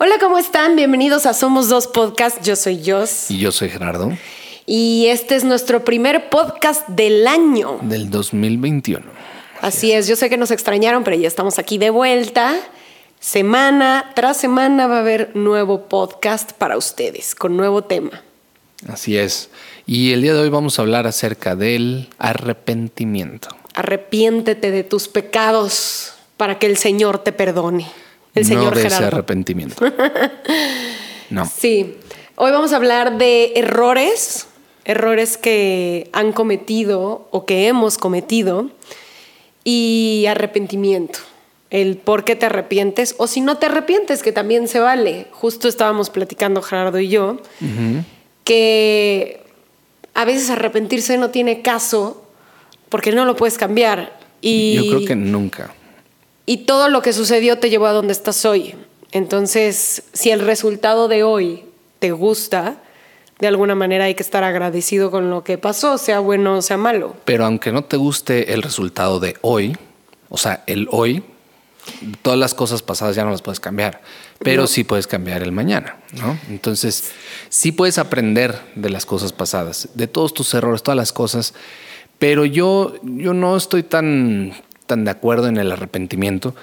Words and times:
Hola, 0.00 0.14
¿cómo 0.20 0.38
están? 0.38 0.76
Bienvenidos 0.76 1.26
a 1.26 1.34
Somos 1.34 1.68
Dos 1.68 1.88
Podcast. 1.88 2.40
Yo 2.44 2.54
soy 2.54 2.88
Jos. 2.88 3.32
Y 3.32 3.38
yo 3.38 3.50
soy 3.50 3.68
Gerardo. 3.68 4.16
Y 4.64 5.06
este 5.06 5.34
es 5.34 5.42
nuestro 5.42 5.84
primer 5.84 6.30
podcast 6.30 6.86
del 6.86 7.26
año. 7.26 7.80
Del 7.82 8.08
2021. 8.08 9.04
Así 9.60 9.90
es, 9.90 10.06
yo 10.06 10.14
sé 10.14 10.30
que 10.30 10.36
nos 10.36 10.52
extrañaron, 10.52 11.02
pero 11.02 11.16
ya 11.16 11.26
estamos 11.26 11.58
aquí 11.58 11.78
de 11.78 11.90
vuelta. 11.90 12.54
Semana 13.18 14.12
tras 14.14 14.36
semana 14.36 14.86
va 14.86 14.98
a 14.98 15.00
haber 15.00 15.34
nuevo 15.34 15.88
podcast 15.88 16.52
para 16.52 16.76
ustedes, 16.76 17.34
con 17.34 17.56
nuevo 17.56 17.82
tema. 17.82 18.22
Así 18.88 19.18
es. 19.18 19.50
Y 19.84 20.12
el 20.12 20.22
día 20.22 20.32
de 20.32 20.42
hoy 20.42 20.48
vamos 20.48 20.78
a 20.78 20.82
hablar 20.82 21.08
acerca 21.08 21.56
del 21.56 22.08
arrepentimiento. 22.18 23.48
Arrepiéntete 23.74 24.70
de 24.70 24.84
tus 24.84 25.08
pecados 25.08 26.12
para 26.36 26.60
que 26.60 26.66
el 26.66 26.76
Señor 26.76 27.18
te 27.18 27.32
perdone. 27.32 27.88
El 28.34 28.42
no 28.42 28.48
Señor 28.48 28.74
de 28.74 28.82
Gerardo. 28.82 29.06
ese 29.06 29.14
arrepentimiento. 29.14 29.84
no. 31.30 31.46
Sí. 31.46 31.96
Hoy 32.36 32.52
vamos 32.52 32.72
a 32.72 32.76
hablar 32.76 33.18
de 33.18 33.52
errores, 33.56 34.46
errores 34.84 35.36
que 35.36 36.08
han 36.12 36.32
cometido 36.32 37.28
o 37.30 37.46
que 37.46 37.66
hemos 37.66 37.98
cometido 37.98 38.70
y 39.64 40.26
arrepentimiento. 40.28 41.18
El 41.70 41.96
por 41.96 42.24
qué 42.24 42.36
te 42.36 42.46
arrepientes 42.46 43.14
o 43.18 43.26
si 43.26 43.40
no 43.40 43.58
te 43.58 43.66
arrepientes, 43.66 44.22
que 44.22 44.32
también 44.32 44.68
se 44.68 44.80
vale. 44.80 45.26
Justo 45.32 45.68
estábamos 45.68 46.10
platicando 46.10 46.62
Gerardo 46.62 46.98
y 46.98 47.08
yo 47.08 47.38
que 48.44 49.42
a 50.14 50.24
veces 50.24 50.48
arrepentirse 50.48 51.18
no 51.18 51.30
tiene 51.30 51.60
caso 51.60 52.24
porque 52.88 53.12
no 53.12 53.24
lo 53.26 53.36
puedes 53.36 53.58
cambiar. 53.58 54.18
Y 54.40 54.76
Yo 54.76 54.96
creo 54.96 55.06
que 55.08 55.16
nunca. 55.16 55.74
Y 56.48 56.64
todo 56.64 56.88
lo 56.88 57.02
que 57.02 57.12
sucedió 57.12 57.58
te 57.58 57.68
llevó 57.68 57.86
a 57.88 57.92
donde 57.92 58.12
estás 58.12 58.44
hoy. 58.46 58.74
Entonces, 59.12 60.02
si 60.14 60.30
el 60.30 60.40
resultado 60.40 61.06
de 61.06 61.22
hoy 61.22 61.64
te 61.98 62.10
gusta, 62.12 62.76
de 63.38 63.46
alguna 63.48 63.74
manera 63.74 64.04
hay 64.04 64.14
que 64.14 64.22
estar 64.22 64.44
agradecido 64.44 65.10
con 65.10 65.28
lo 65.28 65.44
que 65.44 65.58
pasó, 65.58 65.98
sea 65.98 66.20
bueno 66.20 66.56
o 66.56 66.62
sea 66.62 66.78
malo. 66.78 67.14
Pero 67.26 67.44
aunque 67.44 67.70
no 67.70 67.84
te 67.84 67.98
guste 67.98 68.54
el 68.54 68.62
resultado 68.62 69.20
de 69.20 69.36
hoy, 69.42 69.76
o 70.30 70.38
sea, 70.38 70.62
el 70.66 70.88
hoy, 70.90 71.22
todas 72.22 72.38
las 72.38 72.54
cosas 72.54 72.80
pasadas 72.80 73.14
ya 73.14 73.24
no 73.24 73.30
las 73.30 73.42
puedes 73.42 73.60
cambiar, 73.60 74.00
pero 74.38 74.62
No. 74.62 74.68
sí 74.68 74.84
puedes 74.84 75.06
cambiar 75.06 75.42
el 75.42 75.52
mañana, 75.52 75.96
¿no? 76.18 76.38
Entonces, 76.48 77.10
sí 77.50 77.72
puedes 77.72 77.98
aprender 77.98 78.58
de 78.74 78.88
las 78.88 79.04
cosas 79.04 79.32
pasadas, 79.32 79.88
de 79.94 80.06
todos 80.06 80.32
tus 80.32 80.52
errores, 80.54 80.82
todas 80.82 80.96
las 80.96 81.12
cosas, 81.12 81.52
pero 82.18 82.44
yo, 82.44 82.94
yo 83.02 83.32
no 83.34 83.56
estoy 83.56 83.82
tan, 83.84 84.52
tan 84.88 85.04
de 85.04 85.12
acuerdo 85.12 85.46
en 85.46 85.58
el 85.58 85.70
arrepentimiento, 85.70 86.56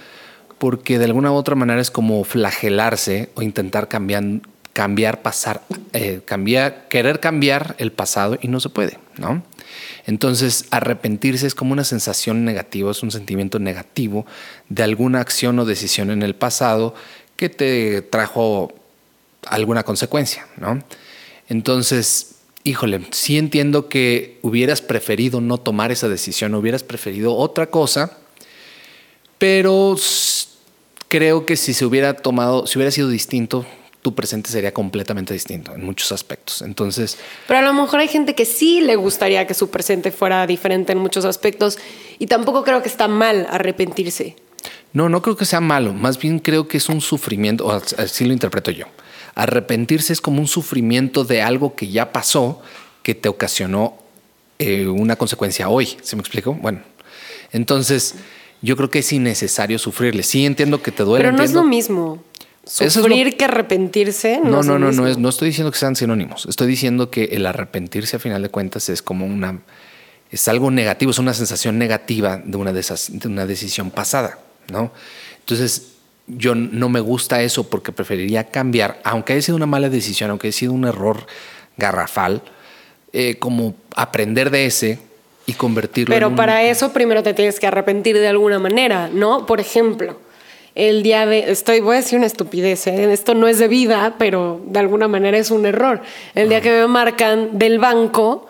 porque 0.57 0.99
de 0.99 1.05
alguna 1.05 1.31
u 1.31 1.35
otra 1.35 1.55
manera 1.55 1.79
es 1.79 1.91
como 1.91 2.21
flagelarse 2.25 3.29
o 3.35 3.41
intentar 3.41 3.87
cambiar, 3.87 4.23
cambiar 4.73 5.21
pasar, 5.21 5.61
eh, 5.93 6.19
cambiar, 6.25 6.89
querer 6.89 7.21
cambiar 7.21 7.75
el 7.77 7.93
pasado 7.93 8.37
y 8.41 8.49
no 8.49 8.59
se 8.59 8.67
puede, 8.67 8.99
¿no? 9.17 9.43
Entonces, 10.05 10.65
arrepentirse 10.71 11.47
es 11.47 11.55
como 11.55 11.71
una 11.71 11.83
sensación 11.83 12.43
negativa, 12.43 12.91
es 12.91 13.01
un 13.01 13.11
sentimiento 13.11 13.59
negativo 13.59 14.25
de 14.67 14.83
alguna 14.83 15.21
acción 15.21 15.57
o 15.59 15.65
decisión 15.65 16.11
en 16.11 16.23
el 16.23 16.35
pasado 16.35 16.93
que 17.37 17.49
te 17.49 18.01
trajo 18.01 18.73
alguna 19.47 19.83
consecuencia, 19.83 20.47
¿no? 20.57 20.83
Entonces, 21.47 22.34
híjole, 22.65 23.01
sí 23.11 23.37
entiendo 23.37 23.87
que 23.87 24.39
hubieras 24.41 24.81
preferido 24.81 25.39
no 25.39 25.59
tomar 25.59 25.91
esa 25.91 26.09
decisión, 26.09 26.55
hubieras 26.55 26.83
preferido 26.83 27.35
otra 27.35 27.67
cosa, 27.67 28.17
pero 29.37 29.95
creo 31.07 31.45
que 31.45 31.55
si 31.55 31.73
se 31.73 31.85
hubiera 31.85 32.15
tomado, 32.15 32.65
si 32.67 32.77
hubiera 32.79 32.91
sido 32.91 33.07
distinto, 33.07 33.65
tu 34.01 34.15
presente 34.15 34.49
sería 34.49 34.73
completamente 34.73 35.33
distinto 35.33 35.75
en 35.75 35.85
muchos 35.85 36.11
aspectos. 36.11 36.63
Entonces, 36.63 37.17
Pero 37.47 37.59
a 37.59 37.61
lo 37.61 37.73
mejor 37.73 37.99
hay 37.99 38.07
gente 38.07 38.33
que 38.33 38.45
sí 38.45 38.81
le 38.81 38.95
gustaría 38.95 39.45
que 39.45 39.53
su 39.53 39.69
presente 39.69 40.11
fuera 40.11 40.47
diferente 40.47 40.91
en 40.91 40.97
muchos 40.97 41.23
aspectos 41.23 41.77
y 42.17 42.25
tampoco 42.25 42.63
creo 42.63 42.81
que 42.81 42.89
está 42.89 43.07
mal 43.07 43.47
arrepentirse. 43.49 44.35
no, 44.91 45.07
no 45.07 45.21
creo 45.21 45.35
que 45.35 45.45
sea 45.45 45.61
malo, 45.61 45.93
más 45.93 46.17
bien 46.17 46.39
creo 46.39 46.67
que 46.67 46.77
es 46.77 46.89
un 46.89 47.01
sufrimiento, 47.01 47.67
o 47.67 47.71
así 47.71 48.25
lo 48.25 48.33
interpreto 48.33 48.71
yo. 48.71 48.85
Arrepentirse 49.35 50.13
es 50.13 50.21
como 50.21 50.39
un 50.39 50.47
sufrimiento 50.47 51.23
de 51.25 51.41
algo 51.41 51.75
que 51.75 51.89
ya 51.89 52.11
pasó, 52.13 52.61
que 53.03 53.13
te 53.15 53.29
ocasionó 53.29 53.97
eh, 54.59 54.87
una 54.87 55.15
consecuencia 55.17 55.67
hoy. 55.69 55.97
¿Se 56.01 56.15
me 56.15 56.21
explico? 56.21 56.53
Bueno, 56.53 56.79
entonces 57.51 58.15
yo 58.61 58.75
creo 58.77 58.89
que 58.89 58.99
es 58.99 59.11
innecesario 59.13 59.77
sufrirle. 59.77 60.23
Sí 60.23 60.45
entiendo 60.45 60.81
que 60.81 60.91
te 60.91 61.03
duele. 61.03 61.25
Pero 61.25 61.35
no 61.37 61.43
es 61.43 61.53
lo 61.53 61.63
mismo. 61.63 62.23
Eso 62.65 62.83
es 62.85 62.93
Sufrir 62.93 63.27
lo- 63.31 63.37
que 63.37 63.45
arrepentirse. 63.45 64.39
No, 64.43 64.49
No, 64.49 64.59
es 64.61 64.65
no, 64.65 64.79
no, 64.79 64.91
no, 64.91 65.07
es, 65.07 65.17
no 65.19 65.29
estoy 65.29 65.49
diciendo 65.49 65.71
que 65.71 65.77
sean 65.77 65.95
sinónimos. 65.95 66.47
Estoy 66.47 66.65
diciendo 66.67 67.11
que 67.11 67.25
el 67.25 67.45
arrepentirse 67.45 68.15
a 68.15 68.19
final 68.19 68.41
de 68.41 68.49
cuentas 68.49 68.89
es 68.89 69.03
como 69.03 69.25
una, 69.27 69.59
es 70.31 70.47
algo 70.47 70.71
negativo, 70.71 71.11
es 71.11 71.19
una 71.19 71.33
sensación 71.35 71.77
negativa 71.77 72.41
de 72.43 72.57
una, 72.57 72.73
de 72.73 72.79
esas- 72.79 73.09
de 73.19 73.27
una 73.27 73.45
decisión 73.45 73.91
pasada, 73.91 74.39
¿no? 74.71 74.91
Entonces, 75.41 75.89
yo 76.27 76.55
no 76.55 76.89
me 76.89 76.99
gusta 76.99 77.41
eso 77.41 77.69
porque 77.69 77.91
preferiría 77.91 78.45
cambiar, 78.45 78.99
aunque 79.03 79.33
haya 79.33 79.41
sido 79.41 79.55
una 79.57 79.65
mala 79.67 79.89
decisión, 79.89 80.29
aunque 80.31 80.47
haya 80.47 80.57
sido 80.57 80.73
un 80.73 80.85
error 80.85 81.25
garrafal, 81.77 82.41
eh, 83.13 83.35
como 83.39 83.75
aprender 83.95 84.49
de 84.49 84.65
ese 84.65 84.99
y 85.45 85.53
convertirlo 85.53 86.13
en 86.13 86.17
Pero 86.17 86.29
un- 86.29 86.35
para 86.35 86.63
eso 86.63 86.91
primero 86.93 87.21
te 87.23 87.33
tienes 87.33 87.59
que 87.59 87.67
arrepentir 87.67 88.17
de 88.17 88.27
alguna 88.27 88.59
manera, 88.59 89.09
¿no? 89.13 89.45
Por 89.45 89.59
ejemplo, 89.59 90.19
el 90.73 91.03
día 91.03 91.25
de. 91.25 91.51
Estoy, 91.51 91.79
voy 91.79 91.95
a 91.95 91.99
decir 91.99 92.17
una 92.17 92.27
estupidez, 92.27 92.87
¿eh? 92.87 93.13
esto 93.13 93.33
no 93.35 93.47
es 93.47 93.59
de 93.59 93.67
vida, 93.69 94.15
pero 94.17 94.59
de 94.65 94.79
alguna 94.79 95.07
manera 95.07 95.37
es 95.37 95.51
un 95.51 95.65
error. 95.65 96.01
El 96.33 96.49
día 96.49 96.59
que 96.61 96.71
me 96.71 96.87
marcan 96.87 97.57
del 97.57 97.79
banco 97.79 98.47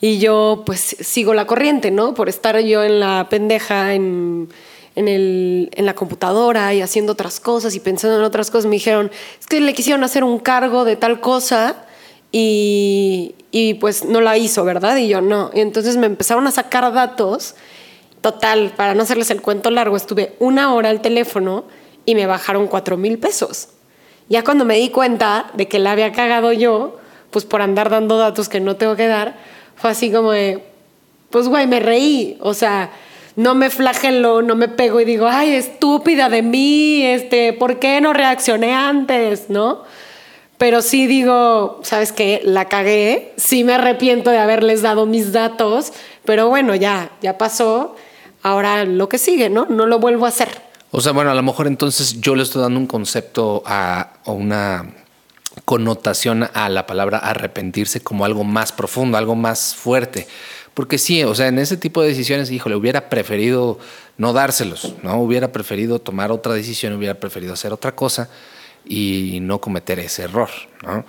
y 0.00 0.18
yo, 0.18 0.62
pues 0.66 0.80
sigo 1.00 1.34
la 1.34 1.46
corriente, 1.46 1.90
¿no? 1.90 2.14
Por 2.14 2.28
estar 2.28 2.60
yo 2.60 2.84
en 2.84 3.00
la 3.00 3.26
pendeja, 3.30 3.94
en, 3.94 4.48
en, 4.94 5.08
el, 5.08 5.70
en 5.72 5.86
la 5.86 5.94
computadora 5.94 6.72
y 6.74 6.82
haciendo 6.82 7.12
otras 7.12 7.40
cosas 7.40 7.74
y 7.74 7.80
pensando 7.80 8.18
en 8.18 8.24
otras 8.24 8.50
cosas, 8.50 8.66
me 8.66 8.76
dijeron, 8.76 9.10
es 9.38 9.46
que 9.46 9.60
le 9.60 9.74
quisieron 9.74 10.04
hacer 10.04 10.24
un 10.24 10.38
cargo 10.38 10.84
de 10.84 10.96
tal 10.96 11.20
cosa 11.20 11.84
y, 12.30 13.34
y 13.50 13.74
pues 13.74 14.04
no 14.04 14.20
la 14.20 14.36
hizo, 14.36 14.64
¿verdad? 14.64 14.96
Y 14.96 15.08
yo 15.08 15.20
no. 15.20 15.50
Y 15.54 15.60
entonces 15.60 15.96
me 15.96 16.06
empezaron 16.06 16.46
a 16.46 16.50
sacar 16.50 16.92
datos. 16.92 17.54
Total, 18.20 18.72
para 18.74 18.94
no 18.94 19.02
hacerles 19.02 19.30
el 19.30 19.42
cuento 19.42 19.70
largo, 19.70 19.96
estuve 19.96 20.34
una 20.38 20.72
hora 20.72 20.88
al 20.88 21.02
teléfono 21.02 21.64
y 22.06 22.14
me 22.14 22.26
bajaron 22.26 22.68
cuatro 22.68 22.96
mil 22.96 23.18
pesos. 23.18 23.68
Ya 24.28 24.42
cuando 24.42 24.64
me 24.64 24.76
di 24.76 24.88
cuenta 24.88 25.50
de 25.54 25.68
que 25.68 25.78
la 25.78 25.92
había 25.92 26.10
cagado 26.12 26.52
yo, 26.52 26.96
pues 27.30 27.44
por 27.44 27.60
andar 27.60 27.90
dando 27.90 28.16
datos 28.16 28.48
que 28.48 28.60
no 28.60 28.76
tengo 28.76 28.96
que 28.96 29.06
dar, 29.06 29.36
fue 29.76 29.90
así 29.90 30.10
como 30.10 30.32
de, 30.32 30.64
pues 31.30 31.48
güey, 31.48 31.66
me 31.66 31.80
reí. 31.80 32.38
O 32.40 32.54
sea, 32.54 32.90
no 33.36 33.54
me 33.54 33.70
flagelo, 33.70 34.42
no 34.42 34.54
me 34.54 34.68
pego 34.68 35.00
y 35.00 35.04
digo, 35.04 35.26
ay, 35.28 35.54
estúpida 35.54 36.28
de 36.28 36.42
mí, 36.42 37.04
este, 37.04 37.52
¿por 37.52 37.78
qué 37.78 38.00
no 38.00 38.12
reaccioné 38.12 38.74
antes? 38.74 39.50
¿No? 39.50 39.82
Pero 40.58 40.82
sí 40.82 41.06
digo, 41.06 41.80
¿sabes 41.82 42.12
qué? 42.12 42.40
La 42.44 42.66
cagué. 42.66 43.32
Sí 43.36 43.64
me 43.64 43.74
arrepiento 43.74 44.30
de 44.30 44.38
haberles 44.38 44.82
dado 44.82 45.04
mis 45.04 45.32
datos, 45.32 45.92
pero 46.24 46.48
bueno, 46.48 46.74
ya, 46.74 47.10
ya 47.20 47.38
pasó. 47.38 47.96
Ahora 48.42 48.84
lo 48.84 49.08
que 49.08 49.18
sigue, 49.18 49.50
¿no? 49.50 49.66
No 49.66 49.86
lo 49.86 49.98
vuelvo 49.98 50.26
a 50.26 50.28
hacer. 50.28 50.48
O 50.90 51.00
sea, 51.00 51.12
bueno, 51.12 51.30
a 51.30 51.34
lo 51.34 51.42
mejor 51.42 51.66
entonces 51.66 52.20
yo 52.20 52.36
le 52.36 52.44
estoy 52.44 52.62
dando 52.62 52.78
un 52.78 52.86
concepto 52.86 53.64
a, 53.66 54.12
una 54.26 54.94
connotación 55.64 56.48
a 56.52 56.68
la 56.68 56.86
palabra 56.86 57.18
arrepentirse 57.18 58.00
como 58.00 58.24
algo 58.24 58.44
más 58.44 58.70
profundo, 58.70 59.18
algo 59.18 59.34
más 59.34 59.74
fuerte. 59.74 60.28
Porque 60.74 60.98
sí, 60.98 61.22
o 61.22 61.34
sea, 61.34 61.46
en 61.46 61.58
ese 61.58 61.76
tipo 61.76 62.02
de 62.02 62.08
decisiones, 62.08 62.50
híjole, 62.50 62.74
hubiera 62.74 63.08
preferido 63.08 63.78
no 64.18 64.32
dárselos, 64.32 64.94
¿no? 65.02 65.20
Hubiera 65.20 65.52
preferido 65.52 66.00
tomar 66.00 66.32
otra 66.32 66.52
decisión, 66.52 66.92
hubiera 66.94 67.14
preferido 67.14 67.52
hacer 67.52 67.72
otra 67.72 67.94
cosa 67.94 68.28
y 68.84 69.38
no 69.40 69.60
cometer 69.60 69.98
ese 70.00 70.24
error, 70.24 70.50
¿no? 70.84 71.04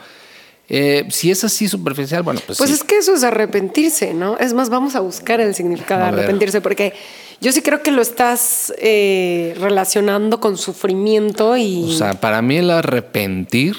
Eh, 0.67 1.05
si 1.09 1.29
es 1.29 1.43
así 1.43 1.67
superficial, 1.67 2.23
bueno, 2.23 2.41
pues, 2.45 2.57
Pues 2.57 2.69
sí. 2.69 2.75
es 2.75 2.83
que 2.83 2.97
eso 2.97 3.13
es 3.13 3.23
arrepentirse, 3.23 4.13
¿no? 4.13 4.37
Es 4.37 4.53
más, 4.53 4.69
vamos 4.69 4.95
a 4.95 4.99
buscar 4.99 5.39
el 5.39 5.53
significado 5.53 6.01
de 6.01 6.07
arrepentirse, 6.09 6.59
porque 6.61 6.93
yo 7.39 7.51
sí 7.51 7.61
creo 7.61 7.83
que 7.83 7.91
lo 7.91 8.01
estás 8.01 8.73
eh, 8.79 9.55
relacionando 9.59 10.39
con 10.39 10.57
sufrimiento 10.57 11.55
y... 11.55 11.83
O 11.83 11.97
sea, 11.97 12.13
para 12.15 12.41
mí 12.41 12.57
el 12.57 12.71
arrepentir, 12.71 13.75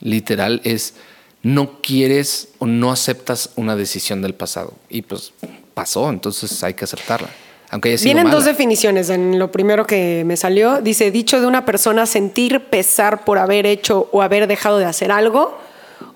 literal, 0.00 0.62
es 0.64 0.94
no 1.42 1.80
quieres 1.80 2.48
o 2.58 2.66
no 2.66 2.90
aceptas 2.90 3.50
una 3.56 3.76
decisión 3.76 4.22
del 4.22 4.34
pasado. 4.34 4.74
Y 4.88 5.02
pues 5.02 5.32
pasó, 5.74 6.10
entonces 6.10 6.62
hay 6.62 6.74
que 6.74 6.84
aceptarla. 6.84 7.28
Aunque 7.70 7.90
haya 7.90 7.98
sido 7.98 8.14
Vienen 8.14 8.30
dos 8.30 8.44
definiciones. 8.44 9.10
En 9.10 9.38
lo 9.38 9.52
primero 9.52 9.86
que 9.86 10.22
me 10.24 10.36
salió, 10.36 10.80
dice, 10.80 11.10
dicho 11.10 11.40
de 11.40 11.46
una 11.46 11.64
persona 11.64 12.06
sentir 12.06 12.64
pesar 12.66 13.24
por 13.24 13.38
haber 13.38 13.66
hecho 13.66 14.08
o 14.10 14.22
haber 14.22 14.46
dejado 14.46 14.78
de 14.78 14.86
hacer 14.86 15.12
algo, 15.12 15.58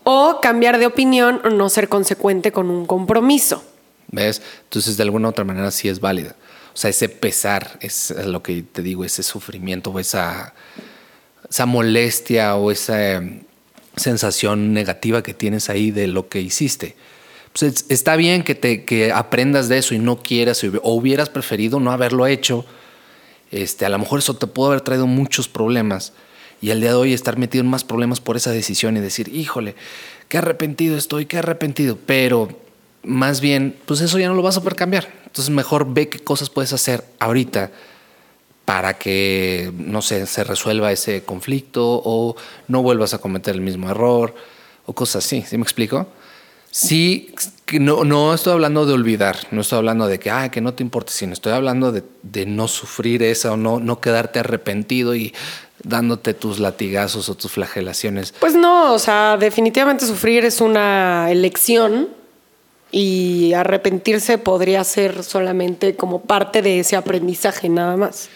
o 0.05 0.41
cambiar 0.41 0.79
de 0.79 0.87
opinión 0.87 1.41
o 1.45 1.51
no 1.51 1.69
ser 1.69 1.89
consecuente 1.89 2.53
con 2.53 2.71
un 2.71 2.87
compromiso. 2.87 3.63
¿Ves? 4.09 4.43
Entonces, 4.65 4.97
de 4.97 5.03
alguna 5.03 5.29
u 5.29 5.31
otra 5.31 5.45
manera 5.45 5.71
sí 5.71 5.89
es 5.89 6.01
válida. 6.01 6.35
O 6.75 6.77
sea, 6.77 6.91
ese 6.91 7.09
pesar 7.09 7.79
es 7.81 8.11
lo 8.25 8.43
que 8.43 8.63
te 8.63 8.83
digo, 8.83 9.05
ese 9.05 9.23
sufrimiento 9.23 9.91
o 9.91 9.99
esa 9.99 10.55
esa 11.53 11.67
molestia 11.67 12.57
o 12.57 12.71
esa 12.71 13.23
sensación 13.97 14.73
negativa 14.73 15.23
que 15.23 15.35
tienes 15.35 15.71
ahí 15.71 15.91
de 15.91 16.07
lo 16.07 16.29
que 16.29 16.41
hiciste. 16.41 16.97
Pues 17.53 17.85
está 17.89 18.17
bien 18.17 18.45
que, 18.45 18.55
te, 18.55 18.85
que 18.85 19.13
aprendas 19.13 19.69
de 19.69 19.79
eso 19.79 19.95
y 19.95 19.99
no 19.99 20.23
quieras 20.23 20.65
o 20.65 20.95
hubieras 20.95 21.29
preferido 21.29 21.81
no 21.81 21.93
haberlo 21.93 22.27
hecho. 22.27 22.65
Este, 23.51 23.85
a 23.85 23.91
lo 23.91 23.99
mejor 23.99 24.21
eso 24.21 24.35
te 24.35 24.47
pudo 24.47 24.69
haber 24.69 24.81
traído 24.81 25.07
muchos 25.07 25.49
problemas 25.49 26.15
y 26.63 26.71
al 26.71 26.81
día 26.81 26.91
de 26.91 26.97
hoy 26.97 27.13
estar 27.13 27.37
metido 27.37 27.63
en 27.63 27.69
más 27.69 27.85
problemas 27.85 28.21
por 28.21 28.37
esa 28.37 28.53
decisión 28.53 28.97
y 28.97 29.01
decir, 29.01 29.29
híjole, 29.35 29.75
qué 30.29 30.39
arrepentido 30.39 30.97
estoy, 30.97 31.27
qué 31.27 31.39
arrepentido. 31.39 31.99
Pero 32.07 32.49
más 33.03 33.41
bien, 33.41 33.77
pues 33.85 34.01
eso 34.01 34.19
ya 34.19 34.29
no 34.29 34.35
lo 34.35 34.43
vas 34.43 34.57
a 34.57 34.61
poder 34.61 34.77
cambiar. 34.77 35.13
Entonces 35.27 35.53
mejor 35.53 35.93
ve 35.93 36.09
qué 36.09 36.21
cosas 36.21 36.49
puedes 36.51 36.73
hacer 36.73 37.05
ahorita 37.19 37.73
para 38.65 38.95
que, 38.95 39.73
no 39.77 40.03
sé, 40.03 40.27
se 40.27 40.45
resuelva 40.45 40.93
ese 40.93 41.25
conflicto 41.25 42.03
o 42.05 42.37
no 42.69 42.83
vuelvas 42.83 43.15
a 43.15 43.19
cometer 43.19 43.55
el 43.55 43.61
mismo 43.61 43.91
error 43.91 44.35
o 44.87 44.93
cosas 44.93 45.25
así. 45.25 45.43
¿Sí 45.43 45.57
me 45.57 45.65
explico? 45.65 46.07
Sí, 46.71 47.35
no, 47.73 48.05
no 48.05 48.33
estoy 48.33 48.55
hablando 48.55 48.87
de 48.87 48.95
olvidar, 48.95 49.37
no 49.51 49.61
estoy 49.61 49.79
hablando 49.79 50.07
de 50.07 50.19
que, 50.19 50.31
ah, 50.31 50.51
que 50.51 50.63
no 50.63 50.73
te 50.73 50.83
importe, 50.83 51.13
sino 51.13 51.35
estoy 51.35 51.53
hablando 51.53 51.93
de, 51.93 52.03
de 52.23 52.47
no 52.47 52.67
sufrir 52.67 53.23
esa 53.23 53.53
o 53.53 53.59
no, 53.59 53.79
no 53.79 54.01
quedarte 54.01 54.39
arrepentido 54.39 55.15
y 55.15 55.35
dándote 55.83 56.33
tus 56.33 56.59
latigazos 56.59 57.29
o 57.29 57.35
tus 57.35 57.53
flagelaciones. 57.53 58.33
Pues 58.41 58.55
no, 58.55 58.95
o 58.95 58.99
sea, 58.99 59.37
definitivamente 59.37 60.07
sufrir 60.07 60.45
es 60.45 60.61
una 60.61 61.31
elección 61.31 62.09
y 62.91 63.53
arrepentirse 63.55 64.39
podría 64.39 64.85
ser 64.85 65.25
solamente 65.25 65.97
como 65.97 66.23
parte 66.23 66.63
de 66.63 66.81
ese 66.81 66.97
aprendizaje 66.97 67.69
nada 67.69 67.97
más. 67.97 68.29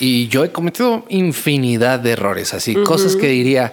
Y 0.00 0.28
yo 0.28 0.44
he 0.44 0.52
cometido 0.52 1.04
infinidad 1.08 2.00
de 2.00 2.12
errores, 2.12 2.54
así, 2.54 2.74
cosas 2.74 3.14
que 3.16 3.28
diría, 3.28 3.72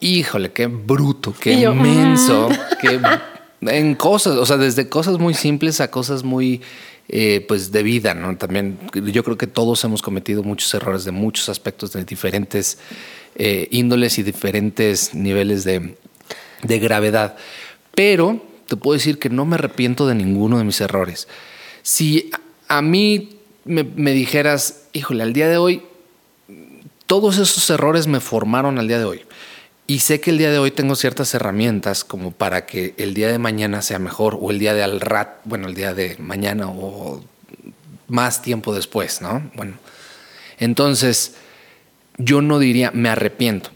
híjole, 0.00 0.52
qué 0.52 0.66
bruto, 0.66 1.34
qué 1.38 1.52
inmenso, 1.52 2.48
qué 2.80 3.00
en 3.60 3.94
cosas, 3.94 4.36
o 4.36 4.46
sea, 4.46 4.56
desde 4.56 4.88
cosas 4.88 5.18
muy 5.18 5.34
simples 5.34 5.80
a 5.80 5.90
cosas 5.90 6.24
muy 6.24 6.62
eh, 7.08 7.44
pues 7.46 7.72
de 7.72 7.82
vida, 7.82 8.14
¿no? 8.14 8.36
También 8.36 8.78
yo 8.94 9.22
creo 9.22 9.36
que 9.36 9.46
todos 9.46 9.84
hemos 9.84 10.02
cometido 10.02 10.42
muchos 10.42 10.72
errores 10.74 11.04
de 11.04 11.10
muchos 11.10 11.48
aspectos 11.48 11.92
de 11.92 12.04
diferentes 12.04 12.78
eh, 13.34 13.68
índoles 13.70 14.18
y 14.18 14.22
diferentes 14.22 15.14
niveles 15.14 15.64
de, 15.64 15.96
de 16.62 16.78
gravedad. 16.78 17.36
Pero 17.94 18.42
te 18.66 18.76
puedo 18.76 18.94
decir 18.94 19.18
que 19.18 19.28
no 19.28 19.44
me 19.44 19.56
arrepiento 19.56 20.06
de 20.06 20.14
ninguno 20.14 20.58
de 20.58 20.64
mis 20.64 20.80
errores. 20.80 21.28
Si 21.82 22.30
a 22.68 22.80
mí 22.80 23.36
me, 23.64 24.12
dijeras, 24.12 24.81
híjole, 24.92 25.22
al 25.22 25.32
día 25.32 25.48
de 25.48 25.56
hoy, 25.56 25.82
todos 27.06 27.38
esos 27.38 27.68
errores 27.70 28.06
me 28.06 28.20
formaron 28.20 28.78
al 28.78 28.88
día 28.88 28.98
de 28.98 29.04
hoy. 29.04 29.22
Y 29.86 29.98
sé 29.98 30.20
que 30.20 30.30
el 30.30 30.38
día 30.38 30.50
de 30.50 30.58
hoy 30.58 30.70
tengo 30.70 30.94
ciertas 30.94 31.34
herramientas 31.34 32.04
como 32.04 32.30
para 32.30 32.66
que 32.66 32.94
el 32.96 33.14
día 33.14 33.28
de 33.28 33.38
mañana 33.38 33.82
sea 33.82 33.98
mejor 33.98 34.38
o 34.40 34.50
el 34.50 34.58
día 34.58 34.74
de 34.74 34.82
al 34.82 35.00
rat, 35.00 35.40
bueno, 35.44 35.68
el 35.68 35.74
día 35.74 35.92
de 35.92 36.16
mañana 36.18 36.68
o 36.68 37.22
más 38.08 38.42
tiempo 38.42 38.74
después, 38.74 39.20
¿no? 39.20 39.50
Bueno, 39.54 39.74
entonces 40.58 41.34
yo 42.16 42.40
no 42.42 42.58
diría 42.58 42.90
me 42.94 43.08
arrepiento. 43.08 43.70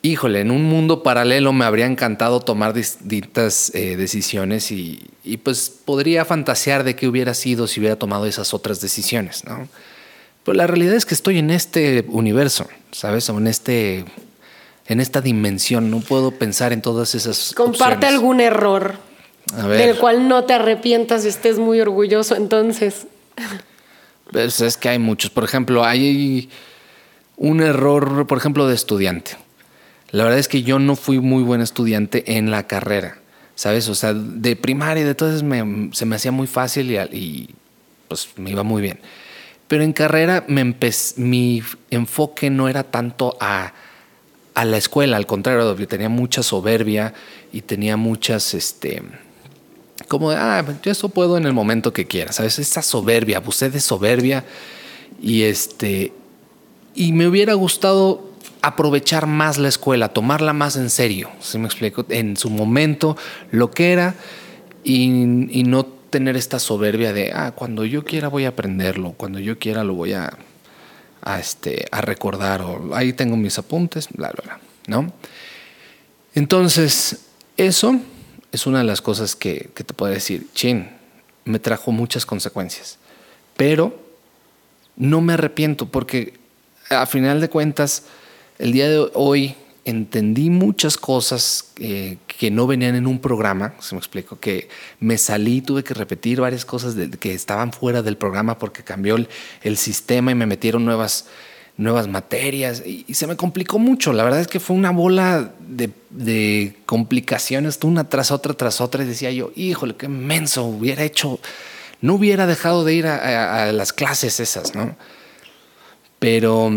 Híjole, 0.00 0.40
en 0.40 0.50
un 0.50 0.64
mundo 0.64 1.02
paralelo 1.02 1.52
me 1.52 1.64
habría 1.64 1.86
encantado 1.86 2.40
tomar 2.40 2.72
distintas 2.72 3.72
eh, 3.74 3.96
decisiones 3.96 4.72
y, 4.72 5.10
y 5.22 5.36
pues 5.36 5.70
podría 5.70 6.24
fantasear 6.24 6.82
de 6.82 6.96
qué 6.96 7.06
hubiera 7.06 7.34
sido 7.34 7.66
si 7.66 7.80
hubiera 7.80 7.96
tomado 7.96 8.26
esas 8.26 8.54
otras 8.54 8.80
decisiones, 8.80 9.44
¿no? 9.44 9.68
Pero 10.44 10.56
la 10.56 10.66
realidad 10.66 10.94
es 10.94 11.06
que 11.06 11.14
estoy 11.14 11.38
en 11.38 11.50
este 11.50 12.04
universo, 12.08 12.66
¿sabes? 12.90 13.28
O 13.30 13.38
en 13.38 13.46
este 13.46 14.04
en 14.86 15.00
esta 15.00 15.20
dimensión, 15.20 15.90
no 15.90 16.00
puedo 16.00 16.32
pensar 16.32 16.72
en 16.72 16.82
todas 16.82 17.14
esas 17.14 17.54
Comparte 17.54 18.06
algún 18.06 18.40
error 18.40 18.96
del 19.68 19.96
cual 19.96 20.28
no 20.28 20.44
te 20.44 20.54
arrepientas 20.54 21.24
y 21.24 21.28
estés 21.28 21.58
muy 21.58 21.80
orgulloso, 21.80 22.34
entonces. 22.36 23.06
Pues 24.30 24.60
es 24.60 24.76
que 24.76 24.88
hay 24.88 24.98
muchos, 24.98 25.30
por 25.30 25.44
ejemplo, 25.44 25.84
hay 25.84 26.48
un 27.36 27.60
error, 27.60 28.26
por 28.26 28.38
ejemplo, 28.38 28.66
de 28.66 28.74
estudiante. 28.74 29.36
La 30.10 30.24
verdad 30.24 30.38
es 30.38 30.48
que 30.48 30.62
yo 30.62 30.78
no 30.78 30.96
fui 30.96 31.20
muy 31.20 31.42
buen 31.42 31.60
estudiante 31.60 32.36
en 32.36 32.50
la 32.50 32.66
carrera. 32.66 33.22
¿sabes? 33.54 33.88
O 33.88 33.94
sea, 33.94 34.12
de 34.14 34.56
primaria, 34.56 35.04
de 35.04 35.14
todo 35.14 35.36
se 35.38 36.04
me 36.06 36.16
hacía 36.16 36.32
muy 36.32 36.46
fácil 36.46 36.90
y, 37.12 37.50
pues 38.08 38.28
me 38.36 38.50
iba 38.50 38.62
muy 38.62 38.82
bien. 38.82 38.98
Pero 39.72 39.84
en 39.84 39.94
carrera 39.94 40.44
me 40.48 40.76
mi 41.16 41.62
enfoque 41.90 42.50
no 42.50 42.68
era 42.68 42.82
tanto 42.82 43.38
a, 43.40 43.72
a, 44.52 44.64
la 44.66 44.76
escuela, 44.76 45.16
al 45.16 45.24
contrario, 45.24 45.74
tenía 45.86 46.10
mucha 46.10 46.42
soberbia 46.42 47.14
y 47.54 47.62
tenía 47.62 47.96
muchas, 47.96 48.52
este, 48.52 49.02
como 50.08 50.28
de, 50.28 50.36
ah, 50.36 50.62
yo 50.82 50.92
eso 50.92 51.08
puedo 51.08 51.38
en 51.38 51.46
el 51.46 51.54
momento 51.54 51.90
que 51.90 52.06
quiera, 52.06 52.32
¿sabes? 52.32 52.58
Esa 52.58 52.82
soberbia, 52.82 53.38
abusé 53.38 53.70
de 53.70 53.80
soberbia 53.80 54.44
y 55.22 55.44
este, 55.44 56.12
y 56.94 57.12
me 57.12 57.26
hubiera 57.26 57.54
gustado 57.54 58.30
aprovechar 58.60 59.26
más 59.26 59.56
la 59.56 59.68
escuela, 59.68 60.10
tomarla 60.10 60.52
más 60.52 60.76
en 60.76 60.90
serio, 60.90 61.30
¿sí 61.40 61.56
me 61.56 61.64
explico? 61.64 62.04
En 62.10 62.36
su 62.36 62.50
momento, 62.50 63.16
lo 63.50 63.70
que 63.70 63.92
era, 63.92 64.16
y, 64.84 65.08
no 65.64 65.86
tener 66.12 66.36
esta 66.36 66.60
soberbia 66.60 67.12
de, 67.12 67.32
ah, 67.34 67.50
cuando 67.50 67.84
yo 67.84 68.04
quiera 68.04 68.28
voy 68.28 68.44
a 68.44 68.50
aprenderlo, 68.50 69.14
cuando 69.16 69.40
yo 69.40 69.58
quiera 69.58 69.82
lo 69.82 69.94
voy 69.94 70.12
a, 70.12 70.38
este, 71.40 71.86
a 71.90 72.00
recordar, 72.00 72.62
o 72.62 72.94
ahí 72.94 73.12
tengo 73.12 73.36
mis 73.36 73.58
apuntes, 73.58 74.08
bla, 74.10 74.30
bla, 74.30 74.44
bla, 74.44 74.60
¿no? 74.86 75.12
Entonces, 76.34 77.24
eso 77.56 78.00
es 78.52 78.66
una 78.66 78.78
de 78.78 78.84
las 78.84 79.02
cosas 79.02 79.34
que, 79.34 79.70
que 79.74 79.82
te 79.82 79.94
puedo 79.94 80.12
decir, 80.12 80.46
chin, 80.54 80.90
me 81.44 81.58
trajo 81.58 81.90
muchas 81.90 82.24
consecuencias, 82.24 82.98
pero 83.56 83.98
no 84.94 85.20
me 85.20 85.32
arrepiento 85.32 85.86
porque 85.86 86.34
a 86.90 87.06
final 87.06 87.40
de 87.40 87.48
cuentas, 87.48 88.04
el 88.58 88.72
día 88.72 88.88
de 88.88 89.10
hoy 89.14 89.56
entendí 89.84 90.50
muchas 90.50 90.96
cosas 90.96 91.72
eh, 91.78 92.18
que 92.42 92.50
no 92.50 92.66
venían 92.66 92.96
en 92.96 93.06
un 93.06 93.20
programa, 93.20 93.74
se 93.78 93.94
me 93.94 94.00
explico, 94.00 94.40
que 94.40 94.68
me 94.98 95.16
salí, 95.16 95.60
tuve 95.60 95.84
que 95.84 95.94
repetir 95.94 96.40
varias 96.40 96.64
cosas 96.64 96.96
que 97.20 97.34
estaban 97.34 97.72
fuera 97.72 98.02
del 98.02 98.16
programa 98.16 98.58
porque 98.58 98.82
cambió 98.82 99.14
el, 99.14 99.76
sistema 99.76 100.32
y 100.32 100.34
me 100.34 100.44
metieron 100.44 100.84
nuevas, 100.84 101.26
nuevas 101.76 102.08
materias 102.08 102.82
y, 102.84 103.14
se 103.14 103.28
me 103.28 103.36
complicó 103.36 103.78
mucho. 103.78 104.12
La 104.12 104.24
verdad 104.24 104.40
es 104.40 104.48
que 104.48 104.58
fue 104.58 104.74
una 104.74 104.90
bola 104.90 105.52
de, 105.60 106.74
complicaciones, 106.84 107.78
una 107.84 108.08
tras 108.08 108.32
otra, 108.32 108.54
tras 108.54 108.80
otra, 108.80 109.04
y 109.04 109.06
decía 109.06 109.30
yo, 109.30 109.52
híjole, 109.54 109.94
qué 109.94 110.08
menso 110.08 110.64
hubiera 110.64 111.04
hecho, 111.04 111.38
no 112.00 112.14
hubiera 112.14 112.48
dejado 112.48 112.84
de 112.84 112.92
ir 112.92 113.06
a 113.06 113.70
las 113.70 113.92
clases 113.92 114.40
esas, 114.40 114.74
¿no? 114.74 114.96
Pero, 116.18 116.72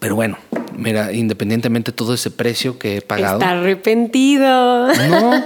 pero 0.00 0.14
bueno, 0.14 0.38
mira, 0.76 1.12
independientemente 1.12 1.92
de 1.92 1.96
todo 1.96 2.14
ese 2.14 2.30
precio 2.30 2.78
que 2.78 2.98
he 2.98 3.02
pagado. 3.02 3.38
Está 3.38 3.50
arrepentido. 3.50 4.92
No, 4.94 5.44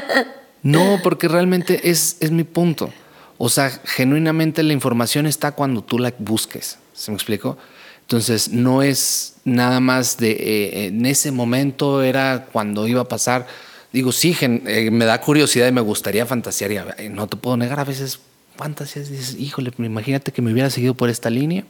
no, 0.62 1.00
porque 1.02 1.28
realmente 1.28 1.90
es, 1.90 2.16
es 2.20 2.30
mi 2.30 2.44
punto. 2.44 2.92
O 3.38 3.48
sea, 3.48 3.70
genuinamente 3.84 4.62
la 4.62 4.72
información 4.72 5.26
está 5.26 5.52
cuando 5.52 5.82
tú 5.82 5.98
la 5.98 6.14
busques. 6.18 6.78
¿Se 6.94 7.10
me 7.10 7.16
explico? 7.16 7.58
Entonces, 8.00 8.50
no 8.50 8.82
es 8.82 9.34
nada 9.44 9.80
más 9.80 10.16
de 10.16 10.30
eh, 10.30 10.86
en 10.86 11.04
ese 11.06 11.32
momento 11.32 12.02
era 12.02 12.46
cuando 12.52 12.86
iba 12.86 13.02
a 13.02 13.08
pasar. 13.08 13.46
Digo, 13.92 14.12
sí, 14.12 14.36
eh, 14.40 14.90
me 14.90 15.04
da 15.04 15.20
curiosidad 15.20 15.66
y 15.66 15.72
me 15.72 15.80
gustaría 15.80 16.24
fantasear. 16.24 16.96
Y 17.02 17.08
no 17.08 17.26
te 17.26 17.36
puedo 17.36 17.56
negar, 17.56 17.80
a 17.80 17.84
veces 17.84 18.20
fantasías 18.56 19.10
dices, 19.10 19.36
híjole, 19.38 19.72
imagínate 19.78 20.32
que 20.32 20.40
me 20.40 20.52
hubiera 20.52 20.70
seguido 20.70 20.94
por 20.94 21.10
esta 21.10 21.30
línea. 21.30 21.64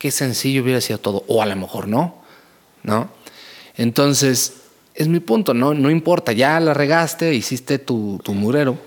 Qué 0.00 0.10
sencillo 0.10 0.64
hubiera 0.64 0.80
sido 0.80 0.98
todo. 0.98 1.22
O 1.28 1.42
a 1.42 1.46
lo 1.46 1.54
mejor 1.54 1.86
no. 1.86 2.20
¿no? 2.82 3.10
Entonces, 3.76 4.54
es 4.94 5.08
mi 5.08 5.20
punto, 5.20 5.54
¿no? 5.54 5.74
No 5.74 5.90
importa, 5.90 6.32
ya 6.32 6.58
la 6.60 6.74
regaste, 6.74 7.34
hiciste 7.34 7.78
tu, 7.78 8.20
tu 8.24 8.34
murero, 8.34 8.78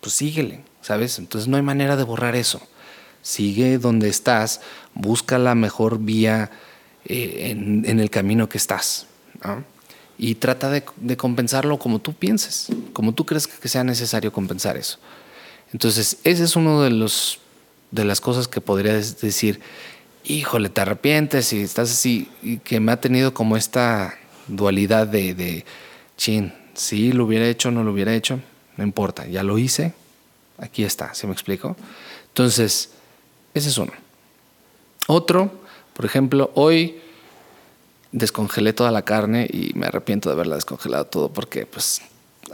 pues 0.00 0.14
síguele, 0.14 0.60
¿sabes? 0.80 1.18
Entonces 1.18 1.48
no 1.48 1.56
hay 1.56 1.62
manera 1.62 1.96
de 1.96 2.04
borrar 2.04 2.36
eso. 2.36 2.60
Sigue 3.22 3.78
donde 3.78 4.08
estás, 4.08 4.60
busca 4.94 5.38
la 5.38 5.54
mejor 5.54 5.98
vía 5.98 6.50
eh, 7.04 7.48
en, 7.50 8.00
el 8.00 8.10
camino 8.10 8.48
que 8.48 8.58
estás, 8.58 9.06
Y 10.16 10.36
trata 10.36 10.70
de, 10.70 11.16
compensarlo 11.16 11.78
como 11.78 12.00
tú 12.00 12.14
pienses, 12.14 12.68
como 12.92 13.12
tú 13.12 13.26
crees 13.26 13.46
que 13.46 13.68
sea 13.68 13.84
necesario 13.84 14.32
compensar 14.32 14.76
eso. 14.76 14.98
Entonces, 15.72 16.18
ese 16.24 16.44
es 16.44 16.56
uno 16.56 16.82
de 16.82 16.90
los 16.90 17.40
de 17.90 18.04
las 18.04 18.20
cosas 18.20 18.48
que 18.48 18.60
podrías 18.60 19.18
decir 19.20 19.60
híjole, 20.28 20.68
te 20.68 20.80
arrepientes 20.82 21.52
y 21.52 21.62
estás 21.62 21.90
así, 21.90 22.28
y 22.42 22.58
que 22.58 22.80
me 22.80 22.92
ha 22.92 23.00
tenido 23.00 23.34
como 23.34 23.56
esta 23.56 24.14
dualidad 24.46 25.06
de, 25.06 25.34
de 25.34 25.64
chin, 26.16 26.52
si 26.74 27.12
lo 27.12 27.24
hubiera 27.24 27.46
hecho 27.46 27.70
no 27.70 27.82
lo 27.82 27.92
hubiera 27.92 28.14
hecho, 28.14 28.38
no 28.76 28.84
importa, 28.84 29.26
ya 29.26 29.42
lo 29.42 29.58
hice, 29.58 29.94
aquí 30.58 30.84
está, 30.84 31.14
¿se 31.14 31.26
me 31.26 31.32
explico? 31.32 31.76
Entonces, 32.28 32.90
ese 33.54 33.70
es 33.70 33.78
uno. 33.78 33.92
Otro, 35.06 35.50
por 35.94 36.04
ejemplo, 36.04 36.50
hoy 36.54 37.00
descongelé 38.12 38.72
toda 38.72 38.90
la 38.90 39.02
carne 39.02 39.48
y 39.50 39.72
me 39.74 39.86
arrepiento 39.86 40.28
de 40.28 40.34
haberla 40.34 40.54
descongelado 40.54 41.06
todo 41.06 41.30
porque 41.30 41.66
pues 41.66 42.02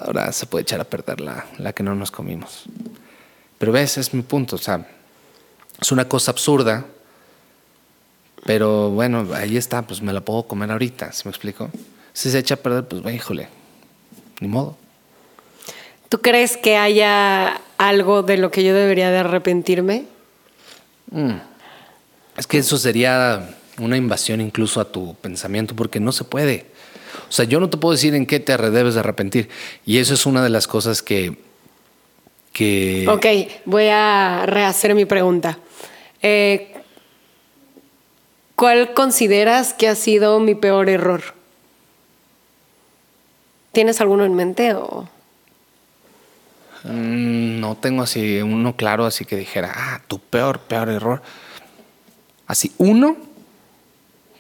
ahora 0.01 0.33
se 0.33 0.47
puede 0.47 0.63
echar 0.63 0.81
a 0.81 0.85
perder 0.85 1.21
la, 1.21 1.47
la 1.59 1.73
que 1.73 1.83
no 1.83 1.95
nos 1.95 2.11
comimos. 2.11 2.65
Pero 3.59 3.73
ves, 3.73 3.99
es 3.99 4.15
mi 4.15 4.23
punto, 4.23 4.57
o 4.57 4.59
sea, 4.59 4.87
es 5.81 5.93
una 5.93 6.09
cosa 6.09 6.31
absurda, 6.31 6.87
pero 8.45 8.91
bueno, 8.91 9.27
ahí 9.35 9.57
está, 9.57 9.83
pues 9.83 10.03
me 10.03 10.13
la 10.13 10.21
puedo 10.21 10.45
comer 10.45 10.71
ahorita, 10.71 11.13
¿se 11.13 11.25
me 11.25 11.31
explico? 11.31 11.71
Si 12.13 12.31
se 12.31 12.39
echa 12.39 12.55
a 12.55 12.59
perder, 12.59 12.87
pues 12.87 13.15
híjole, 13.15 13.49
ni 14.41 14.49
modo. 14.49 14.77
¿Tú 16.09 16.21
crees 16.21 16.57
que 16.57 16.77
haya 16.77 17.61
algo 17.79 18.23
de 18.23 18.37
lo 18.37 18.51
que 18.51 18.63
yo 18.63 18.75
debería 18.75 19.11
de 19.11 19.19
arrepentirme? 19.19 20.05
Mm. 21.11 21.33
Es 22.37 22.47
que 22.47 22.59
eso 22.59 22.77
sería 22.79 23.57
una 23.79 23.97
invasión 23.97 24.41
incluso 24.41 24.81
a 24.81 24.93
tu 24.93 25.15
pensamiento, 25.17 25.75
porque 25.75 25.99
no 25.99 26.13
se 26.13 26.25
puede. 26.25 26.67
O 27.29 27.33
sea, 27.33 27.45
yo 27.45 27.61
no 27.61 27.71
te 27.71 27.77
puedo 27.77 27.93
decir 27.93 28.15
en 28.15 28.27
qué 28.27 28.41
te 28.41 28.57
debes 28.57 28.95
de 28.95 29.01
arrepentir. 29.01 29.49
Y 29.85 29.99
eso 29.99 30.15
es 30.15 30.27
una 30.27 30.43
de 30.43 30.51
las 30.51 30.67
cosas 30.67 31.03
que... 31.03 31.37
que... 32.53 33.07
Ok, 33.09 33.27
voy 33.65 33.87
a 33.91 34.45
rehacer 34.47 34.95
mi 34.95 35.05
pregunta. 35.05 35.59
Eh, 36.23 36.75
¿Cuál 38.65 38.95
consideras 38.95 39.75
que 39.75 39.89
ha 39.89 39.95
sido 39.95 40.41
mi 40.41 40.55
peor 40.55 40.89
error? 40.89 41.23
¿Tienes 43.73 44.01
alguno 44.01 44.25
en 44.25 44.33
mente 44.33 44.73
o...? 44.73 45.07
Mm, 46.85 47.61
no 47.61 47.77
tengo 47.77 48.03
así 48.03 48.41
uno 48.41 48.75
claro, 48.75 49.05
así 49.05 49.27
que 49.27 49.37
dijera, 49.37 49.71
ah, 49.77 50.01
tu 50.09 50.19
peor, 50.19 50.61
peor 50.61 50.89
error. 50.89 51.21
Así, 52.47 52.73
uno 52.79 53.19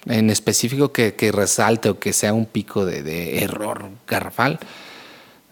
en 0.06 0.30
específico 0.30 0.90
que, 0.90 1.14
resalte 1.30 1.90
o 1.90 1.98
que 1.98 2.14
sea 2.14 2.32
un 2.32 2.46
pico 2.46 2.86
de, 2.86 3.44
error 3.44 3.90
garrafal, 4.06 4.58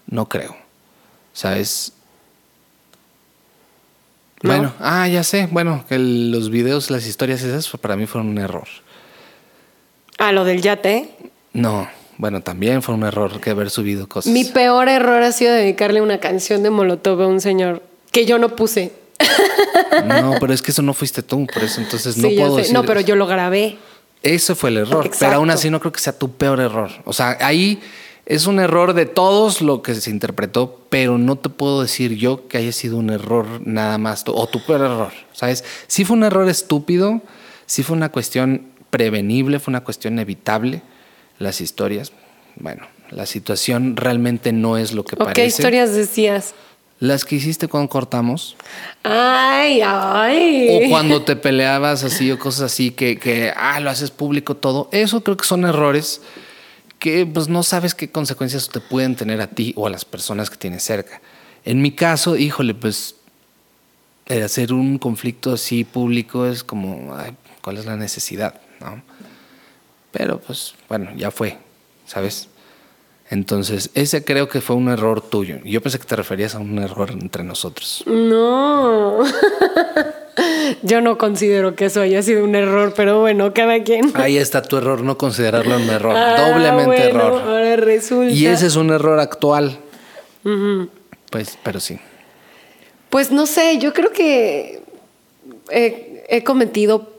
no 0.06 0.30
creo. 0.30 0.56
¿Sabes? 1.34 1.92
Bueno, 4.42 4.72
ah, 4.80 5.08
ya 5.08 5.22
sé. 5.22 5.48
Bueno, 5.50 5.84
que 5.88 5.98
los 5.98 6.50
videos, 6.50 6.90
las 6.90 7.06
historias 7.06 7.42
esas 7.42 7.68
para 7.80 7.96
mí 7.96 8.06
fueron 8.06 8.28
un 8.30 8.38
error. 8.38 8.68
Ah, 10.18 10.32
lo 10.32 10.44
del 10.44 10.62
yate. 10.62 11.10
No, 11.52 11.88
bueno, 12.18 12.40
también 12.40 12.82
fue 12.82 12.94
un 12.94 13.02
error 13.04 13.40
que 13.40 13.50
haber 13.50 13.70
subido 13.70 14.08
cosas. 14.08 14.32
Mi 14.32 14.44
peor 14.44 14.88
error 14.88 15.22
ha 15.22 15.32
sido 15.32 15.52
dedicarle 15.52 16.00
una 16.00 16.18
canción 16.18 16.62
de 16.62 16.70
Molotov 16.70 17.20
a 17.22 17.26
un 17.26 17.40
señor 17.40 17.82
que 18.10 18.26
yo 18.26 18.38
no 18.38 18.56
puse. 18.56 18.92
No, 20.06 20.34
pero 20.40 20.52
es 20.52 20.62
que 20.62 20.70
eso 20.70 20.82
no 20.82 20.94
fuiste 20.94 21.22
tú, 21.22 21.46
por 21.52 21.62
eso 21.62 21.80
entonces 21.80 22.16
no 22.16 22.28
puedo 22.28 22.56
decir. 22.56 22.74
No, 22.74 22.84
pero 22.84 23.00
yo 23.00 23.16
lo 23.16 23.26
grabé. 23.26 23.76
Ese 24.22 24.54
fue 24.54 24.70
el 24.70 24.78
error. 24.78 25.10
Pero 25.18 25.32
aún 25.34 25.50
así 25.50 25.70
no 25.70 25.80
creo 25.80 25.92
que 25.92 26.00
sea 26.00 26.16
tu 26.16 26.32
peor 26.32 26.60
error. 26.60 26.90
O 27.04 27.12
sea, 27.12 27.36
ahí 27.40 27.80
es 28.34 28.46
un 28.46 28.60
error 28.60 28.94
de 28.94 29.04
todos 29.04 29.60
lo 29.60 29.82
que 29.82 29.94
se 29.94 30.08
interpretó, 30.08 30.80
pero 30.88 31.18
no 31.18 31.36
te 31.36 31.50
puedo 31.50 31.82
decir 31.82 32.16
yo 32.16 32.48
que 32.48 32.56
haya 32.56 32.72
sido 32.72 32.96
un 32.96 33.10
error 33.10 33.60
nada 33.66 33.98
más 33.98 34.24
o 34.26 34.46
tu 34.46 34.64
peor 34.64 34.80
error. 34.80 35.12
¿Sabes? 35.34 35.64
Sí 35.86 36.06
fue 36.06 36.16
un 36.16 36.24
error 36.24 36.48
estúpido, 36.48 37.20
sí 37.66 37.82
fue 37.82 37.94
una 37.94 38.10
cuestión 38.10 38.68
prevenible, 38.88 39.60
fue 39.60 39.72
una 39.72 39.84
cuestión 39.84 40.18
evitable. 40.18 40.80
Las 41.38 41.60
historias, 41.60 42.12
bueno, 42.56 42.86
la 43.10 43.26
situación 43.26 43.96
realmente 43.96 44.50
no 44.50 44.78
es 44.78 44.94
lo 44.94 45.04
que 45.04 45.14
parece. 45.14 45.34
¿Qué 45.34 45.46
historias 45.46 45.92
decías? 45.92 46.54
Las 47.00 47.26
que 47.26 47.36
hiciste 47.36 47.68
cuando 47.68 47.90
cortamos. 47.90 48.56
Ay, 49.02 49.82
ay. 49.84 50.86
O 50.86 50.88
cuando 50.88 51.20
te 51.22 51.36
peleabas 51.36 52.02
así 52.02 52.30
o 52.30 52.38
cosas 52.38 52.72
así 52.72 52.92
que, 52.92 53.18
que 53.18 53.52
ah, 53.54 53.78
lo 53.80 53.90
haces 53.90 54.10
público 54.10 54.56
todo. 54.56 54.88
Eso 54.90 55.22
creo 55.22 55.36
que 55.36 55.44
son 55.44 55.66
errores 55.66 56.22
que 57.02 57.26
pues 57.26 57.48
no 57.48 57.64
sabes 57.64 57.96
qué 57.96 58.12
consecuencias 58.12 58.68
te 58.68 58.78
pueden 58.78 59.16
tener 59.16 59.40
a 59.40 59.48
ti 59.48 59.74
o 59.76 59.88
a 59.88 59.90
las 59.90 60.04
personas 60.04 60.50
que 60.50 60.56
tienes 60.56 60.84
cerca. 60.84 61.20
En 61.64 61.82
mi 61.82 61.90
caso, 61.90 62.36
híjole, 62.36 62.74
pues 62.74 63.16
hacer 64.28 64.72
un 64.72 64.98
conflicto 64.98 65.52
así 65.52 65.82
público 65.82 66.46
es 66.46 66.62
como, 66.62 67.12
ay, 67.16 67.34
¿cuál 67.60 67.78
es 67.78 67.86
la 67.86 67.96
necesidad? 67.96 68.60
¿no? 68.80 69.02
Pero 70.12 70.38
pues 70.38 70.76
bueno, 70.88 71.10
ya 71.16 71.32
fue, 71.32 71.58
¿sabes? 72.06 72.48
Entonces, 73.30 73.90
ese 73.94 74.22
creo 74.22 74.48
que 74.48 74.60
fue 74.60 74.76
un 74.76 74.88
error 74.88 75.28
tuyo. 75.28 75.58
Yo 75.64 75.82
pensé 75.82 75.98
que 75.98 76.04
te 76.04 76.14
referías 76.14 76.54
a 76.54 76.60
un 76.60 76.78
error 76.78 77.10
entre 77.10 77.42
nosotros. 77.42 78.04
No. 78.06 79.24
Yo 80.82 81.00
no 81.00 81.18
considero 81.18 81.74
que 81.74 81.86
eso 81.86 82.00
haya 82.00 82.22
sido 82.22 82.44
un 82.44 82.54
error, 82.54 82.94
pero 82.96 83.20
bueno, 83.20 83.52
cada 83.52 83.82
quien. 83.82 84.12
Ahí 84.14 84.38
está 84.38 84.62
tu 84.62 84.76
error, 84.78 85.02
no 85.02 85.18
considerarlo 85.18 85.76
un 85.76 85.88
error. 85.90 86.16
Ah, 86.16 86.50
Doblemente 86.50 87.10
error. 87.10 87.42
Ahora 87.42 87.76
resulta. 87.76 88.32
Y 88.32 88.46
ese 88.46 88.66
es 88.66 88.76
un 88.76 88.90
error 88.90 89.18
actual. 89.20 89.78
Pues, 91.30 91.58
pero 91.62 91.80
sí. 91.80 91.98
Pues 93.10 93.30
no 93.30 93.46
sé, 93.46 93.78
yo 93.78 93.92
creo 93.92 94.10
que 94.12 94.82
he 95.70 96.44
cometido 96.44 97.10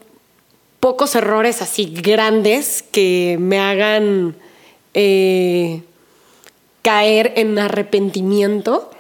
pocos 0.80 1.16
errores 1.16 1.62
así 1.62 1.86
grandes 1.86 2.84
que 2.84 3.38
me 3.40 3.60
hagan. 3.60 4.36
Eh, 4.96 5.82
caer 6.84 7.34
en 7.38 7.58
arrepentimiento, 7.58 8.92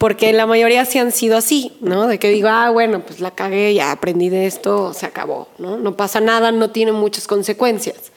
porque 0.00 0.32
la 0.32 0.46
mayoría 0.46 0.86
sí 0.86 0.98
han 0.98 1.12
sido 1.12 1.36
así, 1.36 1.76
¿no? 1.82 2.06
De 2.06 2.18
que 2.18 2.30
digo, 2.30 2.48
ah, 2.48 2.70
bueno, 2.70 3.00
pues 3.00 3.20
la 3.20 3.32
cagué, 3.32 3.74
ya 3.74 3.92
aprendí 3.92 4.30
de 4.30 4.46
esto, 4.46 4.94
se 4.94 5.04
acabó, 5.04 5.48
¿no? 5.58 5.76
No 5.76 5.94
pasa 5.94 6.20
nada, 6.20 6.52
no 6.52 6.70
tiene 6.70 6.92
muchas 6.92 7.26
consecuencias. 7.26 8.10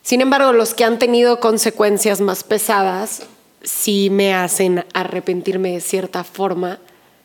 Sin 0.00 0.22
embargo, 0.22 0.54
los 0.54 0.72
que 0.72 0.84
han 0.84 0.98
tenido 0.98 1.38
consecuencias 1.38 2.22
más 2.22 2.44
pesadas 2.44 3.24
sí 3.62 4.08
me 4.08 4.32
hacen 4.32 4.86
arrepentirme 4.94 5.72
de 5.72 5.82
cierta 5.82 6.24
forma, 6.24 6.78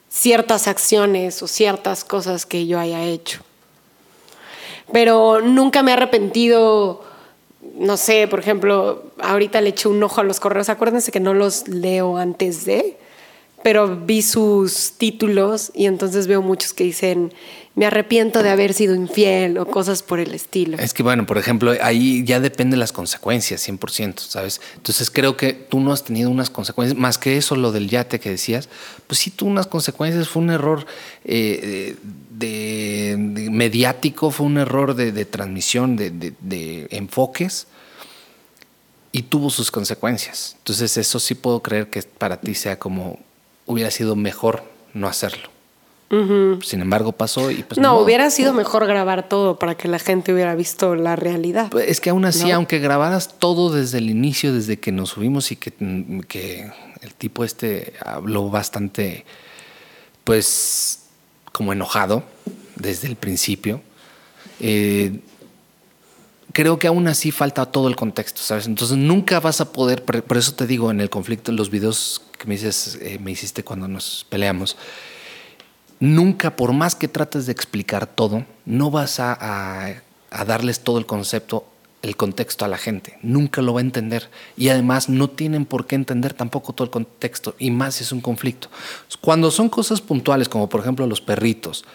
ciertas 0.09 0.67
acciones 0.67 1.41
o 1.41 1.47
ciertas 1.47 2.03
cosas 2.03 2.45
que 2.45 2.67
yo 2.67 2.77
haya 2.77 3.05
hecho. 3.05 3.39
Pero 4.91 5.39
nunca 5.39 5.81
me 5.81 5.91
he 5.91 5.93
arrepentido 5.93 7.05
no 7.77 7.95
sé, 7.95 8.27
por 8.27 8.39
ejemplo, 8.39 9.03
ahorita 9.19 9.61
le 9.61 9.69
eché 9.69 9.87
un 9.87 10.03
ojo 10.03 10.19
a 10.19 10.23
los 10.25 10.41
correos. 10.41 10.67
Acuérdense 10.67 11.11
que 11.11 11.19
no 11.19 11.33
los 11.33 11.67
leo 11.67 12.17
antes 12.17 12.65
de, 12.65 12.97
pero 13.65 13.97
vi 13.97 14.21
sus 14.21 14.91
títulos 14.95 15.71
y 15.73 15.87
entonces 15.87 16.27
veo 16.27 16.43
muchos 16.43 16.71
que 16.71 16.83
dicen, 16.83 17.33
me 17.73 17.87
arrepiento 17.87 18.43
de 18.43 18.51
haber 18.51 18.75
sido 18.75 18.93
infiel 18.93 19.57
o 19.57 19.65
cosas 19.65 20.03
por 20.03 20.19
el 20.19 20.35
estilo. 20.35 20.77
Es 20.77 20.93
que, 20.93 21.01
bueno, 21.01 21.25
por 21.25 21.39
ejemplo, 21.39 21.73
ahí 21.81 22.23
ya 22.23 22.39
depende 22.39 22.75
de 22.75 22.79
las 22.79 22.91
consecuencias, 22.91 23.67
100%, 23.67 24.19
¿sabes? 24.19 24.61
Entonces 24.75 25.09
creo 25.09 25.35
que 25.35 25.53
tú 25.53 25.79
no 25.79 25.91
has 25.93 26.03
tenido 26.03 26.29
unas 26.29 26.51
consecuencias, 26.51 26.95
más 26.95 27.17
que 27.17 27.37
eso, 27.37 27.55
lo 27.55 27.71
del 27.71 27.89
yate 27.89 28.19
que 28.19 28.29
decías, 28.29 28.69
pues 29.07 29.17
sí, 29.17 29.31
tú 29.31 29.47
unas 29.47 29.65
consecuencias, 29.65 30.29
fue 30.29 30.43
un 30.43 30.51
error 30.51 30.85
eh, 31.23 31.95
de, 32.29 33.15
mediático, 33.49 34.29
fue 34.29 34.45
un 34.45 34.59
error 34.59 34.93
de, 34.93 35.25
transmisión, 35.25 35.95
de 35.95 36.87
enfoques 36.91 37.65
y 39.11 39.23
tuvo 39.23 39.49
sus 39.49 39.71
consecuencias. 39.71 40.55
Entonces 40.59 40.97
eso 40.97 41.19
sí 41.19 41.33
puedo 41.33 41.63
creer 41.63 41.89
que 41.89 42.03
para 42.03 42.39
ti 42.39 42.53
sea 42.53 42.77
como 42.77 43.17
hubiera 43.65 43.91
sido 43.91 44.15
mejor 44.15 44.63
no 44.93 45.07
hacerlo. 45.07 45.49
Sin 46.61 46.81
embargo, 46.81 47.11
pasó 47.11 47.51
y 47.51 47.63
pues. 47.63 47.77
No, 47.77 47.99
hubiera 47.99 48.29
sido 48.29 48.53
mejor 48.53 48.85
grabar 48.85 49.27
todo 49.27 49.59
para 49.59 49.75
que 49.75 49.87
la 49.89 49.99
gente 49.99 50.33
hubiera 50.33 50.55
visto 50.55 50.95
la 50.95 51.15
realidad. 51.17 51.69
Pues 51.71 51.89
es 51.89 51.99
que 51.99 52.11
aún 52.11 52.23
así, 52.23 52.51
aunque 52.51 52.79
grabaras 52.79 53.37
todo 53.37 53.69
desde 53.69 53.97
el 53.97 54.09
inicio, 54.09 54.53
desde 54.53 54.79
que 54.79 54.93
nos 54.93 55.09
subimos 55.09 55.51
y 55.51 55.57
que, 55.57 55.73
que 56.27 56.71
el 57.01 57.13
tipo 57.15 57.43
este 57.43 57.93
habló 57.99 58.49
bastante, 58.49 59.25
pues, 60.23 61.07
como 61.51 61.73
enojado 61.73 62.23
desde 62.75 63.07
el 63.07 63.17
principio. 63.17 63.81
Eh, 64.61 65.19
creo 66.53 66.79
que 66.79 66.87
aún 66.87 67.07
así 67.07 67.31
falta 67.31 67.65
todo 67.65 67.89
el 67.89 67.97
contexto, 67.97 68.41
¿sabes? 68.41 68.67
Entonces 68.67 68.95
nunca 68.95 69.41
vas 69.41 69.59
a 69.59 69.73
poder, 69.73 70.03
por 70.03 70.37
eso 70.37 70.53
te 70.53 70.65
digo 70.65 70.91
en 70.91 71.01
el 71.01 71.09
conflicto, 71.09 71.51
los 71.51 71.69
videos 71.69 72.21
que 72.37 72.47
me, 72.47 72.55
dices, 72.55 72.97
eh, 73.01 73.19
me 73.19 73.31
hiciste 73.31 73.63
cuando 73.63 73.87
nos 73.87 74.25
peleamos, 74.29 74.77
nunca, 75.99 76.55
por 76.55 76.73
más 76.73 76.95
que 76.95 77.07
trates 77.07 77.45
de 77.45 77.51
explicar 77.51 78.07
todo, 78.07 78.45
no 78.65 78.91
vas 78.91 79.19
a, 79.19 80.01
darles 80.45 80.81
todo 80.81 80.97
el 80.97 81.05
concepto, 81.05 81.65
el 82.01 82.15
contexto 82.17 82.65
a 82.65 82.67
la 82.67 82.77
gente. 82.77 83.17
Nunca 83.21 83.61
lo 83.61 83.73
va 83.73 83.79
a 83.79 83.83
entender. 83.83 84.29
Y 84.57 84.69
además 84.69 85.09
no 85.09 85.29
tienen 85.29 85.65
por 85.65 85.87
qué 85.87 85.95
entender 85.95 86.33
tampoco 86.33 86.73
todo 86.73 86.85
el 86.85 86.91
contexto, 86.91 87.55
y 87.57 87.71
más 87.71 87.95
si 87.95 88.03
es 88.03 88.11
un 88.11 88.21
conflicto. 88.21 88.69
Cuando 89.21 89.49
son 89.51 89.69
cosas 89.69 90.01
puntuales, 90.01 90.49
como 90.49 90.69
por 90.69 90.81
ejemplo 90.81 91.07
los 91.07 91.21
perritos, 91.21 91.85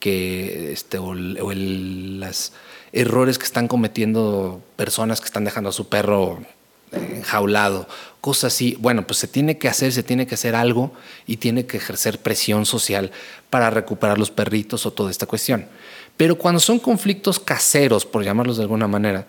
que 0.00 0.72
este, 0.72 0.98
o, 0.98 1.14
las 1.14 2.52
errores 2.92 3.38
que 3.38 3.44
están 3.44 3.68
cometiendo 3.68 4.62
personas 4.76 5.20
que 5.20 5.26
están 5.26 5.44
dejando 5.44 5.70
a 5.70 5.72
su 5.72 5.88
perro 5.88 6.40
enjaulado, 6.92 7.88
cosas 8.20 8.52
así. 8.52 8.76
Bueno, 8.80 9.06
pues 9.06 9.18
se 9.18 9.28
tiene 9.28 9.58
que 9.58 9.68
hacer, 9.68 9.92
se 9.92 10.02
tiene 10.02 10.26
que 10.26 10.34
hacer 10.34 10.54
algo 10.54 10.92
y 11.26 11.36
tiene 11.36 11.66
que 11.66 11.76
ejercer 11.76 12.18
presión 12.18 12.66
social 12.66 13.10
para 13.48 13.70
recuperar 13.70 14.18
los 14.18 14.30
perritos 14.30 14.86
o 14.86 14.92
toda 14.92 15.10
esta 15.10 15.26
cuestión. 15.26 15.66
Pero 16.16 16.36
cuando 16.36 16.60
son 16.60 16.78
conflictos 16.78 17.40
caseros, 17.40 18.04
por 18.04 18.24
llamarlos 18.24 18.56
de 18.56 18.64
alguna 18.64 18.86
manera, 18.86 19.26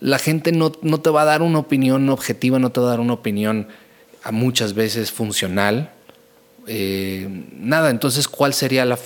la 0.00 0.18
gente 0.18 0.50
no, 0.52 0.72
no, 0.82 1.00
te 1.00 1.10
va 1.10 1.22
a 1.22 1.26
dar 1.26 1.42
una 1.42 1.58
opinión 1.58 2.08
objetiva, 2.08 2.58
no 2.58 2.72
te 2.72 2.80
va 2.80 2.86
a 2.86 2.90
dar 2.90 3.00
una 3.00 3.12
opinión 3.12 3.68
a 4.22 4.32
muchas 4.32 4.74
veces 4.74 5.12
funcional. 5.12 5.92
Eh, 6.66 7.28
nada, 7.52 7.90
entonces, 7.90 8.26
¿cuál 8.28 8.54
sería 8.54 8.84
la, 8.84 8.98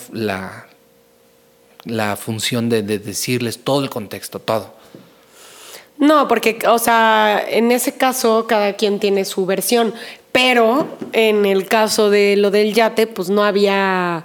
la, 1.84 2.16
función 2.16 2.68
de, 2.68 2.82
de, 2.82 2.98
decirles 2.98 3.62
todo 3.62 3.82
el 3.82 3.90
contexto, 3.90 4.38
todo? 4.38 4.74
No, 5.98 6.28
porque, 6.28 6.58
o 6.68 6.78
sea, 6.78 7.42
en 7.48 7.70
ese 7.72 7.94
caso 7.96 8.46
cada 8.48 8.74
quien 8.74 8.98
tiene 8.98 9.24
su 9.24 9.46
versión, 9.46 9.94
pero 10.32 10.88
en 11.12 11.46
el 11.46 11.66
caso 11.66 12.10
de 12.10 12.36
lo 12.36 12.50
del 12.50 12.74
yate, 12.74 13.06
pues 13.06 13.30
no 13.30 13.44
había 13.44 14.24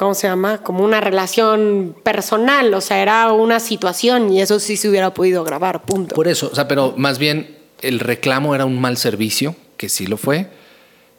¿cómo 0.00 0.14
se 0.14 0.28
llama? 0.28 0.62
Como 0.62 0.82
una 0.82 1.00
relación 1.02 1.94
personal, 2.02 2.72
o 2.72 2.80
sea, 2.80 3.02
era 3.02 3.32
una 3.32 3.60
situación 3.60 4.32
y 4.32 4.40
eso 4.40 4.58
sí 4.58 4.78
se 4.78 4.88
hubiera 4.88 5.12
podido 5.12 5.44
grabar, 5.44 5.82
punto. 5.82 6.14
Por 6.14 6.26
eso, 6.26 6.48
o 6.50 6.54
sea, 6.54 6.66
pero 6.66 6.94
más 6.96 7.18
bien 7.18 7.58
el 7.82 8.00
reclamo 8.00 8.54
era 8.54 8.64
un 8.64 8.80
mal 8.80 8.96
servicio, 8.96 9.54
que 9.76 9.90
sí 9.90 10.06
lo 10.06 10.16
fue, 10.16 10.48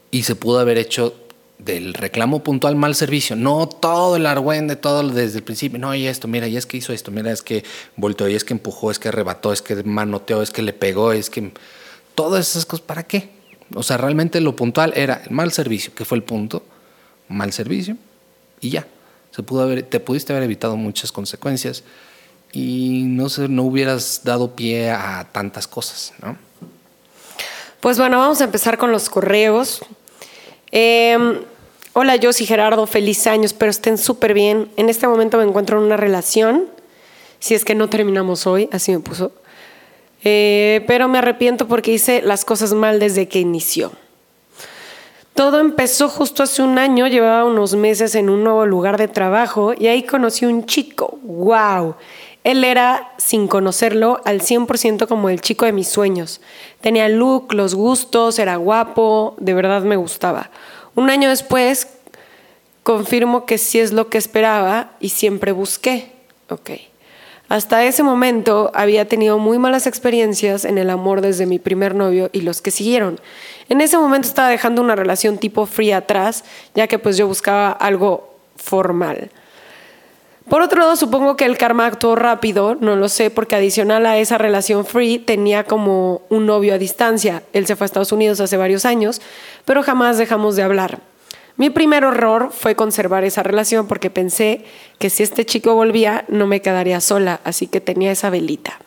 y 0.10 0.24
se 0.24 0.36
pudo 0.36 0.58
haber 0.58 0.80
hecho 0.80 1.14
del 1.64 1.94
reclamo 1.94 2.44
puntual 2.44 2.76
mal 2.76 2.96
servicio, 2.96 3.36
no 3.36 3.68
todo 3.68 4.16
el 4.16 4.26
argüende, 4.26 4.76
todo 4.76 5.08
desde 5.08 5.40
el 5.40 5.44
principio, 5.44 5.80
no, 5.80 5.94
y 5.94 6.08
esto, 6.08 6.28
mira, 6.28 6.48
y 6.48 6.58
es 6.58 6.66
que 6.66 6.78
hizo 6.78 6.94
esto, 6.94 7.12
mira, 7.12 7.32
es 7.32 7.42
que 7.42 7.64
volteó, 7.96 8.28
y 8.28 8.36
es 8.36 8.44
que 8.44 8.54
empujó, 8.54 8.92
es 8.92 9.00
que 9.00 9.10
arrebató, 9.10 9.54
es 9.54 9.62
que 9.62 9.84
manoteó, 9.84 10.42
es 10.42 10.52
que 10.52 10.62
le 10.62 10.74
pegó, 10.74 11.12
es 11.12 11.30
que... 11.30 11.52
Todas 12.16 12.50
esas 12.50 12.66
cosas, 12.66 12.86
¿para 12.86 13.04
qué? 13.04 13.30
O 13.74 13.84
sea, 13.84 13.98
realmente 13.98 14.42
lo 14.42 14.56
puntual 14.56 14.92
era 14.96 15.22
el 15.26 15.32
mal 15.32 15.52
servicio, 15.52 15.94
que 15.96 16.04
fue 16.04 16.18
el 16.18 16.24
punto, 16.24 16.64
mal 17.30 17.54
servicio, 17.54 17.96
y 18.60 18.72
ya. 18.72 18.88
Se 19.32 19.44
pudo 19.44 19.62
haber, 19.62 19.84
te 19.84 20.00
pudiste 20.00 20.34
haber 20.34 20.44
evitado 20.44 20.76
muchas 20.76 21.12
consecuencias 21.12 21.84
y 22.52 23.04
no, 23.06 23.30
sé, 23.30 23.48
no 23.48 23.64
hubieras 23.64 24.22
dado 24.26 24.56
pie 24.56 24.90
a 24.92 25.26
tantas 25.32 25.68
cosas, 25.68 26.14
¿no? 26.22 26.38
Pues 27.80 27.98
bueno, 27.98 28.18
vamos 28.18 28.42
a 28.42 28.44
empezar 28.44 28.78
con 28.78 28.92
los 28.92 29.10
correos. 29.10 29.80
Eh, 30.72 31.18
hola, 31.94 32.16
yo 32.16 32.32
soy 32.34 32.46
Gerardo, 32.46 32.88
feliz 32.88 33.28
año, 33.28 33.46
espero 33.46 33.70
estén 33.70 33.98
súper 33.98 34.34
bien. 34.34 34.72
En 34.78 34.90
este 34.90 35.08
momento 35.08 35.38
me 35.38 35.44
encuentro 35.44 35.78
en 35.78 35.86
una 35.86 35.98
relación, 35.98 36.66
si 37.40 37.56
es 37.56 37.66
que 37.66 37.76
no 37.76 37.90
terminamos 37.90 38.48
hoy, 38.48 38.70
así 38.72 38.92
me 38.92 39.00
puso. 39.00 39.32
Eh, 40.24 40.84
pero 40.88 41.08
me 41.08 41.18
arrepiento 41.18 41.68
porque 41.68 41.92
hice 41.92 42.22
las 42.22 42.46
cosas 42.46 42.74
mal 42.74 43.00
desde 43.00 43.28
que 43.28 43.40
inició. 43.40 43.92
Todo 45.34 45.60
empezó 45.60 46.10
justo 46.10 46.44
hace 46.44 46.62
un 46.62 46.78
año, 46.78 47.08
llevaba 47.08 47.46
unos 47.46 47.76
meses 47.76 48.16
en 48.16 48.30
un 48.30 48.44
nuevo 48.44 48.66
lugar 48.66 48.98
de 48.98 49.08
trabajo 49.08 49.74
y 49.78 49.88
ahí 49.88 50.04
conocí 50.04 50.46
un 50.46 50.66
chico. 50.66 51.20
¡Wow! 51.24 51.96
Él 52.44 52.64
era, 52.64 53.14
sin 53.18 53.48
conocerlo, 53.48 54.20
al 54.26 54.42
100% 54.42 55.08
como 55.08 55.30
el 55.30 55.42
chico 55.42 55.66
de 55.66 55.72
mis 55.72 55.88
sueños. 55.88 56.42
Tenía 56.82 57.08
look, 57.08 57.54
los 57.54 57.76
gustos, 57.76 58.40
era 58.40 58.56
guapo, 58.56 59.36
de 59.40 59.54
verdad 59.54 59.84
me 59.84 59.96
gustaba. 59.96 60.50
Un 60.96 61.10
año 61.10 61.30
después, 61.30 61.88
confirmo 62.84 63.46
que 63.46 63.58
sí 63.58 63.80
es 63.80 63.94
lo 63.94 64.10
que 64.10 64.18
esperaba 64.18 64.92
y 65.00 65.10
siempre 65.10 65.52
busqué. 65.52 66.12
Ok. 66.50 66.72
Hasta 67.52 67.84
ese 67.84 68.02
momento 68.02 68.72
había 68.74 69.10
tenido 69.10 69.38
muy 69.38 69.60
malas 69.60 69.86
experiencias 69.86 70.64
en 70.64 70.78
el 70.78 70.90
amor 70.90 71.20
desde 71.20 71.46
mi 71.46 71.60
primer 71.60 71.96
novio 71.96 72.30
y 72.32 72.42
los 72.42 72.62
que 72.62 72.72
siguieron. 72.72 73.20
En 73.68 73.82
ese 73.82 73.98
momento 73.98 74.30
estaba 74.30 74.48
dejando 74.48 74.82
una 74.82 74.96
relación 74.96 75.38
tipo 75.38 75.66
free 75.66 75.92
atrás, 75.92 76.46
ya 76.76 76.88
que 76.88 76.98
pues 76.98 77.18
yo 77.18 77.28
buscaba 77.28 77.72
algo 77.72 78.38
formal. 78.56 79.32
Por 80.52 80.62
otro 80.64 80.82
lado, 80.82 80.98
supongo 80.98 81.38
que 81.38 81.46
el 81.46 81.58
karma 81.58 81.86
actuó 81.86 82.18
rápido, 82.18 82.76
no 82.76 82.98
lo 82.98 83.08
sé, 83.08 83.30
porque 83.30 83.56
adicional 83.56 84.06
a 84.06 84.18
esa 84.18 84.38
relación 84.38 84.86
free 84.86 85.18
tenía 85.18 85.64
como 85.64 86.24
un 86.28 86.46
novio 86.46 86.74
a 86.74 86.78
distancia. 86.78 87.42
Él 87.54 87.66
se 87.66 87.78
fue 87.78 87.86
a 87.86 87.88
Estados 87.88 88.12
Unidos 88.12 88.42
hace 88.42 88.58
varios 88.58 88.84
años, 88.84 89.22
pero 89.64 89.82
jamás 89.82 90.18
dejamos 90.18 90.58
de 90.58 90.64
hablar. 90.64 91.00
Mi 91.56 91.70
primer 91.70 92.04
horror 92.04 92.50
fue 92.52 92.76
conservar 92.76 93.24
esa 93.24 93.44
relación 93.44 93.88
porque 93.88 94.10
pensé 94.10 94.66
que 95.00 95.10
si 95.10 95.24
este 95.24 95.46
chico 95.46 95.74
volvía 95.74 96.26
no 96.28 96.48
me 96.48 96.62
quedaría 96.62 97.00
sola, 97.00 97.40
así 97.46 97.68
que 97.68 97.80
tenía 97.80 98.12
esa 98.12 98.30
velita. 98.30 98.78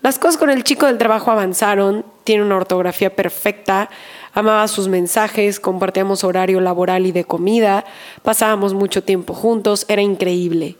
Las 0.00 0.18
cosas 0.18 0.38
con 0.38 0.48
el 0.48 0.64
chico 0.64 0.86
del 0.86 0.96
trabajo 0.96 1.30
avanzaron, 1.30 2.06
tiene 2.24 2.42
una 2.42 2.56
ortografía 2.56 3.14
perfecta, 3.14 3.90
amaba 4.32 4.66
sus 4.68 4.88
mensajes, 4.88 5.60
compartíamos 5.60 6.24
horario 6.24 6.60
laboral 6.60 7.06
y 7.06 7.12
de 7.12 7.24
comida, 7.24 7.84
pasábamos 8.22 8.74
mucho 8.74 9.02
tiempo 9.02 9.34
juntos, 9.34 9.86
era 9.88 10.02
increíble. 10.02 10.76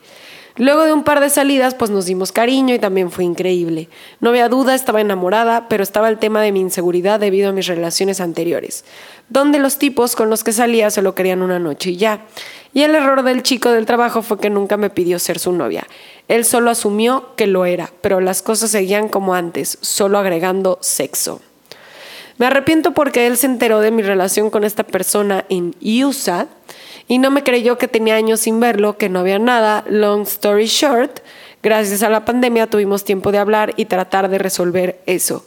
Luego 0.57 0.85
de 0.85 0.93
un 0.93 1.05
par 1.05 1.21
de 1.21 1.31
salidas, 1.31 1.75
pues 1.75 1.91
nos 1.91 2.07
dimos 2.07 2.33
cariño 2.33 2.75
y 2.75 2.79
también 2.79 3.11
fue 3.11 3.25
increíble. 3.25 3.89
No 4.21 4.31
había 4.31 4.49
duda, 4.49 4.75
estaba 4.75 5.01
enamorada, 5.01 5.69
pero 5.69 5.83
estaba 5.83 6.09
el 6.09 6.19
tema 6.19 6.43
de 6.43 6.53
mi 6.53 6.61
inseguridad 6.61 7.21
debido 7.21 7.49
a 7.49 7.53
mis 7.53 7.67
relaciones 7.67 8.21
anteriores, 8.21 8.85
donde 9.29 9.59
los 9.59 9.79
tipos 9.79 10.17
con 10.17 10.29
los 10.29 10.45
que 10.45 10.53
salía 10.53 10.91
se 10.91 11.03
lo 11.03 11.15
querían 11.15 11.43
una 11.43 11.59
noche 11.59 11.91
y 11.91 11.97
ya. 11.97 12.27
Y 12.75 12.83
el 12.83 12.95
error 12.95 13.23
del 13.23 13.43
chico 13.43 13.71
del 13.71 13.87
trabajo 13.87 14.23
fue 14.23 14.39
que 14.39 14.51
nunca 14.51 14.77
me 14.77 14.91
pidió 14.91 15.19
ser 15.19 15.39
su 15.39 15.53
novia. 15.53 15.87
Él 16.29 16.45
solo 16.45 16.71
asumió 16.71 17.35
que 17.37 17.47
lo 17.47 17.65
era, 17.65 17.91
pero 18.01 18.21
las 18.21 18.43
cosas 18.43 18.71
seguían 18.71 19.09
como 19.09 19.35
antes, 19.35 19.79
solo 19.81 20.19
agregando 20.19 20.79
sexo. 20.83 21.41
Me 22.41 22.47
arrepiento 22.47 22.93
porque 22.93 23.27
él 23.27 23.37
se 23.37 23.45
enteró 23.45 23.81
de 23.81 23.91
mi 23.91 24.01
relación 24.01 24.49
con 24.49 24.65
esta 24.65 24.83
persona 24.83 25.45
en 25.51 25.75
USA 25.83 26.47
y 27.07 27.19
no 27.19 27.31
me 27.31 27.43
creyó 27.43 27.77
que 27.77 27.87
tenía 27.87 28.15
años 28.15 28.41
sin 28.41 28.61
verlo, 28.61 28.97
que 28.97 29.11
no 29.11 29.19
había 29.19 29.39
nada. 29.39 29.85
Long 29.91 30.23
story 30.23 30.65
short, 30.65 31.21
gracias 31.63 32.03
a 32.03 32.09
la 32.09 32.25
pandemia 32.25 32.67
tuvimos 32.67 33.05
tiempo 33.05 33.31
de 33.31 33.37
hablar 33.37 33.75
y 33.77 33.85
tratar 33.85 34.31
de 34.31 34.39
resolver 34.39 35.03
eso. 35.05 35.45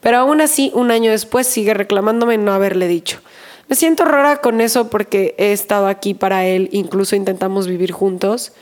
Pero 0.00 0.18
aún 0.18 0.40
así, 0.40 0.70
un 0.72 0.92
año 0.92 1.10
después 1.10 1.48
sigue 1.48 1.74
reclamándome 1.74 2.38
no 2.38 2.52
haberle 2.52 2.86
dicho. 2.86 3.18
Me 3.66 3.74
siento 3.74 4.04
rara 4.04 4.36
con 4.36 4.60
eso 4.60 4.88
porque 4.88 5.34
he 5.38 5.50
estado 5.50 5.88
aquí 5.88 6.14
para 6.14 6.46
él, 6.46 6.68
incluso 6.70 7.16
intentamos 7.16 7.66
vivir 7.66 7.90
juntos. 7.90 8.52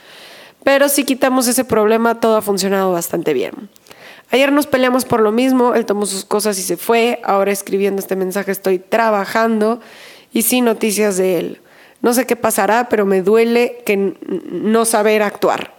Pero 0.63 0.89
si 0.89 1.05
quitamos 1.05 1.49
ese 1.49 1.67
problema, 1.67 2.19
todo 2.19 2.39
ha 2.39 2.41
funcionado 2.41 2.93
bastante 2.93 3.35
bien. 3.35 3.69
Ayer 4.31 4.53
nos 4.53 4.67
peleamos 4.67 5.05
por 5.05 5.21
lo 5.21 5.33
mismo, 5.33 5.75
él 5.75 5.87
tomó 5.87 6.07
sus 6.07 6.25
cosas 6.25 6.59
y 6.59 6.63
se 6.63 6.77
fue. 6.77 7.21
Ahora 7.25 7.53
escribiendo 7.53 8.01
este 8.01 8.17
mensaje 8.17 8.51
estoy 8.51 8.79
trabajando 8.79 9.81
y 10.33 10.43
sin 10.43 10.65
noticias 10.65 11.17
de 11.17 11.39
él. 11.39 11.61
No 12.03 12.13
sé 12.13 12.27
qué 12.27 12.37
pasará, 12.37 12.89
pero 12.89 13.07
me 13.07 13.23
duele 13.23 13.83
que 13.87 14.17
no 14.27 14.85
saber 14.85 15.23
actuar 15.23 15.75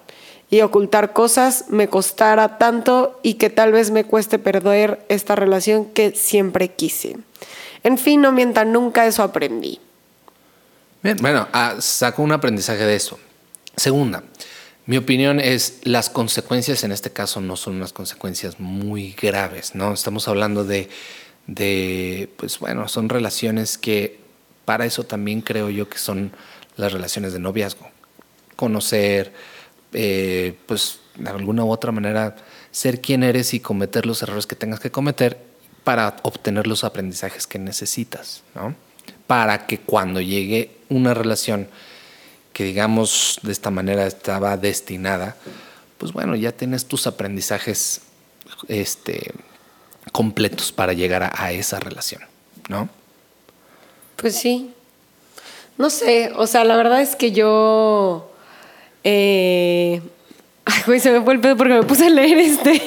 y 0.50 0.62
ocultar 0.62 1.14
cosas 1.14 1.66
me 1.70 1.88
costara 1.88 2.58
tanto 2.58 3.20
y 3.24 3.36
que 3.36 3.50
tal 3.50 3.72
vez 3.72 3.92
me 3.92 4.04
cueste 4.04 4.40
perder 4.40 5.06
esta 5.10 5.36
relación 5.36 5.86
que 5.86 6.12
siempre 6.12 6.70
quise. 6.70 7.18
En 7.84 7.98
fin, 7.98 8.22
no 8.22 8.32
mientan 8.32 8.72
nunca, 8.72 9.06
eso 9.06 9.24
aprendí. 9.24 9.80
Bueno, 11.22 11.48
ah, 11.54 11.76
saco 11.80 12.24
un 12.24 12.32
aprendizaje 12.32 12.84
de 12.84 12.96
eso. 12.96 13.20
Segunda, 13.76 14.24
mi 14.86 14.98
opinión 14.98 15.40
es 15.40 15.80
las 15.84 16.10
consecuencias 16.10 16.84
en 16.84 16.92
este 16.92 17.12
caso 17.12 17.42
no 17.42 17.56
son 17.56 17.76
unas 17.76 17.92
consecuencias 17.92 18.60
muy 18.60 19.14
graves, 19.20 19.74
¿no? 19.74 19.94
Estamos 19.94 20.28
hablando 20.28 20.64
de, 20.64 20.90
pues 22.38 22.60
bueno, 22.60 22.88
son 22.88 23.10
relaciones 23.10 23.78
que 23.78 24.20
para 24.64 24.86
eso 24.86 25.04
también 25.04 25.42
creo 25.42 25.70
yo 25.70 25.90
que 25.90 25.98
son 25.98 26.32
las 26.78 26.94
relaciones 26.94 27.34
de 27.34 27.40
noviazgo. 27.40 27.90
Conocer, 28.56 29.34
eh, 29.94 30.56
pues 30.68 31.00
de 31.16 31.30
alguna 31.30 31.64
u 31.64 31.72
otra 31.72 31.92
manera, 31.92 32.36
ser 32.72 33.02
quien 33.02 33.24
eres 33.24 33.54
y 33.54 33.60
cometer 33.60 34.06
los 34.06 34.22
errores 34.22 34.46
que 34.46 34.56
tengas 34.56 34.80
que 34.80 34.92
cometer 34.92 35.40
para 35.84 36.18
obtener 36.24 36.68
los 36.68 36.84
aprendizajes 36.84 37.48
que 37.48 37.58
necesitas, 37.58 38.44
¿no? 38.54 38.76
Para 39.26 39.66
que 39.66 39.80
cuando 39.80 40.22
llegue 40.22 40.78
una 40.90 41.16
relación 41.16 41.70
que 42.56 42.64
digamos 42.64 43.38
de 43.44 43.52
esta 43.52 43.70
manera 43.70 44.08
estaba 44.08 44.56
destinada, 44.56 45.36
pues 45.98 46.14
bueno, 46.14 46.38
ya 46.38 46.54
tienes 46.54 46.86
tus 46.86 47.06
aprendizajes 47.06 48.00
este, 48.70 49.34
completos 50.14 50.72
para 50.72 50.94
llegar 50.94 51.22
a, 51.24 51.34
a 51.36 51.52
esa 51.52 51.82
relación, 51.82 52.22
¿no? 52.70 52.88
Pues 54.16 54.38
sí. 54.38 54.72
No 55.78 55.90
sé, 55.90 56.32
o 56.34 56.48
sea, 56.48 56.64
la 56.64 56.78
verdad 56.78 57.02
es 57.02 57.18
que 57.18 57.34
yo... 57.34 58.32
Eh... 59.04 60.02
Ay, 60.64 60.82
güey, 60.86 61.02
se 61.02 61.12
me 61.12 61.22
fue 61.22 61.34
el 61.34 61.42
pedo 61.42 61.58
porque 61.58 61.74
me 61.74 61.84
puse 61.84 62.06
a 62.06 62.10
leer 62.10 62.38
este. 62.38 62.82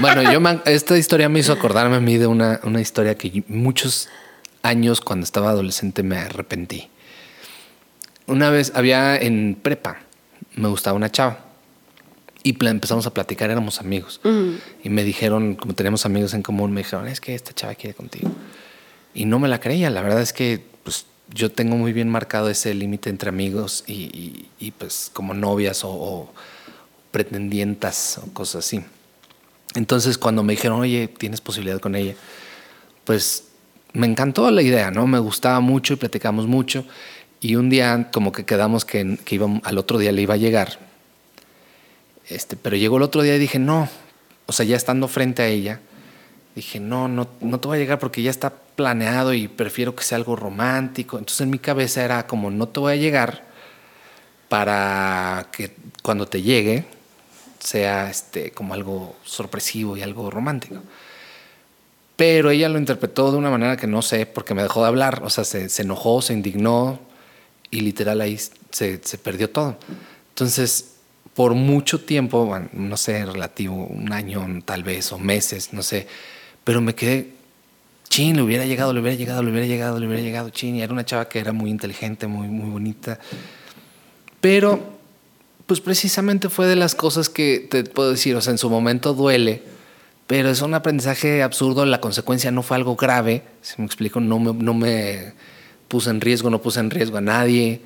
Bueno, 0.00 0.22
yo 0.32 0.40
esta 0.64 0.96
historia 0.96 1.28
me 1.28 1.40
hizo 1.40 1.52
acordarme 1.52 1.96
a 1.96 2.00
mí 2.00 2.16
de 2.16 2.26
una, 2.26 2.60
una 2.64 2.80
historia 2.80 3.14
que 3.14 3.44
muchos 3.46 4.08
años 4.62 5.02
cuando 5.02 5.24
estaba 5.24 5.50
adolescente 5.50 6.02
me 6.02 6.16
arrepentí. 6.16 6.88
Una 8.26 8.50
vez 8.50 8.72
había 8.74 9.16
en 9.16 9.56
prepa, 9.60 9.98
me 10.54 10.68
gustaba 10.68 10.96
una 10.96 11.10
chava. 11.10 11.40
Y 12.42 12.56
empezamos 12.64 13.06
a 13.06 13.12
platicar, 13.12 13.50
éramos 13.50 13.80
amigos. 13.80 14.20
Y 14.84 14.88
me 14.88 15.02
dijeron, 15.02 15.56
como 15.56 15.74
teníamos 15.74 16.06
amigos 16.06 16.32
en 16.32 16.42
común, 16.42 16.72
me 16.72 16.82
dijeron, 16.82 17.08
es 17.08 17.20
que 17.20 17.34
esta 17.34 17.52
chava 17.52 17.74
quiere 17.74 17.94
contigo 17.94 18.30
y 19.16 19.24
no 19.24 19.38
me 19.38 19.48
la 19.48 19.58
creía. 19.58 19.90
La 19.90 20.02
verdad 20.02 20.20
es 20.20 20.32
que 20.32 20.62
pues, 20.84 21.06
yo 21.32 21.50
tengo 21.50 21.76
muy 21.76 21.92
bien 21.92 22.08
marcado 22.08 22.50
ese 22.50 22.74
límite 22.74 23.10
entre 23.10 23.30
amigos 23.30 23.82
y, 23.86 24.46
y, 24.60 24.70
pues 24.72 25.10
como 25.12 25.34
novias 25.34 25.80
o, 25.84 26.30
pretendientas 27.10 28.20
o 28.22 28.32
cosas 28.34 28.66
así. 28.66 28.84
Entonces, 29.74 30.18
cuando 30.18 30.42
me 30.42 30.52
dijeron, 30.52 30.80
oye, 30.80 31.08
tienes 31.08 31.40
posibilidad 31.40 31.80
con 31.80 31.96
ella, 31.96 32.14
pues 33.04 33.44
me 33.94 34.06
encantó 34.06 34.50
la 34.50 34.60
idea, 34.60 34.90
¿no? 34.90 35.06
Me 35.06 35.18
gustaba 35.18 35.60
mucho 35.60 35.94
y 35.94 35.96
platicamos 35.96 36.46
mucho. 36.46 36.84
Y 37.46 37.54
un 37.54 37.70
día 37.70 38.08
como 38.12 38.32
que 38.32 38.44
quedamos 38.44 38.84
que, 38.84 39.18
que 39.24 39.36
iba, 39.36 39.46
al 39.62 39.78
otro 39.78 39.98
día 39.98 40.10
le 40.10 40.20
iba 40.20 40.34
a 40.34 40.36
llegar. 40.36 40.80
Este, 42.26 42.56
pero 42.56 42.74
llegó 42.74 42.96
el 42.96 43.04
otro 43.04 43.22
día 43.22 43.36
y 43.36 43.38
dije, 43.38 43.60
no, 43.60 43.88
o 44.46 44.52
sea, 44.52 44.66
ya 44.66 44.74
estando 44.74 45.06
frente 45.06 45.42
a 45.42 45.46
ella, 45.46 45.78
dije, 46.56 46.80
no, 46.80 47.06
no, 47.06 47.28
no 47.40 47.60
te 47.60 47.68
voy 47.68 47.76
a 47.76 47.80
llegar 47.80 48.00
porque 48.00 48.20
ya 48.20 48.32
está 48.32 48.50
planeado 48.50 49.32
y 49.32 49.46
prefiero 49.46 49.94
que 49.94 50.02
sea 50.02 50.18
algo 50.18 50.34
romántico. 50.34 51.18
Entonces 51.18 51.42
en 51.42 51.50
mi 51.50 51.60
cabeza 51.60 52.04
era 52.04 52.26
como, 52.26 52.50
no 52.50 52.66
te 52.66 52.80
voy 52.80 52.94
a 52.94 52.96
llegar 52.96 53.44
para 54.48 55.46
que 55.52 55.72
cuando 56.02 56.26
te 56.26 56.42
llegue 56.42 56.84
sea 57.60 58.10
este, 58.10 58.50
como 58.50 58.74
algo 58.74 59.14
sorpresivo 59.22 59.96
y 59.96 60.02
algo 60.02 60.32
romántico. 60.32 60.82
Pero 62.16 62.50
ella 62.50 62.68
lo 62.68 62.80
interpretó 62.80 63.30
de 63.30 63.36
una 63.36 63.50
manera 63.50 63.76
que 63.76 63.86
no 63.86 64.02
sé, 64.02 64.26
porque 64.26 64.52
me 64.52 64.64
dejó 64.64 64.82
de 64.82 64.88
hablar, 64.88 65.22
o 65.22 65.30
sea, 65.30 65.44
se, 65.44 65.68
se 65.68 65.82
enojó, 65.82 66.22
se 66.22 66.32
indignó 66.32 67.05
y 67.70 67.80
literal 67.80 68.20
ahí 68.20 68.38
se, 68.70 69.00
se 69.02 69.18
perdió 69.18 69.50
todo. 69.50 69.76
Entonces, 70.30 70.96
por 71.36 71.54
mucho 71.54 72.00
tiempo, 72.00 72.46
bueno, 72.46 72.68
no 72.72 72.96
sé, 72.96 73.24
relativo, 73.26 73.74
un 73.74 74.10
año 74.10 74.44
tal 74.64 74.82
vez, 74.82 75.12
o 75.12 75.18
meses, 75.18 75.72
no 75.74 75.82
sé, 75.82 76.06
pero 76.64 76.80
me 76.80 76.94
quedé, 76.94 77.30
chin, 78.08 78.36
le 78.36 78.42
hubiera 78.42 78.64
llegado, 78.64 78.94
le 78.94 79.00
hubiera 79.00 79.18
llegado, 79.18 79.42
le 79.42 79.50
hubiera 79.50 79.66
llegado, 79.66 80.00
le 80.00 80.06
hubiera 80.06 80.22
llegado, 80.22 80.48
chin, 80.48 80.76
y 80.76 80.82
era 80.82 80.92
una 80.92 81.04
chava 81.04 81.28
que 81.28 81.38
era 81.38 81.52
muy 81.52 81.70
inteligente, 81.70 82.26
muy, 82.26 82.48
muy 82.48 82.70
bonita. 82.70 83.18
Pero, 84.40 84.98
pues 85.66 85.80
precisamente 85.80 86.48
fue 86.48 86.66
de 86.66 86.76
las 86.76 86.94
cosas 86.94 87.28
que 87.28 87.66
te 87.70 87.84
puedo 87.84 88.12
decir, 88.12 88.34
o 88.34 88.40
sea, 88.40 88.52
en 88.52 88.58
su 88.58 88.70
momento 88.70 89.12
duele, 89.12 89.62
pero 90.26 90.48
es 90.48 90.62
un 90.62 90.72
aprendizaje 90.72 91.42
absurdo, 91.42 91.84
la 91.84 92.00
consecuencia 92.00 92.50
no 92.50 92.62
fue 92.62 92.78
algo 92.78 92.96
grave, 92.96 93.42
si 93.60 93.74
me 93.78 93.86
explico, 93.86 94.20
no 94.20 94.38
me, 94.38 94.54
no 94.54 94.72
me 94.72 95.34
puse 95.88 96.10
en 96.10 96.20
riesgo, 96.20 96.50
no 96.50 96.60
puse 96.60 96.80
en 96.80 96.90
riesgo 96.90 97.18
a 97.18 97.20
nadie, 97.20 97.80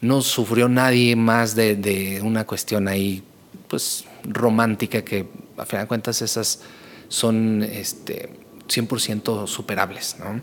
no 0.00 0.22
sufrió 0.22 0.68
nadie 0.68 1.16
más 1.16 1.54
de, 1.54 2.20
una 2.22 2.44
cuestión 2.46 2.88
ahí, 2.88 3.22
pues 3.68 4.04
romántica, 4.24 5.02
que 5.02 5.26
a 5.56 5.64
fin 5.64 5.80
de 5.80 5.86
cuentas 5.86 6.22
esas 6.22 6.60
son 7.08 7.62
este, 7.62 8.30
100% 8.68 9.46
superables, 9.46 10.16
¿no? 10.18 10.40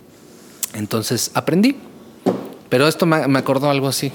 Entonces 0.74 1.32
aprendí, 1.34 1.76
pero 2.70 2.88
esto 2.88 3.06
me, 3.06 3.28
me 3.28 3.40
acordó 3.40 3.70
algo 3.70 3.88
así. 3.88 4.12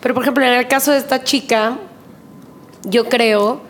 Pero 0.00 0.14
por 0.14 0.22
ejemplo, 0.22 0.44
en 0.44 0.52
el 0.52 0.68
caso 0.68 0.92
de 0.92 0.98
esta 0.98 1.24
chica, 1.24 1.78
yo 2.84 3.08
creo 3.08 3.60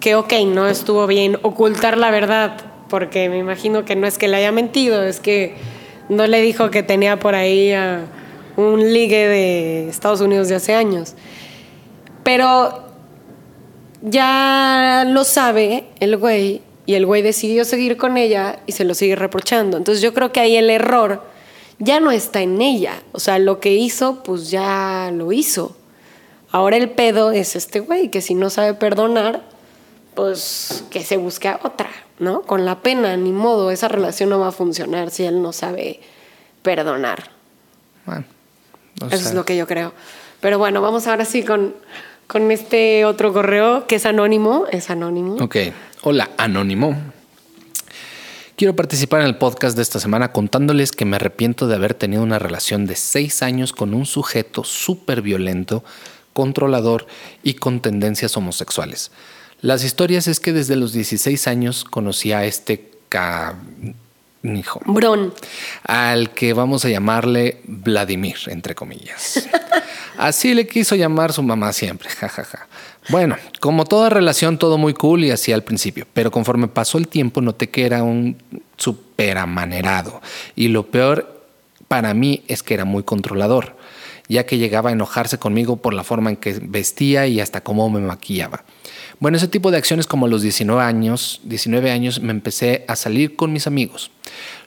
que, 0.00 0.14
ok, 0.14 0.32
no 0.46 0.68
estuvo 0.68 1.06
bien 1.06 1.38
ocultar 1.42 1.98
la 1.98 2.10
verdad, 2.10 2.56
porque 2.88 3.28
me 3.28 3.38
imagino 3.38 3.84
que 3.84 3.96
no 3.96 4.06
es 4.06 4.18
que 4.18 4.28
le 4.28 4.36
haya 4.36 4.52
mentido, 4.52 5.02
es 5.02 5.20
que 5.20 5.56
no 6.08 6.26
le 6.26 6.40
dijo 6.42 6.70
que 6.70 6.82
tenía 6.82 7.18
por 7.18 7.34
ahí 7.34 7.72
a 7.72 8.04
un 8.56 8.92
ligue 8.92 9.28
de 9.28 9.88
Estados 9.88 10.20
Unidos 10.20 10.48
de 10.48 10.56
hace 10.56 10.74
años. 10.74 11.14
Pero 12.24 12.84
ya 14.02 15.04
lo 15.06 15.24
sabe 15.24 15.84
el 16.00 16.16
güey 16.16 16.62
y 16.86 16.94
el 16.94 17.06
güey 17.06 17.22
decidió 17.22 17.64
seguir 17.64 17.96
con 17.96 18.16
ella 18.16 18.60
y 18.66 18.72
se 18.72 18.84
lo 18.84 18.94
sigue 18.94 19.16
reprochando. 19.16 19.76
Entonces 19.76 20.02
yo 20.02 20.14
creo 20.14 20.32
que 20.32 20.40
ahí 20.40 20.56
el 20.56 20.70
error 20.70 21.22
ya 21.78 22.00
no 22.00 22.10
está 22.10 22.40
en 22.40 22.60
ella. 22.60 23.02
O 23.12 23.20
sea, 23.20 23.38
lo 23.38 23.60
que 23.60 23.74
hizo, 23.74 24.22
pues 24.22 24.50
ya 24.50 25.10
lo 25.12 25.32
hizo. 25.32 25.76
Ahora 26.50 26.76
el 26.78 26.90
pedo 26.90 27.30
es 27.30 27.56
este 27.56 27.80
güey, 27.80 28.10
que 28.10 28.22
si 28.22 28.34
no 28.34 28.48
sabe 28.48 28.74
perdonar, 28.74 29.42
pues 30.14 30.84
que 30.90 31.04
se 31.04 31.18
busque 31.18 31.48
a 31.48 31.60
otra, 31.62 31.90
¿no? 32.18 32.42
Con 32.42 32.64
la 32.64 32.80
pena, 32.80 33.16
ni 33.16 33.32
modo, 33.32 33.70
esa 33.70 33.88
relación 33.88 34.30
no 34.30 34.40
va 34.40 34.48
a 34.48 34.52
funcionar 34.52 35.10
si 35.10 35.24
él 35.24 35.42
no 35.42 35.52
sabe 35.52 36.00
perdonar. 36.62 37.30
Bueno, 38.06 38.24
o 39.00 39.06
Eso 39.06 39.28
es 39.28 39.34
lo 39.34 39.44
que 39.44 39.56
yo 39.56 39.66
creo. 39.66 39.92
Pero 40.40 40.58
bueno, 40.58 40.80
vamos 40.80 41.06
ahora 41.06 41.24
sí 41.24 41.42
con, 41.42 41.74
con 42.26 42.50
este 42.50 43.04
otro 43.04 43.32
correo 43.32 43.86
que 43.86 43.96
es 43.96 44.06
anónimo. 44.06 44.66
Es 44.70 44.90
anónimo. 44.90 45.36
Ok, 45.40 45.56
hola, 46.02 46.30
Anónimo. 46.36 46.96
Quiero 48.58 48.74
participar 48.74 49.20
en 49.20 49.26
el 49.26 49.36
podcast 49.36 49.76
de 49.76 49.82
esta 49.82 50.00
semana 50.00 50.32
contándoles 50.32 50.90
que 50.90 51.04
me 51.04 51.14
arrepiento 51.14 51.68
de 51.68 51.76
haber 51.76 51.94
tenido 51.94 52.24
una 52.24 52.40
relación 52.40 52.86
de 52.86 52.96
seis 52.96 53.40
años 53.42 53.72
con 53.72 53.94
un 53.94 54.04
sujeto 54.04 54.64
súper 54.64 55.22
violento, 55.22 55.84
controlador 56.32 57.06
y 57.44 57.54
con 57.54 57.78
tendencias 57.78 58.36
homosexuales. 58.36 59.12
Las 59.60 59.82
historias 59.82 60.28
es 60.28 60.38
que 60.38 60.52
desde 60.52 60.76
los 60.76 60.92
16 60.92 61.48
años 61.48 61.84
conocí 61.84 62.32
a 62.32 62.44
este 62.44 62.92
canijo, 63.08 64.80
Bron. 64.86 65.34
al 65.82 66.30
que 66.30 66.52
vamos 66.52 66.84
a 66.84 66.88
llamarle 66.88 67.60
Vladimir, 67.64 68.36
entre 68.46 68.76
comillas. 68.76 69.48
Así 70.16 70.54
le 70.54 70.66
quiso 70.66 70.94
llamar 70.94 71.32
su 71.32 71.42
mamá 71.42 71.72
siempre, 71.72 72.08
jajaja. 72.10 72.68
Bueno, 73.08 73.36
como 73.60 73.84
toda 73.84 74.10
relación, 74.10 74.58
todo 74.58 74.78
muy 74.78 74.94
cool 74.94 75.24
y 75.24 75.30
así 75.30 75.50
al 75.52 75.62
principio, 75.62 76.06
pero 76.12 76.30
conforme 76.30 76.68
pasó 76.68 76.98
el 76.98 77.08
tiempo 77.08 77.40
noté 77.40 77.70
que 77.70 77.86
era 77.86 78.02
un 78.02 78.36
súper 78.76 79.38
amanerado. 79.38 80.20
Y 80.54 80.68
lo 80.68 80.86
peor 80.90 81.46
para 81.88 82.12
mí 82.12 82.44
es 82.48 82.62
que 82.62 82.74
era 82.74 82.84
muy 82.84 83.04
controlador, 83.04 83.76
ya 84.28 84.44
que 84.44 84.58
llegaba 84.58 84.90
a 84.90 84.92
enojarse 84.92 85.38
conmigo 85.38 85.76
por 85.76 85.94
la 85.94 86.04
forma 86.04 86.30
en 86.30 86.36
que 86.36 86.58
vestía 86.60 87.26
y 87.26 87.40
hasta 87.40 87.62
cómo 87.62 87.88
me 87.88 88.00
maquillaba. 88.00 88.64
Bueno, 89.20 89.36
ese 89.36 89.48
tipo 89.48 89.70
de 89.70 89.78
acciones 89.78 90.06
como 90.06 90.28
los 90.28 90.42
19 90.42 90.80
años, 90.80 91.40
19 91.44 91.90
años 91.90 92.20
me 92.20 92.30
empecé 92.30 92.84
a 92.86 92.94
salir 92.94 93.34
con 93.34 93.52
mis 93.52 93.66
amigos. 93.66 94.12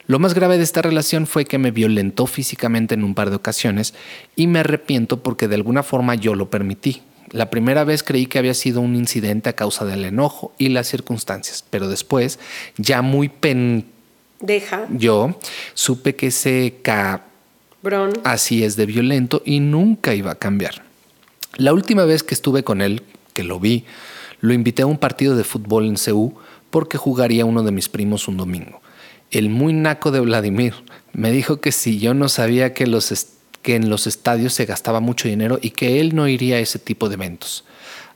Lo 0.06 0.18
más 0.18 0.34
grave 0.34 0.58
de 0.58 0.64
esta 0.64 0.82
relación 0.82 1.26
fue 1.26 1.46
que 1.46 1.58
me 1.58 1.70
violentó 1.70 2.26
físicamente 2.26 2.94
en 2.94 3.04
un 3.04 3.14
par 3.14 3.30
de 3.30 3.36
ocasiones 3.36 3.94
y 4.36 4.48
me 4.48 4.58
arrepiento 4.58 5.22
porque 5.22 5.48
de 5.48 5.54
alguna 5.54 5.82
forma 5.82 6.16
yo 6.16 6.34
lo 6.34 6.50
permití. 6.50 7.02
La 7.30 7.48
primera 7.48 7.84
vez 7.84 8.02
creí 8.02 8.26
que 8.26 8.38
había 8.38 8.52
sido 8.52 8.82
un 8.82 8.94
incidente 8.94 9.48
a 9.48 9.54
causa 9.54 9.86
del 9.86 10.04
enojo 10.04 10.52
y 10.58 10.68
las 10.68 10.86
circunstancias, 10.86 11.64
pero 11.70 11.88
después, 11.88 12.38
ya 12.76 13.00
muy 13.00 13.30
pen 13.30 13.86
Deja. 14.40 14.86
yo, 14.90 15.38
supe 15.72 16.14
que 16.14 16.26
ese 16.26 16.80
ca 16.82 17.24
Bron. 17.80 18.12
así 18.24 18.64
es 18.64 18.76
de 18.76 18.84
violento 18.84 19.40
y 19.46 19.60
nunca 19.60 20.14
iba 20.14 20.32
a 20.32 20.34
cambiar. 20.34 20.82
La 21.56 21.72
última 21.72 22.04
vez 22.04 22.22
que 22.22 22.34
estuve 22.34 22.64
con 22.64 22.82
él, 22.82 23.02
que 23.32 23.44
lo 23.44 23.58
vi, 23.60 23.84
lo 24.42 24.52
invité 24.52 24.82
a 24.82 24.86
un 24.86 24.98
partido 24.98 25.36
de 25.36 25.44
fútbol 25.44 25.86
en 25.86 25.96
Ceú 25.96 26.34
porque 26.68 26.98
jugaría 26.98 27.46
uno 27.46 27.62
de 27.62 27.70
mis 27.70 27.88
primos 27.88 28.28
un 28.28 28.36
domingo. 28.36 28.82
El 29.30 29.48
muy 29.48 29.72
naco 29.72 30.10
de 30.10 30.20
Vladimir 30.20 30.74
me 31.12 31.30
dijo 31.30 31.60
que 31.60 31.70
si 31.70 31.98
yo 31.98 32.12
no 32.12 32.28
sabía 32.28 32.74
que, 32.74 32.84
que 33.62 33.76
en 33.76 33.88
los 33.88 34.06
estadios 34.06 34.52
se 34.52 34.66
gastaba 34.66 35.00
mucho 35.00 35.28
dinero 35.28 35.58
y 35.62 35.70
que 35.70 36.00
él 36.00 36.14
no 36.16 36.26
iría 36.26 36.56
a 36.56 36.58
ese 36.58 36.80
tipo 36.80 37.08
de 37.08 37.14
eventos. 37.14 37.64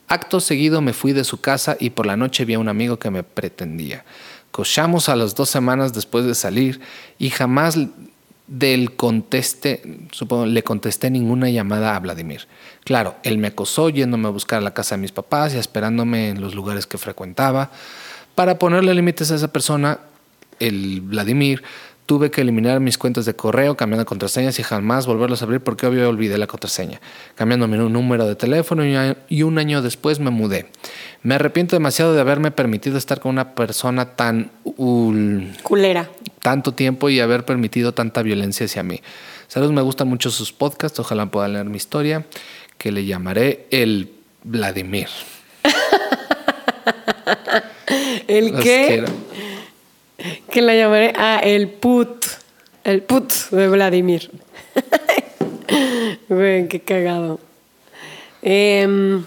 Acto 0.09 0.41
seguido 0.41 0.81
me 0.81 0.93
fui 0.93 1.13
de 1.13 1.25
su 1.25 1.41
casa 1.41 1.77
y 1.79 1.91
por 1.91 2.07
la 2.07 2.17
noche 2.17 2.45
vi 2.45 2.55
a 2.55 2.59
un 2.59 2.69
amigo 2.69 2.99
que 2.99 3.11
me 3.11 3.23
pretendía. 3.23 4.05
Cochamos 4.51 5.09
a 5.09 5.17
las 5.17 5.35
dos 5.37 5.49
semanas 5.49 5.93
después 5.93 6.25
de 6.25 6.35
salir 6.35 6.81
y 7.19 7.31
jamás 7.31 7.79
del 8.47 8.95
conteste, 8.95 9.83
supongo, 10.13 10.47
le 10.47 10.63
contesté 10.63 11.11
ninguna 11.11 11.51
llamada 11.51 11.97
a 11.97 12.01
Vladimir. 12.01 12.47
Claro, 12.85 13.17
él 13.23 13.39
me 13.39 13.49
acosó 13.49 13.89
yéndome 13.89 14.29
a 14.29 14.31
buscar 14.31 14.59
a 14.59 14.63
la 14.63 14.75
casa 14.75 14.95
de 14.95 15.03
mis 15.03 15.13
papás 15.13 15.55
y 15.55 15.59
esperándome 15.59 16.31
en 16.31 16.41
los 16.41 16.55
lugares 16.55 16.87
que 16.87 16.99
frecuentaba. 16.99 17.71
Para 18.35 18.59
ponerle 18.59 18.95
límites 18.95 19.31
a 19.31 19.37
esa 19.37 19.49
persona, 19.49 19.99
el 20.61 21.01
Vladimir, 21.01 21.63
tuve 22.07 22.31
que 22.31 22.41
eliminar 22.41 22.81
mis 22.81 22.97
cuentas 22.99 23.27
de 23.27 23.35
correo, 23.35 23.77
cambiando 23.77 24.07
contraseñas 24.07 24.59
y 24.59 24.63
jamás 24.63 25.07
volverlos 25.07 25.43
a 25.43 25.45
abrir 25.45 25.61
porque 25.61 25.87
obvio 25.87 26.09
olvidé 26.09 26.39
la 26.39 26.47
contraseña, 26.47 27.01
cambiando 27.35 27.69
mi 27.69 27.77
número 27.77 28.27
de 28.27 28.37
teléfono 28.37 28.83
y 29.29 29.43
un- 29.43 29.59
año 29.59 29.83
después 29.83 30.19
me 30.21 30.31
mudé. 30.31 30.67
Me 31.23 31.35
arrepiento 31.35 31.77
demasiado 31.77 32.15
de 32.15 32.21
haberme 32.21 32.51
permitido 32.53 32.97
estar 32.97 33.21
con 33.21 33.33
una 33.33 33.55
persona 33.55 34.15
tan 34.17 34.51
ul- 34.65 35.61
Culera. 35.63 36.09
tanto 36.41 36.73
tiempo 36.75 37.11
y 37.11 37.21
haber 37.21 37.45
permitido 37.45 37.93
tanta 37.93 38.23
violencia 38.23 38.65
hacia 38.67 38.83
mí. 38.83 39.01
Saludos, 39.49 39.73
me 39.73 39.83
gustan 39.83 40.09
mucho 40.09 40.31
sus 40.31 40.53
podcasts, 40.53 40.99
ojalá 41.01 41.27
puedan 41.27 41.53
leer 41.55 41.67
mi 41.67 41.77
historia, 41.77 42.25
que 42.79 42.93
le 42.93 43.05
llamaré 43.05 43.67
el 43.71 44.11
Vladimir. 44.45 45.09
¿El 48.29 48.53
Los 48.53 48.63
qué? 48.63 48.85
quiero. 48.89 49.07
Que 50.51 50.63
la 50.63 50.75
llamaré. 50.75 51.13
Ah, 51.17 51.41
el 51.43 51.69
put. 51.69 52.25
El 52.85 53.03
put 53.03 53.33
de 53.51 53.69
Vladimir. 53.69 54.31
Güey, 56.29 56.69
qué 56.69 56.81
cagado. 56.81 57.41
Em, 58.41 59.25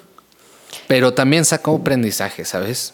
Pero 0.87 1.13
también 1.13 1.43
sacó 1.45 1.75
aprendizaje, 1.75 2.45
¿sabes? 2.45 2.93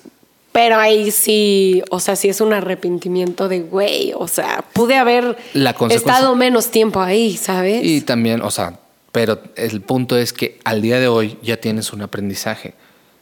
pero 0.55 0.77
ahí 0.77 1.12
sí, 1.12 1.84
o 1.89 1.99
sea, 1.99 2.15
sí 2.15 2.29
es 2.29 2.39
un 2.39 2.53
arrepentimiento 2.53 3.49
de 3.49 3.60
güey. 3.60 4.13
O 4.15 4.25
sea, 4.29 4.63
pude 4.71 4.95
haber 4.95 5.36
La 5.51 5.75
estado 5.89 6.34
menos 6.34 6.71
tiempo 6.71 7.01
ahí, 7.01 7.36
¿sabes? 7.36 7.84
Y 7.84 7.99
también, 7.99 8.41
o 8.41 8.49
sea, 8.49 8.79
pero 9.12 9.41
el 9.58 9.81
punto 9.81 10.17
es 10.17 10.31
que 10.31 10.58
al 10.63 10.81
día 10.81 10.97
de 10.97 11.10
hoy 11.10 11.38
ya 11.41 11.58
tienes 11.58 11.91
un 11.91 12.03
aprendizaje, 12.03 12.73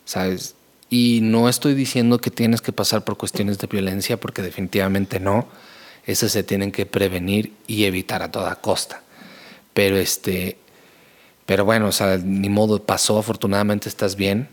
¿sabes? 0.06 0.54
Y 0.94 1.22
no 1.24 1.50
estoy 1.50 1.74
diciendo 1.74 2.20
que 2.20 2.30
tienes 2.30 2.62
que 2.62 2.72
pasar 2.72 3.04
por 3.04 3.18
cuestiones 3.18 3.58
de 3.58 3.66
violencia, 3.66 4.20
porque 4.20 4.44
definitivamente 4.44 5.20
no. 5.20 5.48
Esas 6.06 6.34
se 6.34 6.44
tienen 6.44 6.72
que 6.72 6.86
prevenir 6.86 7.52
y 7.66 7.86
evitar 7.86 8.22
a 8.22 8.30
toda 8.30 8.58
costa. 8.58 9.02
Pero 9.74 9.98
este, 9.98 10.60
pero 11.48 11.66
bueno, 11.66 11.88
o 11.88 11.92
sea, 11.92 12.18
ni 12.18 12.48
modo, 12.48 12.84
pasó, 12.84 13.18
afortunadamente 13.18 13.90
estás 13.90 14.16
bien, 14.16 14.50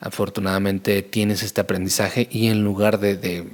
afortunadamente 0.00 1.02
tienes 1.02 1.44
este 1.44 1.60
aprendizaje 1.60 2.26
y 2.28 2.48
en 2.48 2.64
lugar 2.64 2.98
de, 2.98 3.46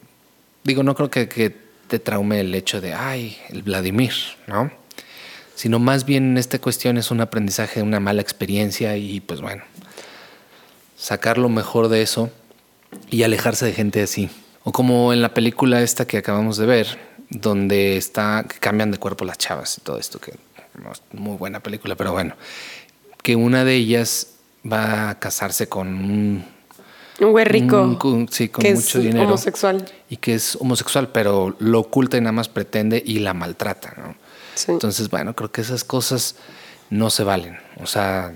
digo, 0.62 0.82
no 0.82 0.94
creo 0.94 1.10
que, 1.10 1.62
te 1.88 1.98
traume 1.98 2.40
el 2.40 2.54
hecho 2.54 2.80
de, 2.80 2.94
ay, 2.94 3.36
el 3.50 3.62
Vladimir, 3.62 4.14
¿no? 4.46 4.72
Sino 5.54 5.78
más 5.78 6.06
bien 6.06 6.30
en 6.30 6.38
esta 6.38 6.58
cuestión 6.58 6.96
es 6.96 7.10
un 7.10 7.20
aprendizaje, 7.20 7.82
una 7.82 8.00
mala 8.00 8.22
experiencia 8.22 8.96
y 8.96 9.20
pues 9.20 9.42
bueno, 9.42 9.62
sacar 11.04 11.36
lo 11.36 11.50
mejor 11.50 11.88
de 11.88 12.00
eso 12.00 12.30
y 13.10 13.24
alejarse 13.24 13.66
de 13.66 13.74
gente 13.74 14.02
así. 14.02 14.30
O 14.62 14.72
como 14.72 15.12
en 15.12 15.20
la 15.20 15.34
película 15.34 15.82
esta 15.82 16.06
que 16.06 16.16
acabamos 16.16 16.56
de 16.56 16.64
ver, 16.64 16.98
donde 17.28 17.98
está, 17.98 18.46
que 18.48 18.58
cambian 18.58 18.90
de 18.90 18.96
cuerpo 18.96 19.26
las 19.26 19.36
chavas 19.36 19.76
y 19.76 19.82
todo 19.82 19.98
esto, 19.98 20.18
que 20.18 20.32
muy 21.12 21.36
buena 21.36 21.60
película, 21.60 21.94
pero 21.94 22.12
bueno, 22.12 22.36
que 23.22 23.36
una 23.36 23.66
de 23.66 23.74
ellas 23.74 24.28
va 24.64 25.10
a 25.10 25.18
casarse 25.18 25.68
con 25.68 25.88
un... 25.88 26.44
Un 27.20 27.32
güey 27.32 27.44
rico. 27.44 27.98
sí, 28.30 28.48
con 28.48 28.64
mucho 28.64 28.98
es 28.98 29.04
dinero. 29.04 29.26
homosexual. 29.26 29.84
Y 30.08 30.16
que 30.16 30.34
es 30.34 30.56
homosexual, 30.56 31.10
pero 31.12 31.54
lo 31.58 31.80
oculta 31.80 32.16
y 32.16 32.22
nada 32.22 32.32
más 32.32 32.48
pretende 32.48 33.02
y 33.04 33.18
la 33.18 33.34
maltrata, 33.34 33.94
¿no? 33.98 34.16
Entonces, 34.72 35.10
bueno, 35.10 35.36
creo 35.36 35.52
que 35.52 35.60
esas 35.60 35.84
cosas 35.84 36.36
no 36.88 37.10
se 37.10 37.24
valen. 37.24 37.58
O 37.80 37.86
sea, 37.86 38.34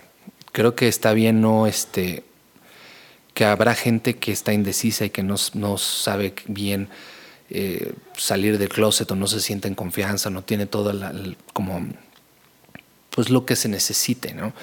creo 0.52 0.74
que 0.74 0.86
está 0.86 1.14
bien 1.14 1.40
no 1.40 1.66
este 1.66 2.27
que 3.38 3.44
habrá 3.44 3.76
gente 3.76 4.16
que 4.16 4.32
está 4.32 4.52
indecisa 4.52 5.04
y 5.04 5.10
que 5.10 5.22
no, 5.22 5.36
no 5.54 5.78
sabe 5.78 6.34
bien 6.48 6.88
eh, 7.50 7.92
salir 8.16 8.58
del 8.58 8.68
closet 8.68 9.08
o 9.12 9.14
no 9.14 9.28
se 9.28 9.38
siente 9.38 9.68
en 9.68 9.76
confianza, 9.76 10.28
no 10.28 10.42
tiene 10.42 10.66
todo 10.66 10.92
como 11.52 11.86
pues 13.10 13.30
lo 13.30 13.46
que 13.46 13.54
se 13.54 13.68
necesite, 13.68 14.34
¿no? 14.34 14.54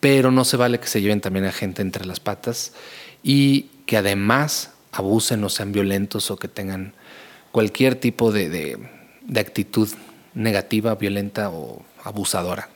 Pero 0.00 0.32
no 0.32 0.44
se 0.44 0.56
vale 0.56 0.80
que 0.80 0.88
se 0.88 1.00
lleven 1.00 1.20
también 1.20 1.44
a 1.44 1.52
gente 1.52 1.82
entre 1.82 2.04
las 2.04 2.18
patas 2.18 2.72
y 3.22 3.66
que 3.86 3.96
además 3.96 4.72
abusen 4.90 5.44
o 5.44 5.48
sean 5.48 5.70
violentos 5.70 6.32
o 6.32 6.36
que 6.36 6.48
tengan 6.48 6.94
cualquier 7.52 7.94
tipo 7.94 8.32
de, 8.32 8.76
actitud 9.36 9.88
negativa, 10.34 10.96
violenta 10.96 11.50
o 11.50 11.80
abusadora. 12.02 12.70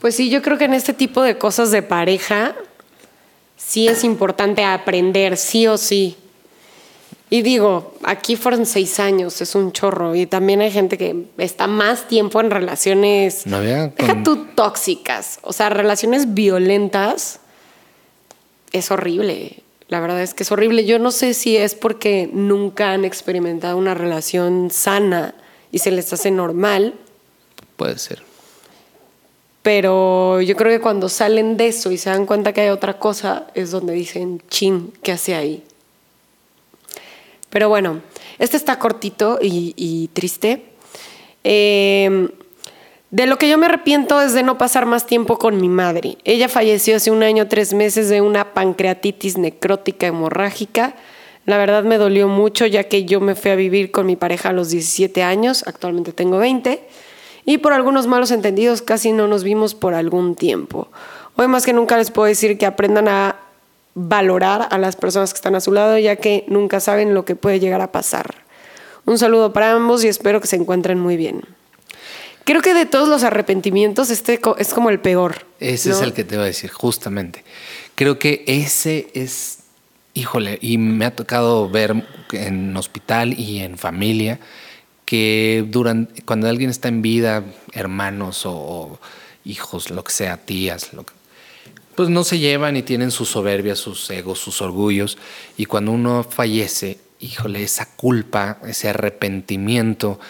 Pues 0.00 0.16
sí, 0.16 0.30
yo 0.30 0.42
creo 0.42 0.58
que 0.58 0.64
en 0.64 0.74
este 0.74 0.94
tipo 0.94 1.22
de 1.22 1.38
cosas 1.38 1.70
de 1.70 1.82
pareja 1.82 2.56
sí 3.56 3.88
es 3.88 4.04
importante 4.04 4.64
aprender, 4.64 5.36
sí 5.36 5.66
o 5.66 5.76
sí, 5.76 6.16
y 7.28 7.42
digo, 7.42 7.94
aquí 8.04 8.36
fueron 8.36 8.66
seis 8.66 9.00
años, 9.00 9.40
es 9.40 9.56
un 9.56 9.72
chorro. 9.72 10.14
Y 10.14 10.26
también 10.26 10.60
hay 10.60 10.70
gente 10.70 10.96
que 10.96 11.26
está 11.38 11.66
más 11.66 12.06
tiempo 12.06 12.40
en 12.40 12.50
relaciones. 12.50 13.46
No 13.46 13.56
había. 13.56 13.88
Deja 13.88 14.22
tú 14.22 14.46
tóxicas. 14.54 15.40
O 15.42 15.52
sea, 15.52 15.68
relaciones 15.68 16.34
violentas. 16.34 17.40
Es 18.72 18.92
horrible. 18.92 19.62
La 19.88 19.98
verdad 19.98 20.22
es 20.22 20.34
que 20.34 20.44
es 20.44 20.52
horrible. 20.52 20.84
Yo 20.84 21.00
no 21.00 21.10
sé 21.10 21.34
si 21.34 21.56
es 21.56 21.74
porque 21.74 22.30
nunca 22.32 22.92
han 22.92 23.04
experimentado 23.04 23.76
una 23.76 23.94
relación 23.94 24.70
sana 24.70 25.34
y 25.72 25.80
se 25.80 25.90
les 25.90 26.12
hace 26.12 26.30
normal. 26.30 26.94
Puede 27.76 27.98
ser. 27.98 28.22
Pero 29.66 30.40
yo 30.42 30.54
creo 30.54 30.70
que 30.70 30.80
cuando 30.80 31.08
salen 31.08 31.56
de 31.56 31.66
eso 31.66 31.90
y 31.90 31.98
se 31.98 32.08
dan 32.08 32.24
cuenta 32.24 32.52
que 32.52 32.60
hay 32.60 32.68
otra 32.68 33.00
cosa, 33.00 33.48
es 33.52 33.72
donde 33.72 33.94
dicen, 33.94 34.40
chin, 34.48 34.92
¿qué 35.02 35.10
hace 35.10 35.34
ahí? 35.34 35.64
Pero 37.50 37.68
bueno, 37.68 38.00
este 38.38 38.56
está 38.56 38.78
cortito 38.78 39.40
y, 39.42 40.08
triste. 40.12 40.62
Em, 41.42 42.28
de 43.10 43.26
lo 43.26 43.38
que 43.38 43.48
yo 43.48 43.58
me 43.58 43.66
arrepiento 43.66 44.22
es 44.22 44.34
de 44.34 44.44
no 44.44 44.56
pasar 44.56 44.86
más 44.86 45.04
tiempo 45.04 45.36
con 45.36 45.60
mi 45.60 45.68
madre. 45.68 46.16
Ella 46.22 46.48
falleció 46.48 46.94
hace 46.94 47.10
un 47.10 47.24
año, 47.24 47.48
tres 47.48 47.74
meses 47.74 48.08
de 48.08 48.20
una 48.20 48.54
pancreatitis 48.54 49.36
necrótica 49.36 50.06
hemorrágica. 50.06 50.94
La 51.44 51.58
verdad 51.58 51.82
me 51.82 51.98
dolió 51.98 52.28
mucho 52.28 52.66
ya 52.66 52.84
que 52.84 53.04
yo 53.04 53.20
me 53.20 53.34
fui 53.34 53.50
a 53.50 53.56
vivir 53.56 53.90
con 53.90 54.06
mi 54.06 54.14
pareja 54.14 54.50
a 54.50 54.52
los 54.52 54.70
17 54.70 55.24
años, 55.24 55.64
actualmente 55.66 56.12
tengo 56.12 56.38
20, 56.38 56.86
y 57.46 57.58
por 57.58 57.72
algunos 57.72 58.08
malos 58.08 58.32
entendidos 58.32 58.82
casi 58.82 59.12
no 59.12 59.28
nos 59.28 59.44
vimos 59.44 59.74
por 59.74 59.94
algún 59.94 60.34
tiempo. 60.34 60.88
Hoy 61.36 61.46
más 61.46 61.64
que 61.64 61.72
nunca 61.72 61.96
les 61.96 62.10
puedo 62.10 62.26
decir 62.26 62.58
que 62.58 62.66
aprendan 62.66 63.08
a 63.08 63.36
valorar 63.94 64.68
a 64.70 64.78
las 64.78 64.96
personas 64.96 65.32
que 65.32 65.36
están 65.36 65.54
a 65.54 65.60
su 65.60 65.72
lado, 65.72 65.96
ya 65.96 66.16
que 66.16 66.44
nunca 66.48 66.80
saben 66.80 67.14
lo 67.14 67.24
que 67.24 67.36
puede 67.36 67.60
llegar 67.60 67.80
a 67.80 67.92
pasar. 67.92 68.34
Un 69.06 69.16
saludo 69.18 69.52
para 69.52 69.72
ambos 69.72 70.04
y 70.04 70.08
espero 70.08 70.40
que 70.40 70.48
se 70.48 70.56
encuentren 70.56 70.98
muy 70.98 71.16
bien. 71.16 71.42
Creo 72.44 72.62
que 72.62 72.74
de 72.74 72.84
todos 72.84 73.08
los 73.08 73.22
arrepentimientos, 73.22 74.10
este 74.10 74.40
es 74.58 74.74
como 74.74 74.90
el 74.90 75.00
peor. 75.00 75.46
Ese 75.60 75.90
es 75.90 76.00
el 76.00 76.12
que 76.12 76.24
te 76.24 76.34
iba 76.34 76.44
a 76.44 76.46
decir, 76.46 76.70
justamente. 76.70 77.44
Creo 77.94 78.18
que 78.18 78.44
ese 78.46 79.08
es, 79.14 79.60
híjole, 80.14 80.58
y 80.60 80.78
me 80.78 81.06
ha 81.06 81.14
tocado 81.14 81.68
ver 81.68 82.06
en 82.32 82.76
hospital 82.76 83.38
y 83.38 83.60
en 83.60 83.78
familia 83.78 84.40
que 85.06 85.64
cuando 86.26 86.48
alguien 86.48 86.68
está 86.68 86.88
en 86.88 87.00
vida, 87.00 87.42
hermanos 87.72 88.42
o, 88.44 89.00
hijos, 89.44 89.90
lo 89.90 90.04
que 90.04 90.12
sea, 90.12 90.36
tías, 90.36 90.90
pues 91.94 92.10
no 92.10 92.24
se 92.24 92.38
llevan 92.38 92.76
y 92.76 92.82
tienen 92.82 93.10
su 93.10 93.24
soberbia, 93.24 93.74
sus 93.74 94.10
egos, 94.10 94.38
sus 94.38 94.60
orgullos. 94.60 95.16
Y 95.56 95.64
cuando 95.64 95.92
uno 95.92 96.24
fallece, 96.28 96.98
híjole, 97.20 97.62
esa 97.62 97.86
culpa, 97.96 98.58
ese 98.66 98.90
arrepentimiento, 98.90 100.20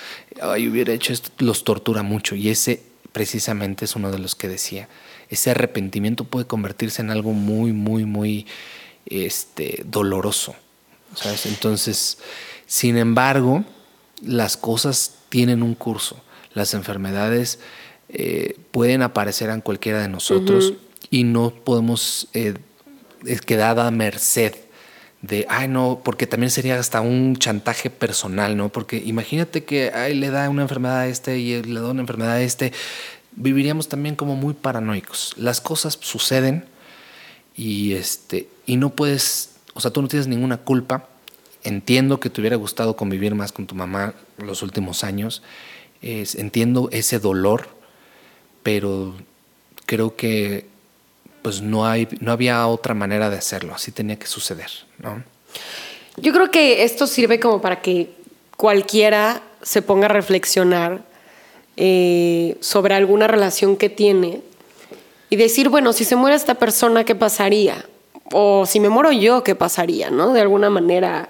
ay, 0.40 0.68
hubiera 0.68 0.92
hecho 0.92 1.12
esto, 1.12 1.30
los 1.38 1.64
tortura 1.64 2.04
mucho. 2.04 2.36
Y 2.36 2.50
ese 2.50 2.82
precisamente 3.10 3.86
es 3.86 3.96
uno 3.96 4.12
de 4.12 4.18
los 4.18 4.36
que 4.36 4.46
decía. 4.46 4.88
Ese 5.28 5.50
arrepentimiento 5.50 6.24
puede 6.24 6.46
convertirse 6.46 7.02
en 7.02 7.10
algo 7.10 7.32
muy, 7.32 7.72
muy, 7.72 8.04
muy 8.04 8.46
este, 9.06 9.82
doloroso. 9.86 10.54
¿sabes? 11.14 11.46
Entonces, 11.46 12.18
sin 12.66 12.96
embargo, 12.96 13.64
las 14.22 14.56
cosas 14.56 15.16
tienen 15.28 15.62
un 15.62 15.74
curso. 15.74 16.16
Las 16.54 16.74
enfermedades 16.74 17.58
eh, 18.08 18.58
pueden 18.70 19.02
aparecer 19.02 19.50
en 19.50 19.60
cualquiera 19.60 20.00
de 20.00 20.08
nosotros 20.08 20.74
y 21.10 21.24
no 21.24 21.50
podemos 21.50 22.28
eh, 22.32 22.54
quedar 23.44 23.78
a 23.78 23.90
merced 23.90 24.54
de, 25.22 25.46
ay 25.48 25.68
no, 25.68 26.00
porque 26.04 26.26
también 26.26 26.50
sería 26.50 26.78
hasta 26.78 27.00
un 27.00 27.36
chantaje 27.36 27.90
personal, 27.90 28.56
¿no? 28.56 28.68
Porque 28.68 29.02
imagínate 29.04 29.64
que 29.64 29.90
ay, 29.92 30.14
le 30.14 30.30
da 30.30 30.48
una 30.48 30.62
enfermedad 30.62 31.00
a 31.00 31.06
este 31.08 31.38
y 31.38 31.62
le 31.62 31.80
da 31.80 31.90
una 31.90 32.02
enfermedad 32.02 32.34
a 32.34 32.42
este, 32.42 32.72
viviríamos 33.32 33.88
también 33.88 34.14
como 34.14 34.36
muy 34.36 34.54
paranoicos. 34.54 35.34
Las 35.36 35.60
cosas 35.60 35.98
suceden 36.00 36.66
y, 37.56 37.94
este, 37.94 38.48
y 38.66 38.76
no 38.76 38.90
puedes, 38.90 39.56
o 39.74 39.80
sea, 39.80 39.90
tú 39.90 40.02
no 40.02 40.08
tienes 40.08 40.28
ninguna 40.28 40.58
culpa. 40.58 41.08
Entiendo 41.66 42.20
que 42.20 42.30
te 42.30 42.40
hubiera 42.40 42.54
gustado 42.54 42.94
convivir 42.96 43.34
más 43.34 43.50
con 43.50 43.66
tu 43.66 43.74
mamá 43.74 44.14
los 44.38 44.62
últimos 44.62 45.02
años, 45.02 45.42
entiendo 46.00 46.88
ese 46.92 47.18
dolor, 47.18 47.66
pero 48.62 49.14
creo 49.84 50.14
que 50.14 50.66
pues 51.42 51.60
no, 51.62 51.86
hay, 51.86 52.06
no 52.20 52.30
había 52.30 52.64
otra 52.68 52.94
manera 52.94 53.30
de 53.30 53.38
hacerlo, 53.38 53.74
así 53.74 53.90
tenía 53.90 54.16
que 54.16 54.28
suceder, 54.28 54.70
¿no? 54.98 55.24
Yo 56.16 56.32
creo 56.32 56.52
que 56.52 56.84
esto 56.84 57.08
sirve 57.08 57.40
como 57.40 57.60
para 57.60 57.82
que 57.82 58.10
cualquiera 58.56 59.42
se 59.62 59.82
ponga 59.82 60.06
a 60.06 60.08
reflexionar 60.08 61.04
eh, 61.76 62.56
sobre 62.60 62.94
alguna 62.94 63.26
relación 63.26 63.76
que 63.76 63.88
tiene 63.88 64.40
y 65.30 65.36
decir, 65.36 65.68
bueno, 65.68 65.92
si 65.92 66.04
se 66.04 66.14
muere 66.14 66.36
esta 66.36 66.54
persona, 66.54 67.04
¿qué 67.04 67.16
pasaría? 67.16 67.84
O 68.32 68.66
si 68.66 68.78
me 68.78 68.88
muero 68.88 69.10
yo, 69.10 69.42
¿qué 69.42 69.56
pasaría? 69.56 70.10
¿No? 70.10 70.32
De 70.32 70.40
alguna 70.40 70.70
manera, 70.70 71.28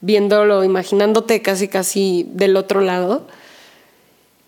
viéndolo, 0.00 0.64
imaginándote 0.64 1.42
casi, 1.42 1.68
casi 1.68 2.26
del 2.32 2.56
otro 2.56 2.80
lado 2.80 3.26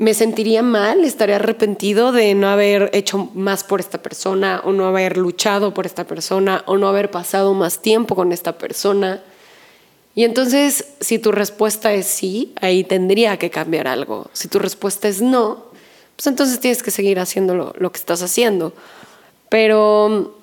me 0.03 0.15
sentiría 0.15 0.63
mal, 0.63 1.05
estaría 1.05 1.37
arrepentido 1.37 2.11
de 2.11 2.35
no 2.35 2.49
haber 2.49 2.91
hecho 2.93 3.31
más 3.35 3.63
por 3.63 3.79
esta 3.79 4.03
persona 4.03 4.61
o 4.65 4.73
no 4.73 4.87
haber 4.87 5.17
luchado 5.17 5.75
por 5.75 5.87
esta 5.87 6.05
persona 6.09 6.65
o 6.67 6.77
no 6.77 6.89
haber 6.89 7.09
pasado 7.13 7.55
más 7.55 7.81
tiempo 7.83 8.17
con 8.17 8.33
esta 8.33 8.59
persona. 8.59 9.23
Y 10.17 10.25
entonces, 10.25 10.87
si 11.01 11.21
tu 11.21 11.31
respuesta 11.31 11.93
es 11.93 12.07
sí, 12.07 12.53
ahí 12.61 12.83
tendría 12.83 13.37
que 13.37 13.51
cambiar 13.51 13.87
algo. 13.87 14.29
Si 14.33 14.49
tu 14.49 14.59
respuesta 14.59 15.07
es 15.07 15.23
no, 15.23 15.67
pues 16.17 16.27
entonces 16.27 16.59
tienes 16.59 16.83
que 16.83 16.91
seguir 16.91 17.21
haciendo 17.21 17.55
lo, 17.55 17.73
lo 17.79 17.93
que 17.93 17.99
estás 17.99 18.23
haciendo. 18.23 18.73
Pero 19.49 20.37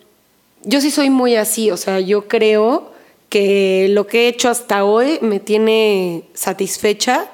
yo 0.63 0.79
sí 0.79 0.89
soy 0.89 1.09
muy 1.09 1.35
así, 1.35 1.69
o 1.69 1.75
sea, 1.75 1.99
yo 1.99 2.29
creo 2.29 2.93
que 3.29 3.87
lo 3.89 4.07
que 4.07 4.25
he 4.25 4.27
hecho 4.27 4.49
hasta 4.49 4.83
hoy 4.83 5.19
me 5.21 5.39
tiene 5.39 6.25
satisfecha, 6.33 7.29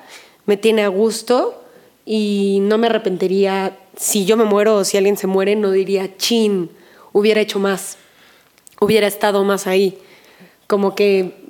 me 0.46 0.58
tiene 0.58 0.84
a 0.84 0.90
gusto 0.90 1.64
y 2.06 2.60
no 2.62 2.78
me 2.78 2.88
arrepentiría 2.88 3.78
si 3.98 4.26
yo 4.26 4.38
me 4.38 4.44
muero 4.44 4.76
o 4.76 4.84
si 4.84 4.98
alguien 4.98 5.18
se 5.18 5.28
muere, 5.28 5.56
no 5.56 5.72
diría, 5.72 6.18
chin, 6.18 6.70
hubiera 7.14 7.42
hecho 7.42 7.60
más, 7.60 7.98
hubiera 8.80 9.08
estado 9.08 9.44
más 9.44 9.68
ahí. 9.68 9.98
Como 10.68 10.96
que 10.96 11.46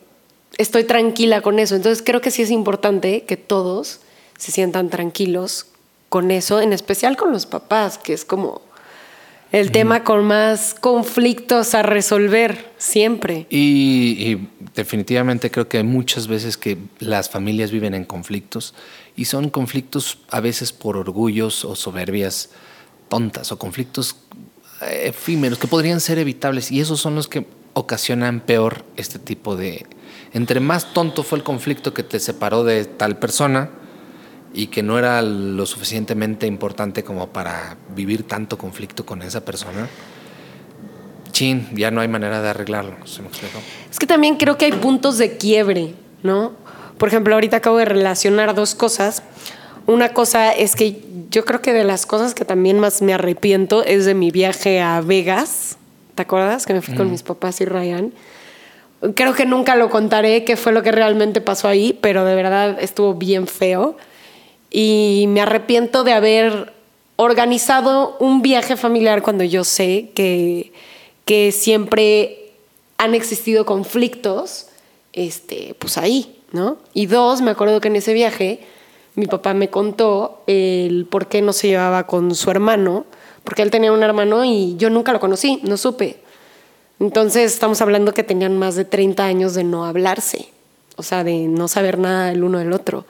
estoy 0.57 0.83
tranquila 0.83 1.41
con 1.41 1.59
eso. 1.59 1.75
Entonces 1.75 2.03
creo 2.05 2.21
que 2.21 2.31
sí 2.31 2.41
es 2.43 2.51
importante 2.51 3.23
que 3.23 3.37
todos 3.37 4.01
se 4.37 4.51
sientan 4.51 4.89
tranquilos 4.89 5.67
con 6.09 6.31
eso, 6.31 6.61
en 6.61 6.71
especial 6.71 7.17
con 7.17 7.31
los 7.31 7.45
papás, 7.45 7.97
que 7.97 8.13
es 8.13 8.25
como 8.25 8.61
el 9.51 9.71
tema 9.71 10.03
con 10.03 10.25
más 10.25 10.73
conflictos 10.73 11.75
a 11.75 11.83
resolver 11.83 12.73
siempre. 12.77 13.47
Y, 13.49 14.37
definitivamente 14.75 15.49
creo 15.51 15.69
que 15.69 15.77
hay 15.77 15.83
muchas 15.83 16.27
veces 16.27 16.57
que 16.57 16.77
las 16.99 17.29
familias 17.29 17.71
viven 17.71 17.93
en 17.93 18.03
conflictos 18.03 18.73
y 19.15 19.25
son 19.25 19.49
conflictos 19.49 20.19
a 20.29 20.41
veces 20.41 20.73
por 20.73 20.97
orgullos 20.97 21.63
o 21.63 21.75
soberbias 21.75 22.49
tontas 23.07 23.53
o 23.53 23.57
conflictos 23.57 24.17
eh, 24.81 25.03
efímeros 25.05 25.57
que 25.57 25.67
podrían 25.67 26.01
ser 26.01 26.17
evitables 26.17 26.71
y 26.71 26.81
esos 26.81 26.99
son 26.99 27.15
los 27.15 27.29
que 27.29 27.45
ocasionan 27.73 28.41
peor 28.41 28.83
este 28.97 29.19
tipo 29.19 29.55
de... 29.55 29.85
Entre 30.33 30.59
más 30.59 30.93
tonto 30.93 31.23
fue 31.23 31.37
el 31.37 31.43
conflicto 31.45 31.93
que 31.93 32.03
te 32.03 32.19
separó 32.19 32.65
de 32.65 32.83
tal 32.83 33.17
persona 33.17 33.69
y 34.55 34.67
que 34.67 34.81
no 34.81 34.97
era 34.97 35.21
lo 35.21 35.65
suficientemente 35.65 36.47
importante 36.47 37.03
como 37.03 37.27
para 37.27 37.77
vivir 37.95 38.23
tanto 38.23 38.57
conflicto 38.57 39.05
con 39.05 39.21
esa 39.21 39.43
persona, 39.43 39.89
chin, 41.31 41.67
ya 41.73 41.91
no 41.91 42.01
hay 42.01 42.07
manera 42.07 42.41
de 42.41 42.49
arreglarlo. 42.49 43.05
¿Se 43.05 43.21
me 43.21 43.27
Es 43.91 43.99
que 43.99 44.07
también 44.07 44.37
creo 44.37 44.57
que 44.57 44.65
hay 44.65 44.71
puntos 44.71 45.17
de 45.17 45.37
quiebre, 45.37 45.93
¿no? 46.23 46.53
Por 46.97 47.09
ejemplo, 47.09 47.33
ahorita 47.33 47.57
acabo 47.57 47.77
de 47.77 47.85
relacionar 47.85 48.55
dos 48.55 48.73
cosas. 48.73 49.21
Una 49.85 50.13
cosa 50.13 50.51
es 50.51 50.75
que 50.75 51.03
yo 51.29 51.43
creo 51.43 51.61
que 51.61 51.73
de 51.73 51.83
las 51.83 52.05
cosas 52.05 52.33
que 52.33 52.45
también 52.45 52.79
más 52.79 53.01
me 53.01 53.13
arrepiento 53.13 53.83
es 53.83 54.05
de 54.05 54.13
mi 54.13 54.31
viaje 54.31 54.81
a 54.81 55.01
Vegas 55.01 55.77
¿Te 56.15 56.21
acuerdas 56.21 56.65
que 56.65 56.73
me 56.73 56.81
fui 56.81 56.95
con 56.95 57.11
mis 57.11 57.23
papás 57.23 57.59
y 57.59 57.65
Ryan? 57.65 58.13
Creo 59.15 59.33
que 59.33 59.45
nunca 59.45 59.75
lo 59.75 59.89
contaré 59.89 60.45
qué 60.45 60.55
fue 60.55 60.71
lo 60.71 60.81
que 60.81 60.93
realmente 60.93 61.41
pasó 61.41 61.67
ahí, 61.67 61.97
pero 62.01 62.23
de 62.23 62.35
verdad 62.35 62.77
estuvo 62.79 63.13
bien 63.13 63.47
feo. 63.47 63.97
Y 64.69 65.25
me 65.29 65.41
arrepiento 65.41 66.03
de 66.03 66.13
haber 66.13 66.73
organizado 67.15 68.17
un 68.19 68.41
viaje 68.41 68.75
familiar 68.75 69.21
cuando 69.21 69.43
yo 69.43 69.63
sé 69.63 70.11
que, 70.15 70.73
que 71.23 71.51
siempre 71.51 72.51
han 72.97 73.13
existido 73.15 73.65
conflictos, 73.65 74.67
este, 75.13 75.75
pues 75.79 75.97
ahí, 75.97 76.39
¿no? 76.51 76.77
Y 76.93 77.05
dos, 77.05 77.41
me 77.41 77.51
acuerdo 77.51 77.79
que 77.79 77.87
en 77.87 77.95
ese 77.95 78.13
viaje 78.13 78.59
mi 79.15 79.27
papá 79.27 79.53
me 79.53 79.69
contó 79.69 80.43
el 80.47 81.05
por 81.09 81.27
qué 81.27 81.41
no 81.41 81.53
se 81.53 81.67
llevaba 81.67 82.05
con 82.05 82.35
su 82.35 82.51
hermano 82.51 83.05
porque 83.45 83.61
él 83.61 83.71
tenía 83.71 83.93
un 83.93 84.03
hermano 84.03 84.43
y 84.43 84.75
yo 84.75 84.89
nunca 84.89 85.13
lo 85.13 85.21
conocí, 85.21 85.61
no 85.63 85.77
supe. 85.77 86.17
Entonces 86.99 87.53
estamos 87.53 87.79
hablando 87.79 88.13
que 88.13 88.23
tenían 88.23 88.57
más 88.57 88.75
de 88.75 88.85
30 88.85 89.23
años 89.23 89.53
de 89.53 89.63
no 89.63 89.85
hablarse, 89.85 90.49
o 90.97 91.03
sea, 91.03 91.23
de 91.23 91.47
no 91.47 91.67
saber 91.67 91.99
nada 91.99 92.31
el 92.31 92.43
uno 92.43 92.57
del 92.57 92.73
otro. 92.73 93.05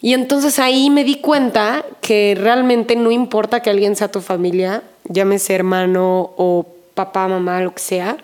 Y 0.00 0.12
entonces 0.12 0.58
ahí 0.58 0.90
me 0.90 1.04
di 1.04 1.16
cuenta 1.16 1.84
que 2.00 2.36
realmente 2.38 2.96
no 2.96 3.10
importa 3.10 3.60
que 3.60 3.70
alguien 3.70 3.96
sea 3.96 4.10
tu 4.10 4.20
familia, 4.20 4.82
llámese 5.04 5.54
hermano 5.54 6.32
o 6.36 6.66
papá, 6.94 7.28
mamá, 7.28 7.60
lo 7.60 7.74
que 7.74 7.80
sea, 7.80 8.18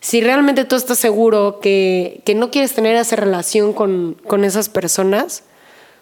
si 0.00 0.20
realmente 0.20 0.64
tú 0.64 0.76
estás 0.76 0.98
seguro 0.98 1.58
que, 1.60 2.20
que 2.24 2.34
no 2.34 2.50
quieres 2.50 2.72
tener 2.72 2.94
esa 2.96 3.16
relación 3.16 3.72
con, 3.72 4.16
con 4.26 4.44
esas 4.44 4.68
personas, 4.68 5.42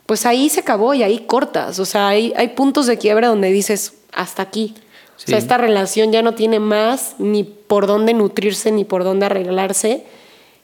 pues 0.04 0.26
ahí 0.26 0.48
se 0.48 0.60
acabó 0.60 0.94
y 0.94 1.02
ahí 1.02 1.20
cortas. 1.20 1.78
O 1.78 1.84
sea, 1.84 2.08
hay, 2.08 2.32
hay 2.36 2.48
puntos 2.48 2.86
de 2.86 2.98
quiebra 2.98 3.28
donde 3.28 3.50
dices, 3.50 3.94
hasta 4.12 4.42
aquí. 4.42 4.74
O 5.16 5.28
sea, 5.28 5.38
esta 5.38 5.56
relación 5.56 6.12
ya 6.12 6.20
no 6.20 6.34
tiene 6.34 6.60
más 6.60 7.14
ni 7.18 7.42
por 7.42 7.86
dónde 7.86 8.12
nutrirse 8.12 8.70
ni 8.70 8.84
por 8.84 9.02
dónde 9.02 9.26
arreglarse. 9.26 10.04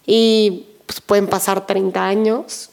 Y 0.06 0.66
pues, 0.86 1.00
pueden 1.00 1.26
pasar 1.26 1.66
30 1.66 2.06
años 2.06 2.70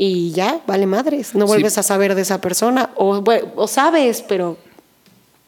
y 0.00 0.30
ya, 0.30 0.62
vale 0.66 0.86
madres. 0.86 1.34
No 1.34 1.46
vuelves 1.46 1.76
a 1.76 1.82
saber 1.82 2.14
de 2.14 2.22
esa 2.22 2.40
persona. 2.40 2.90
O, 2.94 3.22
o 3.56 3.66
sabes, 3.66 4.22
pero. 4.22 4.56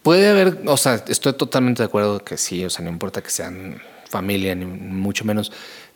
Puede 0.02 0.28
haber, 0.28 0.62
o 0.66 0.76
sea, 0.76 1.04
estoy 1.06 1.34
totalmente 1.34 1.82
de 1.82 1.86
acuerdo 1.86 2.24
que 2.24 2.36
sí, 2.36 2.64
o 2.64 2.70
sea, 2.70 2.84
no 2.84 2.90
importa 2.90 3.22
que 3.22 3.30
sean 3.30 3.80
familia, 4.08 4.54
ni 4.56 4.66
mucho 4.66 5.24
menos. 5.24 5.52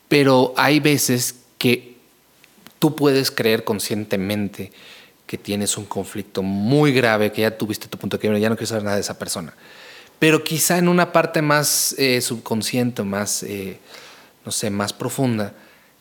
Pero 0.09 0.55
hay 0.57 0.79
veces 0.79 1.35
que 1.59 1.97
tú 2.79 2.95
puedes 2.95 3.33
creer 3.33 3.64
conscientemente 3.64 4.71
que 5.27 5.37
tienes 5.37 5.77
un 5.77 5.87
conflicto 5.87 6.43
muy 6.43 6.93
grave, 6.93 7.33
que 7.33 7.43
ya 7.43 7.59
tuviste 7.59 7.88
tu 7.88 7.99
punto 7.99 8.19
de 8.19 8.21
quiebra, 8.21 8.38
ya 8.38 8.51
no 8.51 8.57
quieres 8.57 8.69
saber 8.69 8.85
nada 8.85 8.97
de 8.97 9.03
esa 9.03 9.19
persona. 9.19 9.53
Pero 10.21 10.45
quizá 10.45 10.79
en 10.79 10.88
una 10.88 11.11
parte 11.11 11.43
más 11.43 11.95
eh, 11.99 12.21
subconsciente, 12.21 13.03
más, 13.03 13.43
eh, 13.43 13.79
no 14.45 14.53
sé, 14.53 14.71
más 14.71 14.93
profunda, 14.93 15.55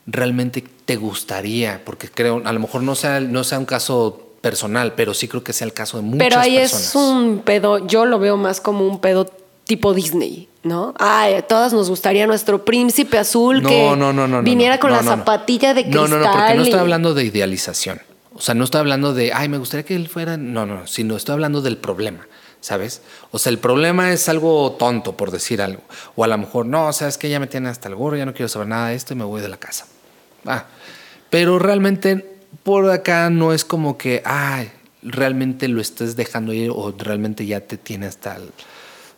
realmente 0.06 0.64
te 0.86 0.96
gustaría, 0.96 1.82
porque 1.86 2.10
creo, 2.10 2.42
a 2.44 2.54
lo 2.54 2.60
mejor 2.60 2.84
no 2.84 2.96
sea, 2.96 3.20
no 3.20 3.44
sea 3.44 3.60
un 3.60 3.66
caso 3.66 4.34
personal, 4.42 4.94
pero 4.96 5.14
sí 5.14 5.28
creo 5.28 5.44
que 5.44 5.54
sea 5.54 5.66
el 5.66 5.74
caso 5.74 5.98
de 5.98 6.04
muchas 6.04 6.20
personas. 6.20 6.46
Pero 6.46 6.58
ahí 6.58 6.64
es 6.64 6.96
un 6.96 7.40
pedo, 7.40 7.88
yo 7.88 8.06
lo 8.06 8.20
veo 8.20 8.38
más 8.38 8.60
como 8.60 8.86
un 8.88 9.00
pedo 9.00 9.26
tipo 9.66 9.94
Disney. 9.94 10.50
¿no? 10.64 10.94
Ay, 10.98 11.36
a 11.36 11.42
todas 11.42 11.74
nos 11.74 11.90
gustaría 11.90 12.26
nuestro 12.26 12.64
príncipe 12.64 13.18
azul 13.18 13.62
que 13.62 14.42
viniera 14.44 14.80
con 14.80 14.92
la 14.92 15.04
zapatilla 15.04 15.74
de 15.74 15.84
cristal. 15.84 16.10
No, 16.10 16.18
no, 16.18 16.26
no, 16.26 16.32
porque 16.32 16.56
no 16.56 16.64
estoy 16.64 16.80
hablando 16.80 17.14
de 17.14 17.26
idealización. 17.26 18.02
O 18.34 18.42
sea, 18.42 18.56
no 18.56 18.64
estoy 18.64 18.80
hablando 18.80 19.14
de, 19.14 19.32
ay, 19.34 19.48
me 19.48 19.58
gustaría 19.58 19.86
que 19.86 19.96
él 19.96 20.08
fuera. 20.08 20.38
No, 20.38 20.66
no, 20.66 20.88
sino 20.88 21.16
estoy 21.16 21.34
hablando 21.34 21.62
del 21.62 21.78
problema, 21.78 22.28
¿sabes? 22.64 23.02
O 23.32 23.40
sea, 23.40 23.50
el 23.50 23.60
problema 23.60 24.14
es 24.14 24.30
algo 24.30 24.72
tonto, 24.80 25.18
por 25.18 25.32
decir 25.32 25.62
algo. 25.62 25.82
O 26.16 26.24
a 26.24 26.28
lo 26.28 26.38
mejor, 26.38 26.66
no, 26.66 26.88
o 26.88 26.94
sea, 26.94 27.10
es 27.10 27.18
que 27.18 27.30
ya 27.30 27.38
me 27.38 27.48
tiene 27.48 27.68
hasta 27.68 27.90
el 27.90 27.96
gorro, 27.96 28.16
ya 28.16 28.26
no 28.26 28.34
quiero 28.34 28.48
saber 28.48 28.70
nada 28.70 28.88
de 28.88 28.96
esto 28.96 29.14
y 29.14 29.18
me 29.18 29.26
voy 29.26 29.42
de 29.42 29.50
la 29.50 29.58
casa. 29.58 29.86
Ah, 30.46 30.66
pero 31.30 31.60
realmente 31.60 32.38
por 32.64 32.90
acá 32.90 33.30
no 33.30 33.52
es 33.52 33.66
como 33.66 33.98
que, 33.98 34.22
ay, 34.24 34.72
realmente 35.02 35.68
lo 35.68 35.82
estés 35.82 36.16
dejando 36.16 36.54
ir 36.54 36.72
o 36.74 36.94
realmente 36.98 37.46
ya 37.46 37.60
te 37.60 37.76
tiene 37.76 38.06
hasta 38.06 38.38
el 38.38 38.50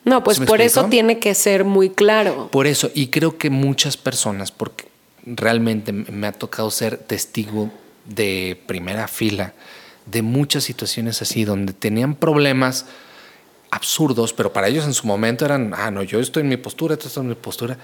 no, 0.06 0.24
pues 0.24 0.40
por 0.40 0.62
eso 0.62 0.86
tiene 0.86 1.18
que 1.18 1.34
ser 1.34 1.66
muy 1.66 1.90
claro. 1.90 2.50
Por 2.52 2.68
eso, 2.68 2.92
y 2.94 3.08
creo 3.08 3.40
que 3.40 3.50
muchas 3.50 3.98
personas, 3.98 4.52
porque 4.52 4.88
realmente 5.26 5.92
me 5.94 6.28
ha 6.28 6.32
tocado 6.32 6.70
ser 6.70 6.98
testigo 6.98 7.72
de 8.06 8.62
primera 8.68 9.08
fila 9.08 9.54
de 10.06 10.22
muchas 10.22 10.64
situaciones 10.64 11.22
así, 11.22 11.46
donde 11.46 11.74
tenían 11.74 12.16
problemas 12.16 12.86
absurdos, 13.76 14.32
pero 14.32 14.54
para 14.54 14.70
ellos 14.70 14.86
en 14.86 14.94
su 14.94 15.06
momento 15.06 15.44
eran, 15.44 15.74
ah, 15.76 15.92
no, 15.92 16.02
yo 16.02 16.20
estoy 16.20 16.42
en 16.42 16.50
mi 16.50 16.58
postura, 16.58 16.96
tú 16.96 17.08
estás 17.08 17.22
en 17.22 17.28
mi 17.28 17.36
postura, 17.36 17.78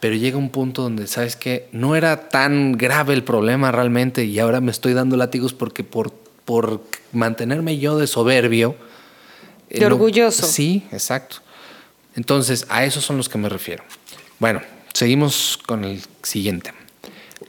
pero 0.00 0.14
llega 0.14 0.38
un 0.38 0.48
punto 0.48 0.82
donde, 0.82 1.06
¿sabes 1.06 1.36
que 1.36 1.68
No 1.70 1.96
era 1.96 2.30
tan 2.30 2.72
grave 2.72 3.12
el 3.12 3.22
problema 3.24 3.70
realmente 3.70 4.24
y 4.24 4.38
ahora 4.38 4.60
me 4.60 4.70
estoy 4.70 4.94
dando 4.94 5.16
látigos 5.16 5.52
porque 5.52 5.84
por, 5.84 6.12
por 6.44 6.82
mantenerme 7.12 7.78
yo 7.78 7.98
de 7.98 8.06
soberbio. 8.06 8.74
De 9.68 9.84
orgulloso. 9.84 10.46
Sí, 10.46 10.86
exacto. 10.92 11.36
Entonces, 12.14 12.64
a 12.70 12.84
esos 12.84 13.04
son 13.04 13.18
los 13.18 13.28
que 13.28 13.36
me 13.36 13.50
refiero. 13.50 13.84
Bueno, 14.38 14.62
seguimos 14.94 15.58
con 15.66 15.84
el 15.84 16.00
siguiente. 16.22 16.72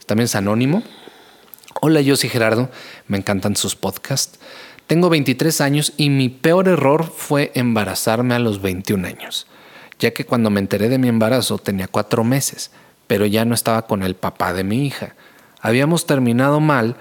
También 0.04 0.26
es 0.26 0.34
anónimo. 0.34 0.82
Hola, 1.80 2.02
yo 2.02 2.14
soy 2.16 2.28
Gerardo. 2.28 2.68
Me 3.06 3.16
encantan 3.16 3.56
sus 3.56 3.74
podcasts. 3.74 4.38
Tengo 4.90 5.08
23 5.08 5.60
años 5.60 5.92
y 5.96 6.10
mi 6.10 6.28
peor 6.28 6.66
error 6.66 7.12
fue 7.16 7.52
embarazarme 7.54 8.34
a 8.34 8.40
los 8.40 8.60
21 8.60 9.06
años, 9.06 9.46
ya 10.00 10.10
que 10.10 10.26
cuando 10.26 10.50
me 10.50 10.58
enteré 10.58 10.88
de 10.88 10.98
mi 10.98 11.06
embarazo 11.06 11.58
tenía 11.58 11.86
cuatro 11.86 12.24
meses, 12.24 12.72
pero 13.06 13.24
ya 13.24 13.44
no 13.44 13.54
estaba 13.54 13.86
con 13.86 14.02
el 14.02 14.16
papá 14.16 14.52
de 14.52 14.64
mi 14.64 14.84
hija. 14.84 15.14
Habíamos 15.60 16.06
terminado 16.06 16.58
mal 16.58 16.96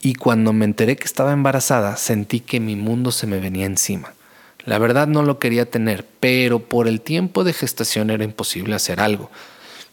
y 0.00 0.14
cuando 0.14 0.52
me 0.52 0.64
enteré 0.64 0.94
que 0.94 1.02
estaba 1.02 1.32
embarazada 1.32 1.96
sentí 1.96 2.38
que 2.38 2.60
mi 2.60 2.76
mundo 2.76 3.10
se 3.10 3.26
me 3.26 3.40
venía 3.40 3.66
encima. 3.66 4.14
La 4.64 4.78
verdad 4.78 5.08
no 5.08 5.24
lo 5.24 5.40
quería 5.40 5.68
tener, 5.68 6.06
pero 6.20 6.60
por 6.60 6.86
el 6.86 7.00
tiempo 7.00 7.42
de 7.42 7.54
gestación 7.54 8.10
era 8.10 8.22
imposible 8.22 8.76
hacer 8.76 9.00
algo. 9.00 9.32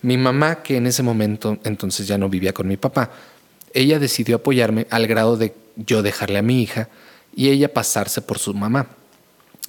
Mi 0.03 0.17
mamá, 0.17 0.61
que 0.61 0.77
en 0.77 0.85
ese 0.85 1.01
momento 1.01 1.57
entonces 1.63 2.07
ya 2.07 2.19
no 2.19 2.29
vivía 2.29 2.53
con 2.53 2.67
mi 2.67 2.77
papá, 2.77 3.09
ella 3.73 3.97
decidió 3.97 4.35
apoyarme 4.35 4.85
al 4.91 5.07
grado 5.07 5.35
de 5.35 5.55
yo 5.75 6.03
dejarle 6.03 6.37
a 6.37 6.43
mi 6.43 6.61
hija 6.61 6.89
y 7.39 7.51
ella 7.51 7.73
pasarse 7.73 8.21
por 8.21 8.37
su 8.37 8.53
mamá 8.53 8.87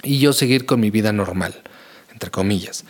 y 0.03 0.19
yo 0.19 0.33
seguir 0.33 0.67
con 0.67 0.81
mi 0.81 0.91
vida 0.91 1.13
normal, 1.13 1.55
entre 2.13 2.29
comillas. 2.29 2.85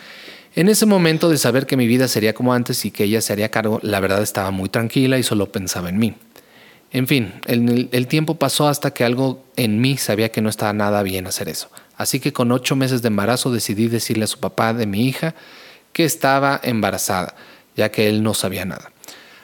En 0.55 0.69
ese 0.69 0.87
momento 0.87 1.29
de 1.29 1.37
saber 1.37 1.67
que 1.67 1.77
mi 1.77 1.85
vida 1.85 2.07
sería 2.07 2.33
como 2.33 2.51
antes 2.51 2.83
y 2.83 2.89
que 2.89 3.03
ella 3.03 3.21
se 3.21 3.31
haría 3.31 3.51
cargo, 3.51 3.79
la 3.83 3.99
verdad 3.99 4.23
estaba 4.23 4.49
muy 4.49 4.69
tranquila 4.69 5.19
y 5.19 5.23
solo 5.23 5.51
pensaba 5.51 5.89
en 5.89 5.99
mí. 5.99 6.15
En 6.89 7.05
fin, 7.05 7.31
el, 7.45 7.89
el, 7.91 8.07
tiempo 8.07 8.39
pasó 8.39 8.67
hasta 8.67 8.91
que 8.91 9.03
algo 9.03 9.45
en 9.55 9.79
mí 9.79 9.97
sabía 9.97 10.31
que 10.31 10.41
no 10.41 10.49
estaba 10.49 10.73
nada 10.73 11.03
bien 11.03 11.27
hacer 11.27 11.47
eso. 11.47 11.69
Así 11.95 12.19
que 12.19 12.33
con 12.33 12.51
ocho 12.51 12.75
meses 12.75 13.03
de 13.03 13.09
embarazo 13.09 13.51
decidí 13.51 13.87
decirle 13.87 14.23
a 14.23 14.27
su 14.27 14.39
papá 14.39 14.73
de 14.73 14.87
mi 14.87 15.07
hija 15.07 15.35
que 15.93 16.05
estaba 16.05 16.59
embarazada, 16.63 17.35
ya 17.77 17.91
que 17.91 18.09
él 18.09 18.23
no 18.23 18.33
sabía 18.33 18.65
nada. 18.65 18.91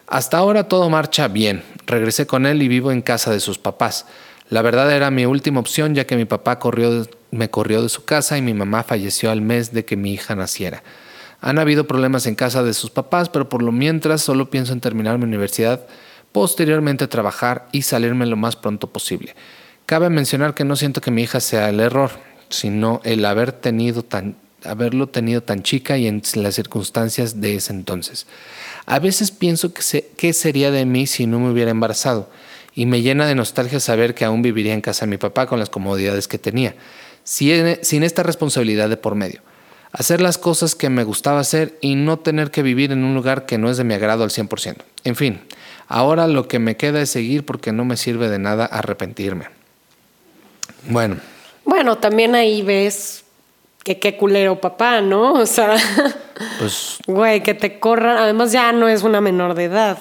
Hasta 0.07 0.37
ahora 0.37 0.67
todo 0.67 0.89
marcha 0.89 1.27
bien. 1.27 1.63
Regresé 1.85 2.25
con 2.25 2.47
él 2.47 2.63
y 2.63 2.67
vivo 2.67 2.91
en 2.91 3.03
casa 3.03 3.29
de 3.29 3.39
sus 3.39 3.59
papás. 3.59 4.07
La 4.49 4.61
verdad 4.61 4.89
era 4.95 5.11
mi 5.11 5.25
última 5.25 5.59
opción, 5.59 5.93
ya 5.93 6.07
que 6.07 6.15
mi 6.15 6.23
papá 6.23 6.57
me 7.31 7.49
corrió 7.49 7.81
de 7.81 7.89
su 7.89 8.05
casa 8.05 8.37
y 8.37 8.41
mi 8.41 8.53
mamá 8.53 8.83
falleció 8.83 9.29
al 9.29 9.41
mes 9.41 9.73
de 9.73 9.83
que 9.83 9.97
mi 9.97 10.13
hija 10.13 10.35
naciera. 10.35 10.83
Han 11.41 11.59
habido 11.59 11.85
problemas 11.85 12.25
en 12.27 12.35
casa 12.35 12.63
de 12.63 12.73
sus 12.73 12.89
papás, 12.89 13.27
pero 13.27 13.49
por 13.49 13.61
lo 13.61 13.73
mientras 13.73 14.21
solo 14.21 14.49
pienso 14.49 14.71
en 14.71 14.79
terminar 14.79 15.17
mi 15.17 15.25
universidad, 15.25 15.85
posteriormente 16.31 17.07
trabajar 17.07 17.67
y 17.73 17.81
salirme 17.81 18.25
lo 18.25 18.37
más 18.37 18.55
pronto 18.55 18.87
posible. 18.87 19.35
Cabe 19.85 20.09
mencionar 20.09 20.53
que 20.53 20.63
no 20.63 20.77
siento 20.77 21.01
que 21.01 21.11
mi 21.11 21.23
hija 21.23 21.41
sea 21.41 21.69
el 21.69 21.81
error, 21.81 22.11
sino 22.49 23.01
el 23.03 23.25
haber 23.25 23.51
tenido 23.51 24.01
tan, 24.01 24.37
haberlo 24.63 25.07
tenido 25.07 25.43
tan 25.43 25.61
chica 25.61 25.97
y 25.97 26.07
en 26.07 26.21
las 26.35 26.55
circunstancias 26.55 27.41
de 27.41 27.55
ese 27.55 27.73
entonces. 27.73 28.27
A 28.85 28.99
veces 28.99 29.31
pienso 29.31 29.73
qué 29.73 30.33
sería 30.33 30.71
de 30.71 30.85
mí 30.85 31.05
si 31.05 31.27
no 31.27 31.39
me 31.39 31.51
hubiera 31.51 31.71
embarazado 31.71 32.29
y 32.77 32.85
me 32.85 33.01
llena 33.01 33.25
de 33.25 33.33
nostalgia 33.33 33.79
saber 33.79 34.13
que 34.13 34.23
aún 34.23 34.43
viviría 34.43 34.75
en 34.75 34.81
casa 34.81 35.07
de 35.07 35.09
mi 35.09 35.17
papá 35.17 35.47
con 35.47 35.57
las 35.57 35.67
comodidades 35.67 36.27
que 36.27 36.37
tenía, 36.37 36.75
sin 37.23 38.03
esta 38.03 38.21
responsabilidad 38.21 38.87
de 38.87 38.97
por 38.97 39.15
medio. 39.15 39.41
Hacer 39.91 40.21
las 40.21 40.37
cosas 40.37 40.75
que 40.75 40.87
me 40.91 41.03
gustaba 41.03 41.39
hacer 41.39 41.79
y 41.81 41.95
no 41.95 42.19
tener 42.19 42.51
que 42.51 42.61
vivir 42.61 42.91
en 42.91 43.03
un 43.03 43.15
lugar 43.15 43.47
que 43.47 43.57
no 43.57 43.71
es 43.71 43.77
de 43.77 43.83
mi 43.83 43.95
agrado 43.95 44.23
al 44.23 44.29
100%. 44.29 44.75
En 45.05 45.15
fin, 45.15 45.41
ahora 45.87 46.27
lo 46.27 46.47
que 46.47 46.59
me 46.59 46.77
queda 46.77 47.01
es 47.01 47.09
seguir 47.09 47.47
porque 47.47 47.71
no 47.71 47.83
me 47.83 47.97
sirve 47.97 48.29
de 48.29 48.37
nada 48.37 48.67
arrepentirme. 48.67 49.45
Bueno. 50.87 51.17
Bueno, 51.65 51.97
también 51.97 52.35
ahí 52.35 52.61
ves 52.61 53.23
que 53.83 53.97
qué 53.97 54.17
culero 54.17 54.61
papá, 54.61 55.01
¿no? 55.01 55.33
O 55.33 55.47
sea, 55.47 55.77
pues, 56.59 56.99
güey, 57.07 57.41
que 57.41 57.55
te 57.55 57.79
corran. 57.79 58.17
Además 58.17 58.51
ya 58.51 58.71
no 58.71 58.87
es 58.87 59.01
una 59.01 59.19
menor 59.19 59.55
de 59.55 59.63
edad. 59.63 59.97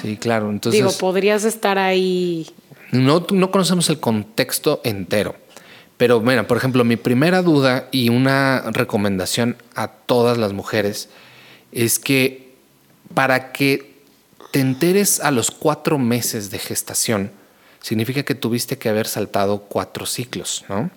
Sí, 0.00 0.16
claro. 0.16 0.50
Entonces, 0.50 0.80
Digo, 0.80 0.92
podrías 0.98 1.44
estar 1.44 1.78
ahí. 1.78 2.48
No, 2.92 3.26
no 3.30 3.50
conocemos 3.50 3.88
el 3.90 4.00
contexto 4.00 4.80
entero. 4.84 5.36
Pero, 5.96 6.20
mira, 6.20 6.46
por 6.46 6.56
ejemplo, 6.56 6.84
mi 6.84 6.96
primera 6.96 7.42
duda 7.42 7.88
y 7.90 8.08
una 8.08 8.62
recomendación 8.70 9.56
a 9.74 9.88
todas 9.88 10.38
las 10.38 10.52
mujeres 10.52 11.08
es 11.72 11.98
que 11.98 12.54
para 13.14 13.52
que 13.52 13.98
te 14.52 14.60
enteres 14.60 15.20
a 15.20 15.30
los 15.30 15.50
cuatro 15.50 15.98
meses 15.98 16.50
de 16.50 16.58
gestación, 16.58 17.32
significa 17.80 18.22
que 18.22 18.34
tuviste 18.34 18.78
que 18.78 18.88
haber 18.88 19.06
saltado 19.06 19.62
cuatro 19.62 20.06
ciclos, 20.06 20.64
¿no? 20.68 20.90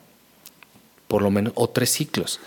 Por 1.07 1.21
lo 1.21 1.31
menos, 1.31 1.53
o 1.55 1.69
tres 1.69 1.89
ciclos. 1.91 2.39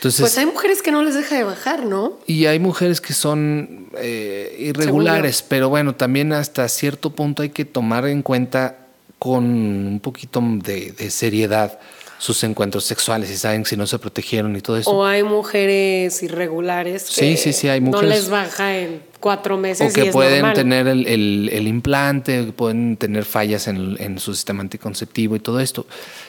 Entonces, 0.00 0.22
pues 0.22 0.38
hay 0.38 0.46
mujeres 0.46 0.80
que 0.80 0.90
no 0.90 1.02
les 1.02 1.14
deja 1.14 1.36
de 1.36 1.44
bajar, 1.44 1.84
¿no? 1.84 2.18
Y 2.26 2.46
hay 2.46 2.58
mujeres 2.58 3.02
que 3.02 3.12
son 3.12 3.90
eh, 3.98 4.56
irregulares, 4.58 5.44
pero 5.46 5.68
bueno, 5.68 5.94
también 5.94 6.32
hasta 6.32 6.66
cierto 6.70 7.10
punto 7.10 7.42
hay 7.42 7.50
que 7.50 7.66
tomar 7.66 8.06
en 8.06 8.22
cuenta 8.22 8.78
con 9.18 9.44
un 9.44 10.00
poquito 10.00 10.40
de, 10.42 10.92
de 10.92 11.10
seriedad 11.10 11.78
sus 12.20 12.44
encuentros 12.44 12.84
sexuales 12.84 13.30
y 13.30 13.36
saben 13.36 13.64
si 13.64 13.76
no 13.76 13.86
se 13.86 13.98
protegieron 13.98 14.54
y 14.54 14.60
todo 14.60 14.76
eso. 14.76 14.90
O 14.90 15.04
hay 15.04 15.22
mujeres 15.22 16.22
irregulares 16.22 17.04
que 17.04 17.14
sí, 17.14 17.36
sí, 17.36 17.52
sí, 17.52 17.68
hay 17.68 17.80
mujeres, 17.80 18.08
no 18.08 18.14
les 18.14 18.28
baja 18.28 18.78
en 18.78 19.02
cuatro 19.20 19.56
meses. 19.56 19.90
O 19.90 19.94
que 19.94 20.04
y 20.04 20.08
es 20.08 20.12
pueden 20.12 20.52
tener 20.54 20.86
el, 20.86 21.06
el, 21.06 21.66
implante, 21.66 22.44
pueden 22.52 22.98
tener 22.98 23.24
fallas 23.24 23.68
en, 23.68 23.96
en, 23.98 24.18
su 24.18 24.34
sistema 24.34 24.62
anticonceptivo 24.62 25.36
y 25.36 25.40
todo 25.40 25.60
esto. 25.60 25.86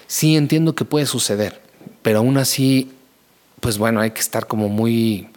Sí 0.07 0.35
entiendo 0.35 0.75
que 0.75 0.85
puede 0.85 1.05
suceder, 1.05 1.59
pero 2.01 2.19
aún 2.19 2.37
así, 2.37 2.91
pues 3.61 3.77
bueno, 3.77 4.01
hay 4.01 4.11
que 4.11 4.19
estar 4.19 4.47
como 4.47 4.67
muy, 4.67 5.29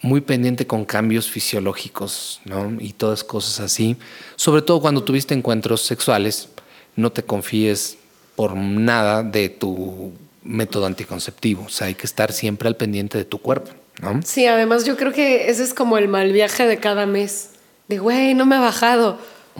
muy 0.00 0.22
pendiente 0.22 0.66
con 0.66 0.86
cambios 0.86 1.30
fisiológicos, 1.30 2.40
¿no? 2.46 2.76
Y 2.80 2.94
todas 2.94 3.22
cosas 3.22 3.60
así. 3.60 3.96
Sobre 4.36 4.62
todo 4.62 4.80
cuando 4.80 5.04
tuviste 5.04 5.34
encuentros 5.34 5.82
sexuales, 5.82 6.48
no 6.96 7.12
te 7.12 7.22
confíes 7.22 7.98
por 8.36 8.56
nada 8.56 9.22
de 9.22 9.48
tu 9.48 10.12
método 10.42 10.86
anticonceptivo. 10.86 11.64
O 11.66 11.68
sea, 11.68 11.88
hay 11.88 11.94
que 11.94 12.06
estar 12.06 12.32
siempre 12.32 12.68
al 12.68 12.76
pendiente 12.76 13.18
de 13.18 13.24
tu 13.24 13.38
cuerpo, 13.38 13.72
¿no? 14.00 14.20
Sí, 14.24 14.46
además 14.46 14.86
yo 14.86 14.96
creo 14.96 15.12
que 15.12 15.50
ese 15.50 15.62
es 15.62 15.74
como 15.74 15.98
el 15.98 16.08
mal 16.08 16.32
viaje 16.32 16.66
de 16.66 16.78
cada 16.78 17.04
mes. 17.04 17.50
De, 17.88 17.98
güey, 17.98 18.34
no 18.34 18.46
me 18.46 18.56
ha 18.56 18.60
bajado. 18.60 19.18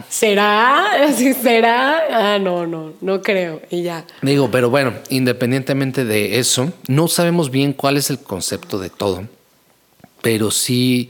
¿Será? 0.09 1.07
¿Será? 1.41 2.33
Ah, 2.33 2.39
no, 2.39 2.67
no, 2.67 2.93
no 3.01 3.21
creo. 3.21 3.61
Y 3.69 3.83
ya. 3.83 4.05
Digo, 4.21 4.49
pero 4.51 4.69
bueno, 4.69 4.93
independientemente 5.09 6.05
de 6.05 6.39
eso, 6.39 6.71
no 6.87 7.07
sabemos 7.07 7.51
bien 7.51 7.73
cuál 7.73 7.97
es 7.97 8.09
el 8.09 8.19
concepto 8.19 8.79
de 8.79 8.89
todo, 8.89 9.23
pero 10.21 10.51
sí 10.51 11.09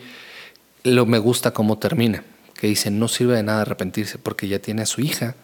lo 0.83 1.05
me 1.05 1.19
gusta 1.19 1.51
cómo 1.51 1.77
termina, 1.77 2.23
que 2.55 2.67
dice, 2.67 2.91
no 2.91 3.07
sirve 3.07 3.35
de 3.35 3.43
nada 3.43 3.61
arrepentirse 3.61 4.17
porque 4.17 4.47
ya 4.47 4.59
tiene 4.59 4.83
a 4.83 4.85
su 4.87 5.01
hija 5.01 5.35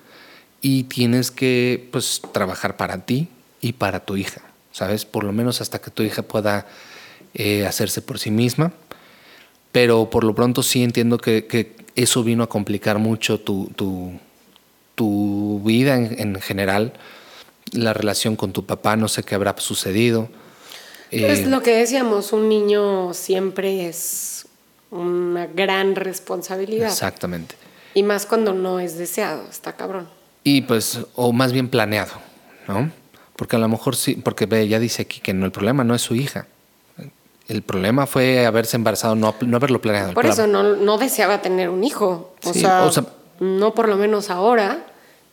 y 0.61 0.83
tienes 0.83 1.31
que 1.31 1.87
pues 1.91 2.21
trabajar 2.31 2.77
para 2.77 3.05
ti 3.05 3.27
y 3.61 3.73
para 3.73 3.99
tu 3.99 4.17
hija, 4.17 4.41
¿sabes? 4.71 5.05
Por 5.05 5.23
lo 5.23 5.33
menos 5.33 5.61
hasta 5.61 5.79
que 5.79 5.91
tu 5.91 6.03
hija 6.03 6.23
pueda 6.23 6.67
eh, 7.33 7.65
hacerse 7.67 8.01
por 8.01 8.19
sí 8.19 8.31
misma. 8.31 8.71
Pero 9.71 10.09
por 10.09 10.23
lo 10.23 10.33
pronto 10.33 10.63
sí 10.63 10.83
entiendo 10.83 11.17
que, 11.19 11.75
eso 11.97 12.23
vino 12.23 12.43
a 12.43 12.47
complicar 12.47 12.99
mucho 12.99 13.39
tu, 13.39 13.71
tu, 14.95 15.61
vida 15.65 15.95
en, 15.95 16.39
general, 16.39 16.93
la 17.73 17.93
relación 17.93 18.35
con 18.35 18.53
tu 18.53 18.65
papá, 18.65 18.95
no 18.95 19.07
sé 19.07 19.23
qué 19.23 19.35
habrá 19.35 19.55
sucedido. 19.57 20.29
Es 21.09 21.39
eh, 21.39 21.45
lo 21.47 21.61
que 21.63 21.75
decíamos, 21.75 22.33
un 22.33 22.49
niño 22.49 23.13
siempre 23.13 23.87
es 23.87 24.45
una 24.91 25.47
gran 25.47 25.95
responsabilidad. 25.95 26.87
Exactamente. 26.87 27.55
Y 27.95 28.03
más 28.03 28.27
cuando 28.27 28.53
no 28.53 28.79
es 28.79 28.97
deseado, 28.97 29.47
está 29.49 29.73
cabrón. 29.73 30.07
Y 30.43 30.61
pues, 30.61 30.99
o 31.15 31.33
más 31.33 31.51
bien 31.51 31.67
planeado, 31.67 32.13
¿no? 32.67 32.91
Porque 33.35 33.55
a 33.55 33.59
lo 33.59 33.67
mejor 33.67 33.95
sí, 33.95 34.15
porque 34.15 34.45
ve, 34.45 34.67
ya 34.67 34.79
dice 34.79 35.01
aquí 35.01 35.19
que 35.19 35.33
no, 35.33 35.45
el 35.45 35.51
problema 35.51 35.83
no 35.83 35.95
es 35.95 36.03
su 36.03 36.13
hija. 36.13 36.45
El 37.47 37.61
problema 37.61 38.05
fue 38.05 38.45
haberse 38.45 38.75
embarazado, 38.75 39.15
no, 39.15 39.33
no 39.41 39.57
haberlo 39.57 39.81
planeado. 39.81 40.13
Por 40.13 40.25
eso 40.25 40.47
no, 40.47 40.75
no, 40.75 40.97
deseaba 40.97 41.41
tener 41.41 41.69
un 41.69 41.83
hijo. 41.83 42.35
O, 42.43 42.53
sea, 42.53 42.89
no 43.39 43.73
por 43.73 43.87
lo 43.87 43.95
menos 43.95 44.29
ahora. 44.29 44.85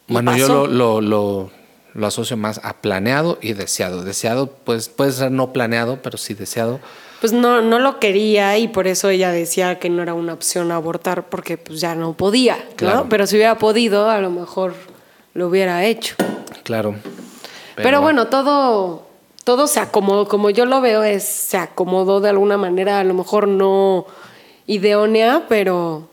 Bueno, 0.06 0.36
yo 0.36 0.46
lo, 0.48 0.66
lo, 0.66 1.00
lo, 1.00 1.50
lo, 1.94 2.06
asocio 2.06 2.36
más 2.36 2.60
a 2.62 2.74
planeado 2.74 3.38
y 3.42 3.54
deseado. 3.54 4.04
Deseado, 4.04 4.46
pues 4.46 4.88
puede 4.88 5.12
ser 5.12 5.32
no 5.32 5.52
planeado, 5.52 5.98
pero 6.02 6.16
sí 6.16 6.34
deseado. 6.34 6.78
Pues 7.20 7.32
no, 7.32 7.62
no 7.62 7.78
lo 7.78 7.98
quería 7.98 8.58
y 8.58 8.68
por 8.68 8.86
eso 8.86 9.08
ella 9.08 9.32
decía 9.32 9.78
que 9.78 9.88
no 9.88 10.02
era 10.02 10.14
una 10.14 10.34
opción 10.34 10.70
abortar 10.70 11.28
porque 11.28 11.56
pues 11.56 11.80
ya 11.80 11.94
no 11.94 12.12
podía, 12.12 12.58
claro. 12.76 13.06
Pero 13.08 13.26
si 13.26 13.36
hubiera 13.36 13.58
podido, 13.58 14.10
a 14.10 14.20
lo 14.20 14.30
mejor 14.30 14.74
lo 15.32 15.48
hubiera 15.48 15.84
hecho. 15.84 16.14
Claro. 16.62 16.94
Pero, 17.76 18.00
bueno, 18.00 18.28
todo, 18.28 19.08
todo 19.44 19.66
se 19.66 19.80
acomodó, 19.80 20.26
como 20.26 20.50
yo 20.50 20.64
lo 20.64 20.80
veo, 20.80 21.04
es 21.04 21.24
se 21.24 21.58
acomodó 21.58 22.20
de 22.20 22.30
alguna 22.30 22.56
manera, 22.56 22.98
a 22.98 23.04
lo 23.04 23.14
mejor 23.14 23.46
no 23.46 24.06
ideónea, 24.66 25.44
pero, 25.48 26.08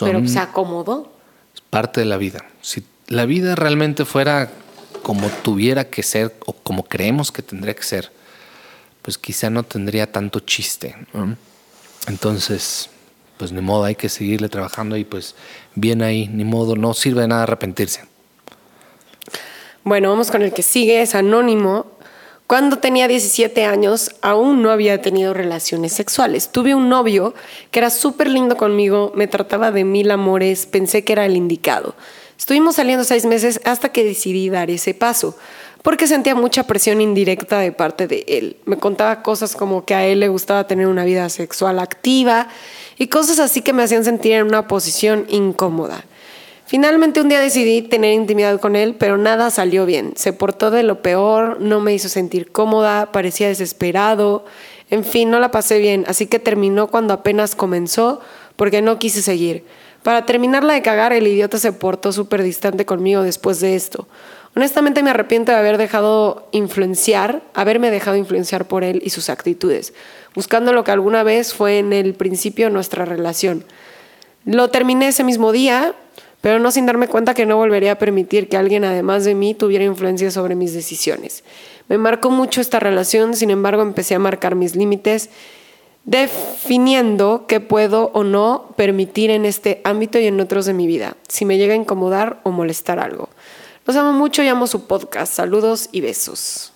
pero 0.00 0.26
se 0.26 0.38
acomodó. 0.38 1.12
Es 1.54 1.60
parte 1.60 2.00
de 2.00 2.06
la 2.06 2.16
vida. 2.16 2.44
Si 2.62 2.84
la 3.08 3.26
vida 3.26 3.54
realmente 3.54 4.04
fuera 4.04 4.50
como 5.02 5.28
tuviera 5.28 5.84
que 5.84 6.02
ser 6.02 6.34
o 6.46 6.54
como 6.54 6.84
creemos 6.84 7.30
que 7.30 7.42
tendría 7.42 7.74
que 7.74 7.82
ser, 7.82 8.10
pues 9.02 9.18
quizá 9.18 9.50
no 9.50 9.62
tendría 9.62 10.10
tanto 10.10 10.40
chiste. 10.40 10.96
Entonces, 12.06 12.88
pues 13.36 13.52
ni 13.52 13.60
modo, 13.60 13.84
hay 13.84 13.96
que 13.96 14.08
seguirle 14.08 14.48
trabajando 14.48 14.96
y 14.96 15.04
pues 15.04 15.34
bien 15.74 16.02
ahí, 16.02 16.28
ni 16.28 16.44
modo, 16.44 16.74
no 16.74 16.94
sirve 16.94 17.20
de 17.20 17.28
nada 17.28 17.42
arrepentirse. 17.42 18.06
Bueno, 19.84 20.08
vamos 20.08 20.30
con 20.30 20.40
el 20.40 20.54
que 20.54 20.62
sigue, 20.62 21.02
es 21.02 21.14
anónimo. 21.14 21.86
Cuando 22.46 22.76
tenía 22.76 23.08
17 23.08 23.64
años, 23.64 24.10
aún 24.20 24.60
no 24.60 24.70
había 24.70 25.00
tenido 25.00 25.32
relaciones 25.32 25.94
sexuales. 25.94 26.50
Tuve 26.50 26.74
un 26.74 26.90
novio 26.90 27.32
que 27.70 27.78
era 27.78 27.88
súper 27.88 28.28
lindo 28.28 28.58
conmigo, 28.58 29.12
me 29.14 29.26
trataba 29.26 29.70
de 29.70 29.84
mil 29.84 30.10
amores, 30.10 30.66
pensé 30.66 31.04
que 31.04 31.14
era 31.14 31.24
el 31.24 31.36
indicado. 31.36 31.94
Estuvimos 32.38 32.76
saliendo 32.76 33.04
seis 33.04 33.24
meses 33.24 33.60
hasta 33.64 33.90
que 33.90 34.04
decidí 34.04 34.50
dar 34.50 34.70
ese 34.70 34.92
paso, 34.92 35.34
porque 35.82 36.06
sentía 36.06 36.34
mucha 36.34 36.66
presión 36.66 37.00
indirecta 37.00 37.60
de 37.60 37.72
parte 37.72 38.06
de 38.06 38.26
él. 38.28 38.58
Me 38.66 38.76
contaba 38.76 39.22
cosas 39.22 39.56
como 39.56 39.86
que 39.86 39.94
a 39.94 40.04
él 40.04 40.20
le 40.20 40.28
gustaba 40.28 40.66
tener 40.66 40.86
una 40.86 41.04
vida 41.04 41.30
sexual 41.30 41.78
activa 41.78 42.48
y 42.98 43.06
cosas 43.06 43.38
así 43.38 43.62
que 43.62 43.72
me 43.72 43.82
hacían 43.82 44.04
sentir 44.04 44.32
en 44.32 44.46
una 44.46 44.68
posición 44.68 45.24
incómoda. 45.30 46.04
Finalmente 46.66 47.20
un 47.20 47.28
día 47.28 47.40
decidí 47.40 47.82
tener 47.82 48.14
intimidad 48.14 48.58
con 48.58 48.74
él, 48.74 48.96
pero 48.98 49.18
nada 49.18 49.50
salió 49.50 49.84
bien. 49.84 50.14
Se 50.16 50.32
portó 50.32 50.70
de 50.70 50.82
lo 50.82 51.02
peor, 51.02 51.60
no 51.60 51.80
me 51.80 51.92
hizo 51.92 52.08
sentir 52.08 52.52
cómoda, 52.52 53.12
parecía 53.12 53.48
desesperado, 53.48 54.46
en 54.90 55.04
fin, 55.04 55.30
no 55.30 55.40
la 55.40 55.50
pasé 55.50 55.78
bien, 55.78 56.04
así 56.08 56.26
que 56.26 56.38
terminó 56.38 56.88
cuando 56.88 57.12
apenas 57.12 57.54
comenzó 57.54 58.20
porque 58.56 58.80
no 58.80 58.98
quise 58.98 59.20
seguir. 59.20 59.64
Para 60.02 60.26
terminarla 60.26 60.74
de 60.74 60.82
cagar, 60.82 61.12
el 61.12 61.26
idiota 61.26 61.58
se 61.58 61.72
portó 61.72 62.12
súper 62.12 62.42
distante 62.42 62.86
conmigo 62.86 63.22
después 63.22 63.60
de 63.60 63.74
esto. 63.74 64.06
Honestamente 64.56 65.02
me 65.02 65.10
arrepiento 65.10 65.50
de 65.50 65.58
haber 65.58 65.78
dejado 65.78 66.46
influenciar, 66.52 67.42
haberme 67.54 67.90
dejado 67.90 68.16
influenciar 68.16 68.66
por 68.66 68.84
él 68.84 69.02
y 69.04 69.10
sus 69.10 69.28
actitudes, 69.28 69.92
buscando 70.34 70.72
lo 70.72 70.84
que 70.84 70.92
alguna 70.92 71.22
vez 71.22 71.52
fue 71.52 71.78
en 71.78 71.92
el 71.92 72.14
principio 72.14 72.70
nuestra 72.70 73.04
relación. 73.04 73.64
Lo 74.44 74.68
terminé 74.68 75.08
ese 75.08 75.24
mismo 75.24 75.52
día, 75.52 75.94
pero 76.44 76.58
no 76.58 76.70
sin 76.70 76.84
darme 76.84 77.08
cuenta 77.08 77.32
que 77.32 77.46
no 77.46 77.56
volvería 77.56 77.92
a 77.92 77.98
permitir 77.98 78.50
que 78.50 78.58
alguien 78.58 78.84
además 78.84 79.24
de 79.24 79.34
mí 79.34 79.54
tuviera 79.54 79.82
influencia 79.82 80.30
sobre 80.30 80.54
mis 80.54 80.74
decisiones. 80.74 81.42
Me 81.88 81.96
marcó 81.96 82.28
mucho 82.28 82.60
esta 82.60 82.78
relación, 82.78 83.34
sin 83.34 83.48
embargo 83.48 83.80
empecé 83.80 84.14
a 84.14 84.18
marcar 84.18 84.54
mis 84.54 84.76
límites, 84.76 85.30
definiendo 86.04 87.46
qué 87.48 87.60
puedo 87.60 88.10
o 88.12 88.24
no 88.24 88.74
permitir 88.76 89.30
en 89.30 89.46
este 89.46 89.80
ámbito 89.84 90.18
y 90.18 90.26
en 90.26 90.38
otros 90.38 90.66
de 90.66 90.74
mi 90.74 90.86
vida, 90.86 91.16
si 91.28 91.46
me 91.46 91.56
llega 91.56 91.72
a 91.72 91.78
incomodar 91.78 92.40
o 92.42 92.50
molestar 92.50 92.98
algo. 92.98 93.30
Los 93.86 93.96
amo 93.96 94.12
mucho 94.12 94.42
y 94.42 94.48
amo 94.48 94.66
su 94.66 94.86
podcast. 94.86 95.32
Saludos 95.32 95.88
y 95.92 96.02
besos. 96.02 96.74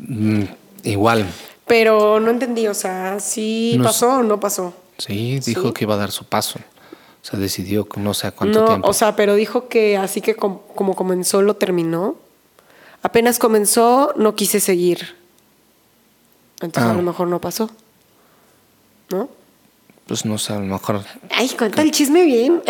Mm, 0.00 0.42
igual. 0.82 1.24
Pero 1.68 2.18
no 2.18 2.30
entendí, 2.32 2.66
o 2.66 2.74
sea, 2.74 3.20
¿sí 3.20 3.76
No 3.78 3.84
pasó 3.84 4.08
o 4.14 4.22
no 4.24 4.40
pasó? 4.40 4.74
Sí, 4.98 5.38
dijo 5.38 5.68
Sí. 5.68 5.72
que 5.72 5.84
iba 5.84 5.94
a 5.94 5.98
dar 5.98 6.10
su 6.10 6.24
paso. 6.24 6.58
O 7.28 7.30
sea, 7.32 7.38
decidió 7.40 7.86
que 7.86 8.00
no 8.00 8.14
sé 8.14 8.26
a 8.28 8.30
cuánto 8.32 8.60
no, 8.60 8.66
tiempo. 8.66 8.88
o 8.88 8.92
sea, 8.94 9.14
pero 9.14 9.34
dijo 9.34 9.68
que 9.68 9.98
así 9.98 10.22
que 10.22 10.34
com- 10.34 10.60
como 10.74 10.96
comenzó, 10.96 11.42
lo 11.42 11.56
terminó. 11.56 12.16
Apenas 13.02 13.38
comenzó, 13.38 14.14
no 14.16 14.34
quise 14.34 14.60
seguir. 14.60 15.14
Entonces 16.62 16.88
Ah. 16.88 16.92
a 16.92 16.96
lo 16.96 17.02
mejor 17.02 17.28
no 17.28 17.40
pasó. 17.40 17.70
¿No? 19.10 19.28
pues 20.06 20.24
no 20.24 20.38
sé, 20.38 20.54
a 20.54 20.58
lo 20.58 20.64
mejor. 20.64 21.02
Ay, 21.30 21.50
cuenta 21.50 21.82
el 21.82 21.90
chisme 21.90 22.24
bien. 22.24 22.62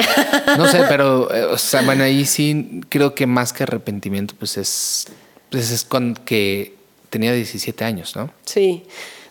No 0.57 0.67
sé, 0.67 0.83
pero, 0.89 1.33
eh, 1.35 1.45
o 1.45 1.57
sea, 1.57 1.83
bueno, 1.83 2.03
ahí 2.03 2.27
sí 2.27 2.81
creo 2.89 3.15
que 3.15 3.29
más 3.29 3.53
que 3.53 3.63
arrepentimiento, 3.63 4.35
pues 4.37 4.57
es. 4.57 5.07
Pues 5.49 5.71
es 5.71 5.85
con 5.85 6.15
que 6.15 6.75
tenía 7.11 7.33
17 7.33 7.85
años, 7.85 8.17
¿no? 8.17 8.31
sí. 8.45 8.85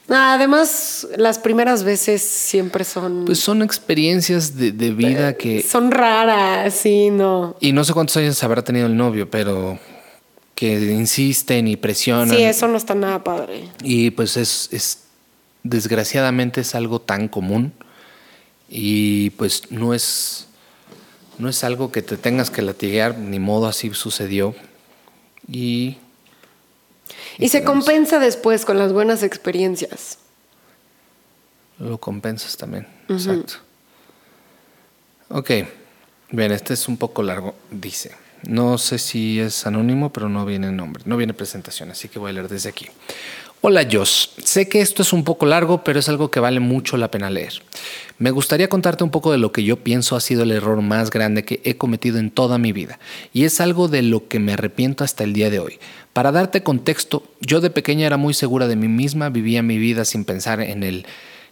Además, 0.10 1.08
las 1.18 1.38
primeras 1.38 1.84
veces 1.84 2.22
siempre 2.22 2.84
son. 2.84 3.26
Pues 3.26 3.40
son 3.40 3.62
experiencias 3.62 4.56
de, 4.56 4.72
de 4.72 4.92
vida 4.92 5.34
que. 5.34 5.62
son 5.62 5.92
raras, 5.92 6.74
sí, 6.74 7.10
no. 7.10 7.56
Y 7.60 7.74
no 7.74 7.84
sé 7.84 7.94
cuántos 7.94 8.18
años 8.18 8.42
habrá 8.44 8.64
tenido 8.64 8.88
el 8.88 8.96
novio, 8.96 9.30
pero 9.30 9.78
que 10.56 10.74
insisten 10.92 11.68
y 11.68 11.76
presionan. 11.76 12.36
Sí, 12.36 12.42
eso 12.42 12.68
no 12.68 12.78
está 12.78 12.96
nada 12.96 13.24
padre. 13.24 13.70
Y 13.84 14.12
pues 14.12 14.38
es, 14.38 14.70
es 14.72 15.04
desgraciadamente 15.62 16.62
es 16.62 16.74
algo 16.74 17.00
tan 17.00 17.28
común 17.28 17.74
y 18.70 19.30
pues 19.32 19.72
no 19.72 19.94
es 19.94 20.48
no 21.38 21.50
es 21.50 21.64
algo 21.64 21.92
que 21.92 22.02
te 22.02 22.18
tengas 22.18 22.50
que 22.50 22.64
latiguear, 22.64 23.18
ni 23.20 23.38
modo 23.38 23.68
así 23.68 23.94
sucedió. 23.94 24.56
Y 25.48 25.98
Y 27.38 27.50
se 27.50 27.64
compensa 27.64 28.20
después 28.20 28.66
con 28.66 28.78
las 28.78 28.94
buenas 28.94 29.24
experiencias. 29.24 30.20
lo 31.80 32.00
compensas 32.00 32.58
también. 32.58 32.88
Exacto. 33.08 33.56
Ok. 35.30 35.52
Bien, 36.32 36.52
este 36.52 36.74
es 36.74 36.88
un 36.88 36.98
poco 36.98 37.24
largo, 37.24 37.56
dice. 37.72 38.12
No 38.44 38.78
sé 38.78 39.00
si 39.00 39.40
es 39.40 39.66
anónimo, 39.66 40.12
pero 40.12 40.30
no 40.30 40.46
viene 40.46 40.72
nombre, 40.72 41.04
no 41.06 41.18
viene 41.18 41.34
presentación, 41.34 41.92
así 41.92 42.08
que 42.08 42.20
voy 42.20 42.32
a 42.32 42.34
leer 42.34 42.48
desde 42.48 42.70
aquí. 42.70 42.88
Hola 43.60 43.88
Josh, 43.92 44.28
sé 44.44 44.70
que 44.70 44.82
esto 44.82 45.02
es 45.02 45.14
un 45.14 45.24
poco 45.24 45.48
largo, 45.48 45.84
pero 45.84 46.00
es 46.00 46.08
algo 46.10 46.30
que 46.30 46.40
vale 46.40 46.60
mucho 46.60 46.96
la 46.96 47.10
pena 47.10 47.32
leer. 47.32 47.54
Me 48.20 48.30
gustaría 48.30 48.70
contarte 48.70 49.04
un 49.04 49.10
poco 49.10 49.32
de 49.32 49.40
lo 49.40 49.52
que 49.52 49.64
yo 49.64 49.78
pienso 49.78 50.16
ha 50.16 50.22
sido 50.22 50.44
el 50.44 50.52
error 50.52 50.84
más 50.84 51.10
grande 51.10 51.44
que 51.44 51.60
he 51.64 51.76
cometido 51.76 52.20
en 52.20 52.30
toda 52.30 52.60
mi 52.60 52.72
vida, 52.72 53.00
y 53.34 53.46
es 53.46 53.60
algo 53.60 53.88
de 53.88 54.04
lo 54.04 54.28
que 54.28 54.38
me 54.38 54.54
arrepiento 54.54 55.04
hasta 55.04 55.24
el 55.24 55.34
día 55.34 55.50
de 55.50 55.58
hoy. 55.58 55.80
Para 56.14 56.32
darte 56.32 56.62
contexto, 56.62 57.24
yo 57.42 57.60
de 57.60 57.72
pequeña 57.72 58.06
era 58.06 58.18
muy 58.18 58.36
segura 58.36 58.68
de 58.68 58.76
mí 58.76 58.88
misma, 58.90 59.30
vivía 59.30 59.64
mi 59.64 59.80
vida 59.80 60.06
sin 60.06 60.24
pensar 60.24 60.62
en 60.62 60.84
el 60.84 61.08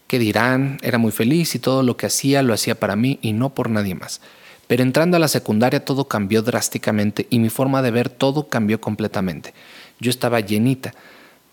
qué 0.06 0.20
dirán, 0.20 0.78
era 0.84 1.00
muy 1.00 1.12
feliz 1.12 1.56
y 1.56 1.60
todo 1.60 1.82
lo 1.82 1.98
que 1.98 2.06
hacía 2.06 2.44
lo 2.44 2.54
hacía 2.54 2.80
para 2.80 2.96
mí 2.96 3.18
y 3.24 3.34
no 3.34 3.56
por 3.56 3.72
nadie 3.72 3.96
más. 3.96 4.22
Pero 4.68 4.84
entrando 4.84 5.18
a 5.18 5.20
la 5.20 5.28
secundaria 5.28 5.84
todo 5.84 6.08
cambió 6.08 6.44
drásticamente 6.44 7.26
y 7.32 7.40
mi 7.40 7.50
forma 7.50 7.82
de 7.82 7.90
ver 7.90 8.10
todo 8.10 8.48
cambió 8.48 8.80
completamente. 8.80 9.56
Yo 10.00 10.12
estaba 10.12 10.40
llenita, 10.40 10.94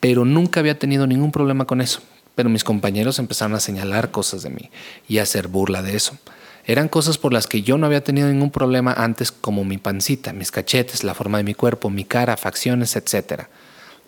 pero 0.03 0.24
nunca 0.24 0.59
había 0.59 0.80
tenido 0.80 1.07
ningún 1.07 1.30
problema 1.30 1.64
con 1.64 1.80
eso. 1.80 2.00
Pero 2.34 2.48
mis 2.48 2.64
compañeros 2.64 3.20
empezaron 3.20 3.55
a 3.55 3.61
señalar 3.61 4.11
cosas 4.11 4.42
de 4.42 4.50
mí 4.50 4.68
y 5.07 5.18
a 5.18 5.22
hacer 5.22 5.46
burla 5.46 5.80
de 5.80 5.94
eso. 5.94 6.18
Eran 6.64 6.88
cosas 6.88 7.18
por 7.18 7.32
las 7.32 7.46
que 7.46 7.62
yo 7.62 7.78
no 7.78 7.86
había 7.86 8.03
tenido 8.03 8.26
ningún 8.26 8.50
problema 8.50 8.92
antes, 8.94 9.30
como 9.30 9.62
mi 9.62 9.78
pancita, 9.78 10.32
mis 10.32 10.50
cachetes, 10.50 11.05
la 11.05 11.14
forma 11.14 11.38
de 11.38 11.44
mi 11.44 11.55
cuerpo, 11.55 11.88
mi 11.88 12.05
cara, 12.05 12.36
facciones, 12.36 12.96
etc. 12.96 13.44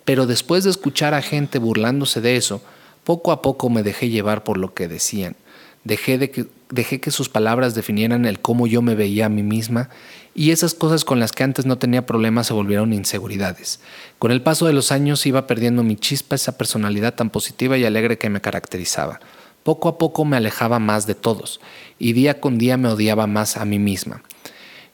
Pero 0.04 0.26
después 0.26 0.64
de 0.64 0.70
escuchar 0.70 1.14
a 1.14 1.22
gente 1.22 1.60
burlándose 1.60 2.20
de 2.20 2.34
eso, 2.34 2.60
poco 3.04 3.30
a 3.30 3.40
poco 3.40 3.70
me 3.70 3.84
dejé 3.84 4.08
llevar 4.08 4.42
por 4.42 4.56
lo 4.56 4.74
que 4.74 4.88
decían. 4.88 5.36
Dejé, 5.84 6.18
de 6.18 6.32
que, 6.32 6.46
dejé 6.70 6.98
que 6.98 7.12
sus 7.12 7.28
palabras 7.28 7.76
definieran 7.76 8.24
el 8.24 8.40
cómo 8.40 8.66
yo 8.66 8.82
me 8.82 8.96
veía 8.96 9.26
a 9.26 9.28
mí 9.28 9.44
misma 9.44 9.90
y 10.34 10.50
esas 10.50 10.74
cosas 10.74 11.04
con 11.04 11.20
las 11.20 11.32
que 11.32 11.44
antes 11.44 11.64
no 11.64 11.78
tenía 11.78 12.06
problemas 12.06 12.48
se 12.48 12.52
volvieron 12.52 12.92
inseguridades. 12.92 13.80
Con 14.18 14.32
el 14.32 14.42
paso 14.42 14.66
de 14.66 14.72
los 14.72 14.90
años 14.90 15.24
iba 15.26 15.46
perdiendo 15.46 15.82
mi 15.82 15.96
chispa, 15.96 16.34
esa 16.34 16.58
personalidad 16.58 17.14
tan 17.14 17.30
positiva 17.30 17.78
y 17.78 17.84
alegre 17.84 18.18
que 18.18 18.30
me 18.30 18.40
caracterizaba. 18.40 19.20
Poco 19.62 19.88
a 19.88 19.96
poco 19.96 20.24
me 20.24 20.36
alejaba 20.36 20.78
más 20.78 21.06
de 21.06 21.14
todos 21.14 21.60
y 21.98 22.12
día 22.12 22.40
con 22.40 22.58
día 22.58 22.76
me 22.76 22.88
odiaba 22.88 23.26
más 23.26 23.56
a 23.56 23.64
mí 23.64 23.78
misma. 23.78 24.22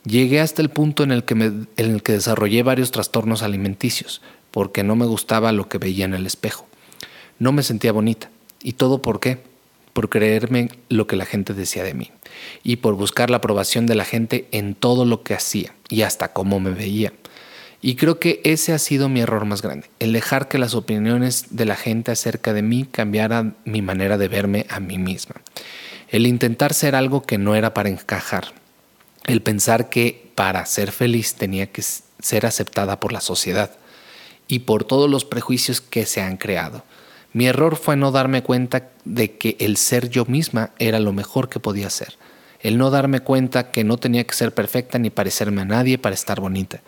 Llegué 0.04 0.40
hasta 0.40 0.62
el 0.62 0.70
punto 0.70 1.02
en 1.02 1.10
el 1.10 1.24
que, 1.24 1.34
en 1.34 1.66
el 1.76 2.02
que 2.02 2.12
desarrollé 2.12 2.62
varios 2.62 2.90
trastornos 2.90 3.42
alimenticios, 3.42 4.22
porque 4.50 4.82
no 4.82 4.96
me 4.96 5.06
gustaba 5.06 5.52
lo 5.52 5.68
que 5.68 5.78
veía 5.78 6.04
en 6.04 6.14
el 6.14 6.26
espejo. 6.26 6.66
No 7.38 7.52
me 7.52 7.62
sentía 7.62 7.92
bonita. 7.92 8.30
¿Y 8.62 8.74
todo 8.74 9.02
por 9.02 9.20
qué? 9.20 9.49
Por 9.92 10.08
creerme 10.08 10.70
lo 10.88 11.06
que 11.06 11.16
la 11.16 11.26
gente 11.26 11.54
decía 11.54 11.82
de 11.82 11.94
mí 11.94 12.10
y 12.62 12.76
por 12.76 12.94
buscar 12.94 13.30
la 13.30 13.38
aprobación 13.38 13.86
de 13.86 13.94
la 13.94 14.04
gente 14.04 14.48
en 14.52 14.74
todo 14.74 15.04
lo 15.04 15.22
que 15.22 15.34
hacía 15.34 15.74
y 15.88 16.02
hasta 16.02 16.32
cómo 16.32 16.60
me 16.60 16.70
veía. 16.70 17.12
Y 17.82 17.94
creo 17.96 18.18
que 18.18 18.40
ese 18.44 18.72
ha 18.74 18.78
sido 18.78 19.08
mi 19.08 19.20
error 19.20 19.46
más 19.46 19.62
grande, 19.62 19.88
el 20.00 20.12
dejar 20.12 20.48
que 20.48 20.58
las 20.58 20.74
opiniones 20.74 21.46
de 21.50 21.64
la 21.64 21.76
gente 21.76 22.12
acerca 22.12 22.52
de 22.52 22.62
mí 22.62 22.84
cambiaran 22.84 23.56
mi 23.64 23.80
manera 23.80 24.18
de 24.18 24.28
verme 24.28 24.66
a 24.68 24.80
mí 24.80 24.98
misma. 24.98 25.36
El 26.08 26.26
intentar 26.26 26.74
ser 26.74 26.94
algo 26.94 27.22
que 27.22 27.38
no 27.38 27.54
era 27.54 27.72
para 27.72 27.88
encajar. 27.88 28.52
El 29.26 29.42
pensar 29.42 29.88
que 29.88 30.30
para 30.34 30.66
ser 30.66 30.92
feliz 30.92 31.34
tenía 31.34 31.68
que 31.68 31.82
ser 31.82 32.46
aceptada 32.46 33.00
por 33.00 33.12
la 33.12 33.20
sociedad 33.20 33.70
y 34.46 34.60
por 34.60 34.84
todos 34.84 35.08
los 35.08 35.24
prejuicios 35.24 35.80
que 35.80 36.04
se 36.04 36.20
han 36.20 36.36
creado. 36.36 36.84
Mi 37.32 37.46
error 37.46 37.76
fue 37.76 37.96
no 37.96 38.10
darme 38.10 38.42
cuenta 38.42 38.90
de 39.04 39.36
que 39.36 39.56
el 39.60 39.76
ser 39.76 40.08
yo 40.10 40.24
misma 40.24 40.70
era 40.78 40.98
lo 40.98 41.12
mejor 41.12 41.48
que 41.48 41.60
podía 41.60 41.90
ser. 41.90 42.16
El 42.60 42.76
no 42.76 42.90
darme 42.90 43.20
cuenta 43.20 43.70
que 43.70 43.84
no 43.84 43.96
tenía 43.96 44.24
que 44.24 44.34
ser 44.34 44.52
perfecta 44.52 44.98
ni 44.98 45.10
parecerme 45.10 45.62
a 45.62 45.64
nadie 45.64 45.98
para 45.98 46.14
estar 46.14 46.40
bonita. 46.40 46.82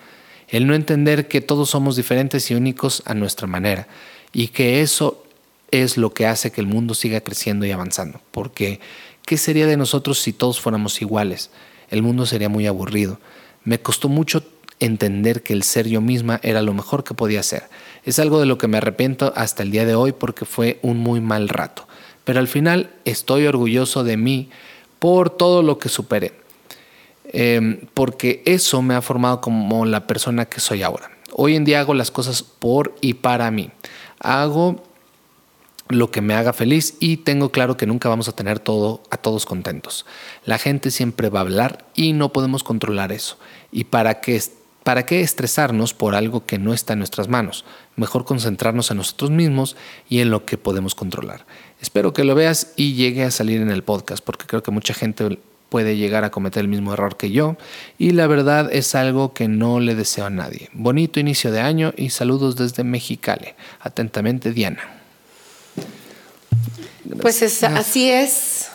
El 0.48 0.66
no 0.66 0.74
entender 0.74 1.28
que 1.28 1.40
todos 1.40 1.70
somos 1.70 1.96
diferentes 1.96 2.50
y 2.50 2.54
únicos 2.54 3.02
a 3.06 3.14
nuestra 3.14 3.46
manera 3.46 3.86
y 4.32 4.48
que 4.48 4.82
eso 4.82 5.24
es 5.70 5.96
lo 5.96 6.12
que 6.12 6.26
hace 6.26 6.52
que 6.52 6.60
el 6.60 6.66
mundo 6.66 6.94
siga 6.94 7.22
creciendo 7.22 7.64
y 7.64 7.70
avanzando. 7.70 8.20
Porque, 8.30 8.80
¿qué 9.24 9.38
sería 9.38 9.66
de 9.66 9.76
nosotros 9.78 10.20
si 10.20 10.32
todos 10.32 10.60
fuéramos 10.60 11.00
iguales? 11.00 11.50
El 11.90 12.02
mundo 12.02 12.26
sería 12.26 12.48
muy 12.48 12.66
aburrido. 12.66 13.18
Me 13.64 13.80
costó 13.80 14.08
mucho 14.08 14.44
entender 14.80 15.42
que 15.42 15.52
el 15.52 15.62
ser 15.62 15.88
yo 15.88 16.00
misma 16.00 16.40
era 16.42 16.60
lo 16.60 16.74
mejor 16.74 17.04
que 17.04 17.14
podía 17.14 17.42
ser. 17.42 17.64
Es 18.04 18.18
algo 18.18 18.40
de 18.40 18.46
lo 18.46 18.58
que 18.58 18.68
me 18.68 18.78
arrepiento 18.78 19.32
hasta 19.36 19.62
el 19.62 19.70
día 19.70 19.84
de 19.84 19.94
hoy 19.94 20.12
porque 20.12 20.44
fue 20.44 20.78
un 20.82 20.98
muy 20.98 21.20
mal 21.20 21.48
rato. 21.48 21.86
Pero 22.24 22.40
al 22.40 22.48
final 22.48 22.90
estoy 23.04 23.46
orgulloso 23.46 24.04
de 24.04 24.16
mí 24.16 24.50
por 24.98 25.30
todo 25.30 25.62
lo 25.62 25.78
que 25.78 25.88
superé. 25.88 26.32
Eh, 27.24 27.86
porque 27.94 28.42
eso 28.44 28.82
me 28.82 28.94
ha 28.94 29.02
formado 29.02 29.40
como 29.40 29.84
la 29.86 30.06
persona 30.06 30.44
que 30.46 30.60
soy 30.60 30.82
ahora. 30.82 31.10
Hoy 31.32 31.56
en 31.56 31.64
día 31.64 31.80
hago 31.80 31.94
las 31.94 32.10
cosas 32.10 32.42
por 32.42 32.94
y 33.00 33.14
para 33.14 33.50
mí. 33.50 33.70
Hago 34.20 34.82
lo 35.88 36.10
que 36.10 36.20
me 36.20 36.34
haga 36.34 36.52
feliz 36.52 36.94
y 37.00 37.18
tengo 37.18 37.50
claro 37.50 37.76
que 37.76 37.86
nunca 37.86 38.08
vamos 38.08 38.28
a 38.28 38.32
tener 38.32 38.58
todo 38.58 39.02
a 39.10 39.16
todos 39.16 39.46
contentos. 39.46 40.06
La 40.44 40.58
gente 40.58 40.90
siempre 40.90 41.30
va 41.30 41.40
a 41.40 41.42
hablar 41.42 41.84
y 41.94 42.12
no 42.12 42.32
podemos 42.32 42.64
controlar 42.64 43.12
eso. 43.12 43.38
¿Y 43.70 43.84
para 43.84 44.20
qué, 44.20 44.40
para 44.82 45.06
qué 45.06 45.20
estresarnos 45.20 45.94
por 45.94 46.14
algo 46.14 46.44
que 46.44 46.58
no 46.58 46.74
está 46.74 46.92
en 46.92 47.00
nuestras 47.00 47.28
manos? 47.28 47.64
Mejor 47.96 48.24
concentrarnos 48.24 48.90
en 48.90 48.96
nosotros 48.96 49.30
mismos 49.30 49.76
y 50.08 50.20
en 50.20 50.30
lo 50.30 50.44
que 50.44 50.58
podemos 50.58 50.94
controlar. 50.94 51.44
Espero 51.80 52.12
que 52.12 52.24
lo 52.24 52.34
veas 52.34 52.72
y 52.76 52.94
llegue 52.94 53.24
a 53.24 53.30
salir 53.30 53.60
en 53.60 53.70
el 53.70 53.82
podcast 53.82 54.24
porque 54.24 54.46
creo 54.46 54.62
que 54.62 54.70
mucha 54.70 54.94
gente 54.94 55.38
puede 55.68 55.96
llegar 55.96 56.22
a 56.22 56.30
cometer 56.30 56.60
el 56.60 56.68
mismo 56.68 56.92
error 56.92 57.16
que 57.16 57.30
yo 57.30 57.56
y 57.98 58.10
la 58.10 58.26
verdad 58.26 58.70
es 58.70 58.94
algo 58.94 59.32
que 59.32 59.48
no 59.48 59.80
le 59.80 59.94
deseo 59.94 60.26
a 60.26 60.30
nadie. 60.30 60.68
Bonito 60.74 61.18
inicio 61.18 61.50
de 61.50 61.60
año 61.60 61.94
y 61.96 62.10
saludos 62.10 62.56
desde 62.56 62.84
Mexicali. 62.84 63.48
Atentamente, 63.80 64.52
Diana. 64.52 64.82
Pues 67.20 67.42
es, 67.42 67.62
así 67.64 68.10
es, 68.10 68.68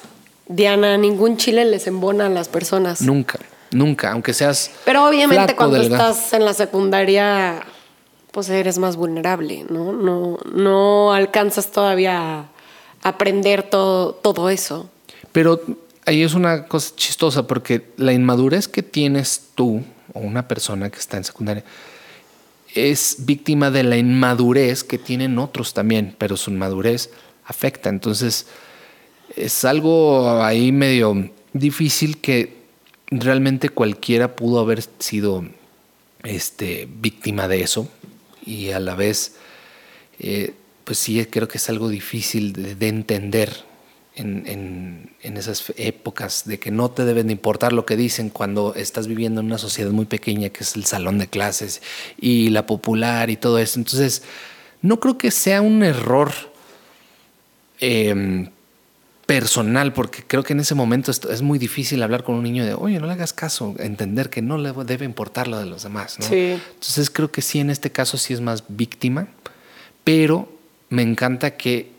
Diana. 0.47 0.97
Ningún 0.97 1.37
chile 1.37 1.65
les 1.65 1.87
embona 1.87 2.25
a 2.25 2.29
las 2.29 2.49
personas. 2.49 3.01
Nunca, 3.01 3.39
nunca, 3.71 4.11
aunque 4.11 4.33
seas. 4.33 4.71
Pero 4.85 5.07
obviamente 5.07 5.43
flaco, 5.43 5.57
cuando 5.57 5.77
delgado. 5.77 6.11
estás 6.11 6.33
en 6.33 6.45
la 6.45 6.53
secundaria, 6.53 7.63
pues 8.37 8.49
eres 8.49 8.77
más 8.77 8.97
vulnerable, 8.97 9.65
¿no? 9.67 9.93
No, 9.93 10.37
no 10.53 11.11
alcanzas 11.11 11.71
todavía 11.71 12.41
a 12.41 12.49
aprender 13.01 13.63
todo, 13.63 14.13
todo 14.13 14.51
eso. 14.51 14.91
Pero 15.31 15.59
ahí 16.05 16.21
es 16.21 16.35
una 16.35 16.67
cosa 16.67 16.93
chistosa 16.95 17.47
porque 17.47 17.87
la 17.97 18.13
inmadurez 18.13 18.67
que 18.67 18.83
tienes 18.83 19.41
tú 19.55 19.81
o 20.13 20.19
una 20.19 20.47
persona 20.47 20.91
que 20.91 20.99
está 20.99 21.17
en 21.17 21.23
secundaria 21.23 21.63
es 22.75 23.15
víctima 23.21 23.71
de 23.71 23.81
la 23.81 23.97
inmadurez 23.97 24.83
que 24.83 24.99
tienen 24.99 25.39
otros 25.39 25.73
también, 25.73 26.15
pero 26.19 26.37
su 26.37 26.51
inmadurez 26.51 27.09
afecta. 27.43 27.89
Entonces, 27.89 28.45
es 29.35 29.65
algo 29.65 30.43
ahí 30.43 30.71
medio 30.71 31.31
difícil 31.53 32.19
que 32.19 32.55
realmente 33.07 33.69
cualquiera 33.69 34.35
pudo 34.35 34.59
haber 34.59 34.83
sido 34.99 35.43
este, 36.21 36.87
víctima 37.01 37.47
de 37.47 37.61
eso 37.61 37.89
y 38.47 38.71
a 38.71 38.79
la 38.79 38.95
vez, 38.95 39.35
eh, 40.19 40.53
pues 40.83 40.97
sí, 40.97 41.23
creo 41.25 41.47
que 41.47 41.57
es 41.57 41.69
algo 41.69 41.89
difícil 41.89 42.53
de, 42.53 42.87
entender 42.87 43.51
en, 44.15 45.11
esas 45.21 45.71
épocas 45.75 46.45
de 46.45 46.57
que 46.57 46.71
no 46.71 46.89
te 46.89 47.05
deben 47.05 47.27
de 47.27 47.33
importar 47.33 47.73
lo 47.73 47.85
que 47.85 47.97
dicen 47.97 48.29
cuando 48.29 48.73
estás 48.73 49.07
viviendo 49.07 49.41
en 49.41 49.47
una 49.47 49.57
sociedad 49.57 49.91
muy 49.91 50.05
pequeña 50.05 50.49
que 50.49 50.63
es 50.63 50.75
el 50.75 50.85
salón 50.85 51.17
de 51.19 51.27
clases 51.27 51.81
y 52.19 52.49
la 52.49 52.65
popular 52.65 53.29
y 53.29 53.35
todo 53.35 53.59
eso. 53.59 53.79
Entonces, 53.79 54.23
no 54.81 54.99
creo 54.99 55.17
que 55.17 55.29
sea 55.29 55.61
un 55.61 55.83
error 55.83 56.31
em, 57.79 58.49
personal, 59.27 59.91
porque 59.91 60.23
creo 60.25 60.41
que 60.41 60.53
en 60.53 60.61
ese 60.61 60.73
momento 60.73 61.11
es 61.11 61.41
muy 61.41 61.59
difícil 61.59 62.01
hablar 62.01 62.23
con 62.23 62.35
un 62.35 62.43
niño 62.43 62.65
de, 62.65 62.73
oye, 62.73 62.97
no 62.97 63.07
le 63.07 63.13
hagas 63.13 63.33
caso, 63.33 63.75
entender 63.77 64.29
que 64.29 64.41
no 64.41 64.57
le 64.57 64.71
debe 64.85 65.03
importar 65.03 65.49
lo 65.49 65.59
de 65.59 65.65
los 65.65 65.83
demás. 65.83 66.17
Entonces 66.31 67.09
creo 67.09 67.29
que 67.29 67.41
sí, 67.41 67.59
en 67.59 67.69
este 67.69 67.91
caso 67.91 68.17
sí 68.17 68.33
es 68.33 68.39
más 68.39 68.63
víctima, 68.69 69.27
pero 70.05 70.49
me 70.89 71.01
encanta 71.01 71.57
que 71.57 71.91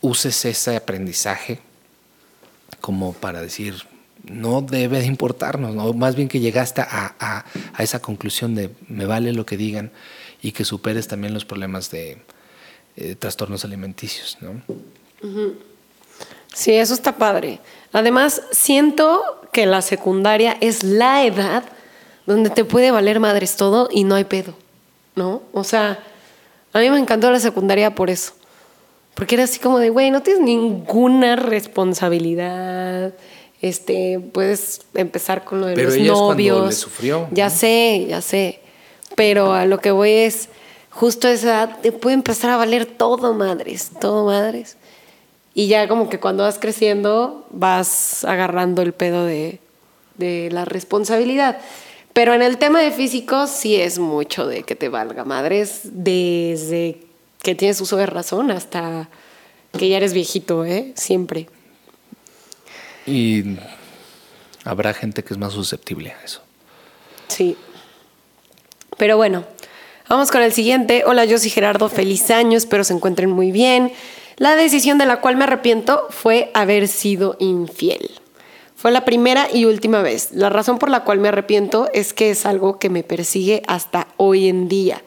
uses 0.00 0.42
ese 0.46 0.74
aprendizaje 0.74 1.60
como 2.80 3.12
para 3.12 3.42
decir, 3.42 3.74
no 4.24 4.62
debe 4.62 5.00
de 5.00 5.06
importarnos, 5.06 5.74
¿no? 5.74 5.92
más 5.92 6.16
bien 6.16 6.28
que 6.28 6.40
llegaste 6.40 6.80
a, 6.80 7.44
esa 7.78 8.00
conclusión 8.00 8.54
de 8.54 8.70
me 8.88 9.04
vale 9.04 9.34
lo 9.34 9.44
que 9.44 9.58
digan 9.58 9.92
y 10.40 10.52
que 10.52 10.64
superes 10.64 11.08
también 11.08 11.34
los 11.34 11.44
problemas 11.44 11.90
de 11.90 12.22
eh, 12.96 13.16
trastornos 13.16 13.66
alimenticios. 13.66 14.38
¿no? 14.40 14.62
Sí, 16.52 16.72
eso 16.72 16.94
está 16.94 17.16
padre. 17.16 17.60
Además, 17.92 18.42
siento 18.50 19.22
que 19.52 19.66
la 19.66 19.82
secundaria 19.82 20.56
es 20.60 20.84
la 20.84 21.24
edad 21.24 21.64
donde 22.26 22.50
te 22.50 22.64
puede 22.64 22.90
valer 22.90 23.20
madres 23.20 23.56
todo 23.56 23.88
y 23.90 24.04
no 24.04 24.14
hay 24.14 24.24
pedo, 24.24 24.54
¿no? 25.16 25.42
O 25.52 25.64
sea, 25.64 25.98
a 26.72 26.78
mí 26.78 26.90
me 26.90 26.98
encantó 26.98 27.30
la 27.30 27.40
secundaria 27.40 27.94
por 27.94 28.10
eso. 28.10 28.32
Porque 29.14 29.34
era 29.34 29.44
así 29.44 29.58
como 29.58 29.78
de, 29.78 29.90
güey, 29.90 30.10
no 30.10 30.22
tienes 30.22 30.42
ninguna 30.42 31.36
responsabilidad. 31.36 33.12
Este, 33.60 34.20
puedes 34.32 34.82
empezar 34.94 35.44
con 35.44 35.60
lo 35.60 35.66
de 35.66 35.76
los 35.76 35.98
novios. 35.98 36.66
le 36.66 36.72
sufrió. 36.72 37.28
Ya 37.32 37.50
sé, 37.50 38.06
ya 38.08 38.22
sé. 38.22 38.60
Pero 39.16 39.52
a 39.52 39.66
lo 39.66 39.78
que 39.78 39.90
voy 39.90 40.10
es, 40.10 40.48
justo 40.90 41.26
a 41.26 41.32
esa 41.32 41.48
edad 41.48 41.80
te 41.82 41.92
puede 41.92 42.14
empezar 42.14 42.50
a 42.50 42.56
valer 42.56 42.86
todo, 42.86 43.34
madres, 43.34 43.90
todo, 44.00 44.26
madres. 44.26 44.76
Y 45.60 45.66
ya 45.66 45.88
como 45.88 46.08
que 46.08 46.18
cuando 46.18 46.44
vas 46.44 46.58
creciendo 46.58 47.46
vas 47.50 48.24
agarrando 48.24 48.80
el 48.80 48.94
pedo 48.94 49.26
de, 49.26 49.60
la 50.16 50.64
responsabilidad. 50.64 51.58
Pero 52.14 52.32
en 52.32 52.40
el 52.40 52.56
tema 52.56 52.80
de 52.80 52.90
físico 52.92 53.46
sí 53.46 53.76
es 53.76 53.98
mucho 53.98 54.46
de 54.46 54.62
que 54.62 54.74
te 54.74 54.88
valga 54.88 55.26
madres 55.26 55.80
desde 55.84 57.02
que 57.42 57.54
tienes 57.54 57.78
uso 57.82 57.98
de 57.98 58.06
razón 58.06 58.50
hasta 58.50 59.10
que 59.78 59.90
ya 59.90 59.98
eres 59.98 60.14
viejito, 60.14 60.64
¿eh? 60.64 60.94
Siempre. 60.96 61.50
Y 63.04 63.58
habrá 64.64 64.94
gente 64.94 65.22
que 65.22 65.34
es 65.34 65.38
más 65.38 65.52
susceptible 65.52 66.12
a 66.12 66.24
eso. 66.24 66.40
Sí. 67.28 67.54
Pero 68.96 69.18
bueno, 69.18 69.44
vamos 70.08 70.30
con 70.30 70.40
el 70.40 70.54
siguiente. 70.54 71.04
Hola, 71.04 71.26
yo 71.26 71.38
soy 71.38 71.50
Gerardo. 71.50 71.90
Feliz 71.90 72.30
año. 72.30 72.56
Espero 72.56 72.82
se 72.82 72.94
encuentren 72.94 73.28
muy 73.28 73.52
bien. 73.52 73.92
La 74.40 74.56
decisión 74.56 74.96
de 74.96 75.04
la 75.04 75.20
cual 75.20 75.36
me 75.36 75.44
arrepiento 75.44 76.06
fue 76.08 76.50
haber 76.54 76.88
sido 76.88 77.36
infiel. 77.40 78.10
Fue 78.74 78.90
la 78.90 79.04
primera 79.04 79.48
y 79.52 79.66
última 79.66 80.00
vez. 80.00 80.32
La 80.32 80.48
razón 80.48 80.78
por 80.78 80.88
la 80.88 81.04
cual 81.04 81.18
me 81.18 81.28
arrepiento 81.28 81.90
es 81.92 82.14
que 82.14 82.30
es 82.30 82.46
algo 82.46 82.78
que 82.78 82.88
me 82.88 83.02
persigue 83.02 83.62
hasta 83.66 84.08
hoy 84.16 84.48
en 84.48 84.66
día. 84.66 85.02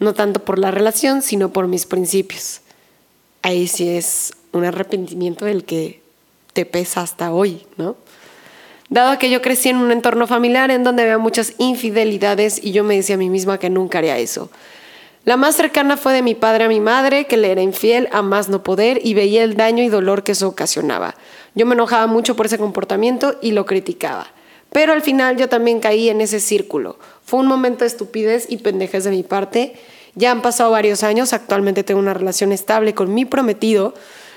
No 0.00 0.12
tanto 0.12 0.44
por 0.44 0.58
la 0.58 0.70
relación, 0.70 1.22
sino 1.22 1.50
por 1.50 1.66
mis 1.66 1.86
principios. 1.86 2.60
Ahí 3.40 3.68
sí 3.68 3.88
es 3.88 4.34
un 4.52 4.66
arrepentimiento 4.66 5.46
del 5.46 5.64
que 5.64 6.02
te 6.52 6.66
pesa 6.66 7.00
hasta 7.00 7.32
hoy, 7.32 7.64
¿no? 7.78 7.96
Dado 8.90 9.18
que 9.18 9.30
yo 9.30 9.40
crecí 9.40 9.70
en 9.70 9.78
un 9.78 9.92
entorno 9.92 10.26
familiar 10.26 10.70
en 10.70 10.84
donde 10.84 11.04
había 11.04 11.16
muchas 11.16 11.54
infidelidades 11.56 12.62
y 12.62 12.72
yo 12.72 12.84
me 12.84 12.96
decía 12.96 13.14
a 13.14 13.18
mí 13.18 13.30
misma 13.30 13.58
que 13.58 13.70
nunca 13.70 13.96
haría 13.96 14.18
eso. 14.18 14.50
La 15.24 15.38
más 15.38 15.56
cercana 15.56 15.96
fue 15.96 16.12
de 16.12 16.20
mi 16.20 16.34
padre 16.34 16.64
a 16.64 16.68
mi 16.68 16.80
madre, 16.80 17.24
que 17.24 17.38
le 17.38 17.50
era 17.50 17.62
infiel 17.62 18.10
a 18.12 18.20
más 18.20 18.50
no 18.50 18.62
poder 18.62 19.00
y 19.02 19.14
veía 19.14 19.42
el 19.42 19.56
daño 19.56 19.82
y 19.82 19.88
dolor 19.88 20.22
que 20.22 20.32
eso 20.32 20.48
ocasionaba. 20.48 21.14
Yo 21.54 21.64
me 21.64 21.74
enojaba 21.74 22.06
mucho 22.06 22.36
por 22.36 22.44
ese 22.44 22.58
comportamiento 22.58 23.36
y 23.40 23.52
lo 23.52 23.64
criticaba. 23.64 24.26
Pero 24.70 24.92
al 24.92 25.00
final 25.00 25.38
yo 25.38 25.48
también 25.48 25.80
caí 25.80 26.10
en 26.10 26.20
ese 26.20 26.40
círculo. 26.40 26.98
Fue 27.24 27.40
un 27.40 27.46
momento 27.46 27.84
de 27.84 27.86
estupidez 27.86 28.46
y 28.50 28.58
pendejes 28.58 29.04
de 29.04 29.10
mi 29.12 29.22
parte. 29.22 29.76
Ya 30.14 30.30
han 30.30 30.42
pasado 30.42 30.72
varios 30.72 31.02
años, 31.02 31.32
actualmente 31.32 31.84
tengo 31.84 32.00
una 32.00 32.12
relación 32.12 32.52
estable 32.52 32.92
con 32.92 33.14
mi 33.14 33.24
prometido, 33.24 33.94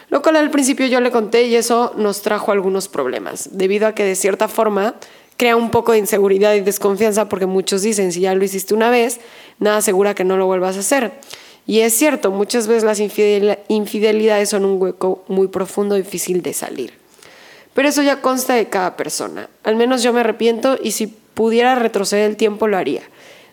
lo 0.09 0.21
cual 0.21 0.37
al 0.37 0.51
principio 0.51 0.85
yo 0.87 1.01
le 1.01 1.11
conté 1.11 1.47
y 1.47 1.55
eso 1.55 1.91
nos 1.97 2.21
trajo 2.21 2.53
algunos 2.53 2.87
problemas, 2.87 3.49
debido 3.51 3.87
a 3.87 3.91
que 3.93 4.05
de 4.05 4.15
cierta 4.15 4.47
forma 4.47 4.95
crea 5.37 5.55
un 5.55 5.69
poco 5.69 5.91
de 5.91 5.99
inseguridad 5.99 6.55
y 6.55 6.61
desconfianza 6.61 7.29
porque 7.29 7.45
muchos 7.45 7.83
dicen, 7.83 8.11
si 8.11 8.21
ya 8.21 8.33
lo 8.35 8.43
hiciste 8.43 8.73
una 8.73 8.89
vez, 8.89 9.19
nada 9.59 9.77
asegura 9.77 10.15
que 10.15 10.23
no 10.23 10.35
lo 10.35 10.47
vuelvas 10.47 10.75
a 10.75 10.79
hacer. 10.79 11.13
Y 11.67 11.81
es 11.81 11.93
cierto, 11.93 12.31
muchas 12.31 12.67
veces 12.67 12.83
las 12.83 12.99
infidelidades 12.99 14.49
son 14.49 14.65
un 14.65 14.81
hueco 14.81 15.23
muy 15.27 15.47
profundo 15.47 15.95
difícil 15.95 16.41
de 16.41 16.53
salir. 16.53 16.93
Pero 17.73 17.89
eso 17.89 18.01
ya 18.01 18.21
consta 18.21 18.55
de 18.55 18.67
cada 18.67 18.97
persona. 18.97 19.49
Al 19.63 19.75
menos 19.75 20.01
yo 20.01 20.11
me 20.11 20.21
arrepiento 20.21 20.77
y 20.81 20.91
si 20.91 21.07
pudiera 21.07 21.75
retroceder 21.75 22.29
el 22.29 22.37
tiempo 22.37 22.67
lo 22.67 22.77
haría, 22.77 23.03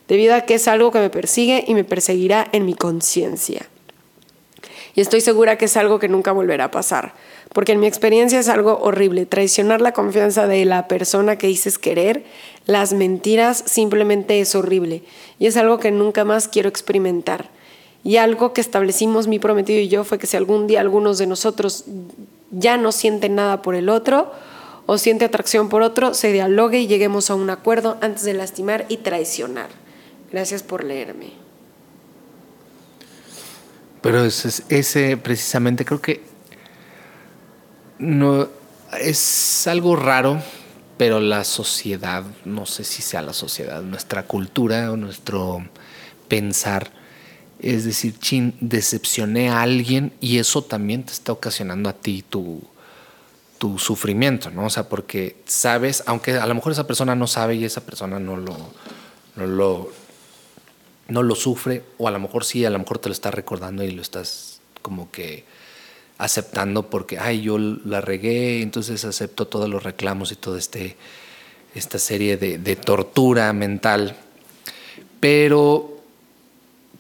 debido 0.09 0.35
a 0.35 0.43
que 0.43 0.55
es 0.55 0.69
algo 0.69 0.91
que 0.91 1.01
me 1.01 1.11
persigue 1.11 1.65
y 1.67 1.75
me 1.75 1.85
perseguirá 1.85 2.49
en 2.53 2.65
mi 2.65 2.75
conciencia. 2.75 3.67
Y 4.95 5.01
estoy 5.01 5.21
segura 5.21 5.59
que 5.59 5.65
es 5.67 5.77
algo 5.77 5.99
que 5.99 6.09
nunca 6.09 6.33
volverá 6.33 6.65
a 6.65 6.71
pasar 6.71 7.13
porque 7.53 7.73
en 7.73 7.81
mi 7.81 7.87
experiencia 7.87 8.41
es 8.41 8.49
algo 8.49 8.79
horrible. 8.81 9.27
Traicionar 9.27 9.81
la 9.81 9.93
confianza 9.93 10.47
de 10.47 10.65
la 10.65 10.89
persona 10.89 11.37
que 11.37 11.47
dices 11.47 11.79
querer, 11.79 12.25
las 12.67 12.93
mentiras, 12.93 13.63
simplemente 13.67 14.41
es 14.41 14.55
horrible. 14.55 15.03
Y 15.39 15.47
es 15.47 15.57
algo 15.57 15.79
que 15.79 15.91
nunca 15.91 16.25
más 16.25 16.49
quiero 16.49 16.69
experimentar. 16.69 17.51
Y 18.03 18.17
algo 18.17 18.53
que 18.53 18.61
establecimos 18.61 19.29
mi 19.29 19.39
prometido 19.39 19.81
y 19.81 19.89
yo 19.89 20.05
fue 20.05 20.19
que 20.19 20.27
si 20.27 20.37
algún 20.37 20.67
día 20.67 20.81
algunos 20.81 21.19
de 21.19 21.27
nosotros 21.27 21.85
ya 22.51 22.77
no 22.77 22.93
sienten 22.93 23.35
nada 23.35 23.63
por 23.63 23.75
el 23.75 23.89
otro 23.89 24.31
o 24.87 24.99
siente 24.99 25.25
atracción 25.25 25.69
por 25.69 25.83
otro, 25.83 26.13
se 26.13 26.33
dialogue 26.33 26.81
y 26.81 26.87
lleguemos 26.87 27.31
a 27.31 27.35
un 27.35 27.49
acuerdo 27.49 27.97
antes 28.03 28.25
de 28.25 28.35
lastimar 28.35 28.85
y 28.89 28.99
traicionar. 28.99 29.69
Gracias 30.31 30.63
por 30.63 30.85
leerme. 30.85 31.33
Pero 34.03 34.25
ese, 34.25 34.63
ese 34.69 35.17
precisamente 35.17 35.87
creo 35.87 36.03
que 36.03 36.34
no, 38.05 38.49
es 39.01 39.67
algo 39.67 39.97
raro, 39.97 40.41
pero 40.97 41.21
la 41.21 41.45
sociedad, 41.45 42.25
no 42.45 42.67
sé 42.67 42.85
si 42.85 43.03
sea 43.03 43.23
la 43.23 43.33
sociedad, 43.33 43.83
nuestra 43.83 44.25
cultura 44.25 44.93
o 44.93 44.97
nuestro 44.97 45.67
pensar, 46.29 46.93
es 47.59 47.85
decir, 47.85 48.19
chin, 48.19 48.55
decepcioné 48.61 49.49
a 49.49 49.63
alguien 49.63 50.13
y 50.21 50.39
eso 50.39 50.63
también 50.63 51.05
te 51.05 51.13
está 51.13 51.33
ocasionando 51.33 51.89
a 51.89 51.95
ti 51.95 52.23
tu, 52.29 52.63
tu 53.59 53.79
sufrimiento, 53.79 54.51
¿no? 54.51 54.67
O 54.67 54.71
sea, 54.71 54.89
porque 54.89 55.37
sabes, 55.47 56.03
aunque 56.07 56.33
a 56.33 56.47
lo 56.47 56.55
mejor 56.55 56.73
esa 56.73 56.87
persona 56.87 57.15
no 57.15 57.27
sabe 57.27 57.55
y 57.57 57.65
esa 57.65 57.81
persona 57.81 58.19
no 58.19 58.37
lo, 58.37 58.57
no 59.37 59.47
lo, 59.47 59.93
no 61.09 61.23
lo 61.23 61.35
sufre, 61.35 61.85
o 61.99 62.07
a 62.07 62.11
lo 62.11 62.21
mejor 62.21 62.45
sí, 62.45 62.65
a 62.65 62.71
lo 62.71 62.79
mejor 62.79 62.99
te 62.99 63.09
lo 63.09 63.15
está 63.15 63.31
recordando 63.31 63.83
y 63.83 63.91
lo 63.91 64.03
estás 64.03 64.61
como 64.83 65.11
que 65.11 65.45
aceptando 66.19 66.89
porque, 66.91 67.19
ay, 67.19 67.43
yo 67.43 67.59
la 67.59 68.01
regué, 68.01 68.63
entonces 68.63 69.05
acepto 69.05 69.47
todos 69.47 69.69
los 69.69 69.83
reclamos 69.83 70.33
y 70.33 70.37
toda 70.37 70.59
este, 70.59 70.97
esta 71.75 71.99
serie 71.99 72.37
de, 72.37 72.77
tortura 72.77 73.53
mental. 73.53 74.17
Pero 75.21 76.03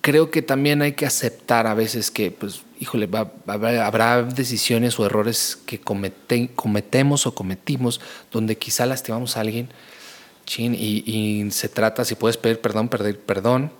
creo 0.00 0.30
que 0.30 0.42
también 0.42 0.82
hay 0.82 0.92
que 0.92 1.06
aceptar 1.06 1.66
a 1.66 1.74
veces 1.74 2.10
que, 2.10 2.30
pues, 2.30 2.62
híjole, 2.80 3.08
habrá 3.46 4.22
decisiones 4.22 4.98
o 4.98 5.06
errores 5.06 5.58
que 5.64 5.80
cometemos 5.80 7.26
o 7.26 7.34
cometimos 7.34 8.00
donde 8.32 8.58
quizá 8.58 8.84
lastimamos 8.84 9.36
a 9.36 9.40
alguien, 9.40 9.68
chin, 10.44 10.74
y, 10.74 11.04
y 11.06 11.50
se 11.52 11.68
trata, 11.68 12.04
si 12.04 12.16
puedes 12.16 12.36
pedir 12.36 12.60
perdón, 12.60 12.88
pedir 12.88 13.18
perdón 13.20 13.70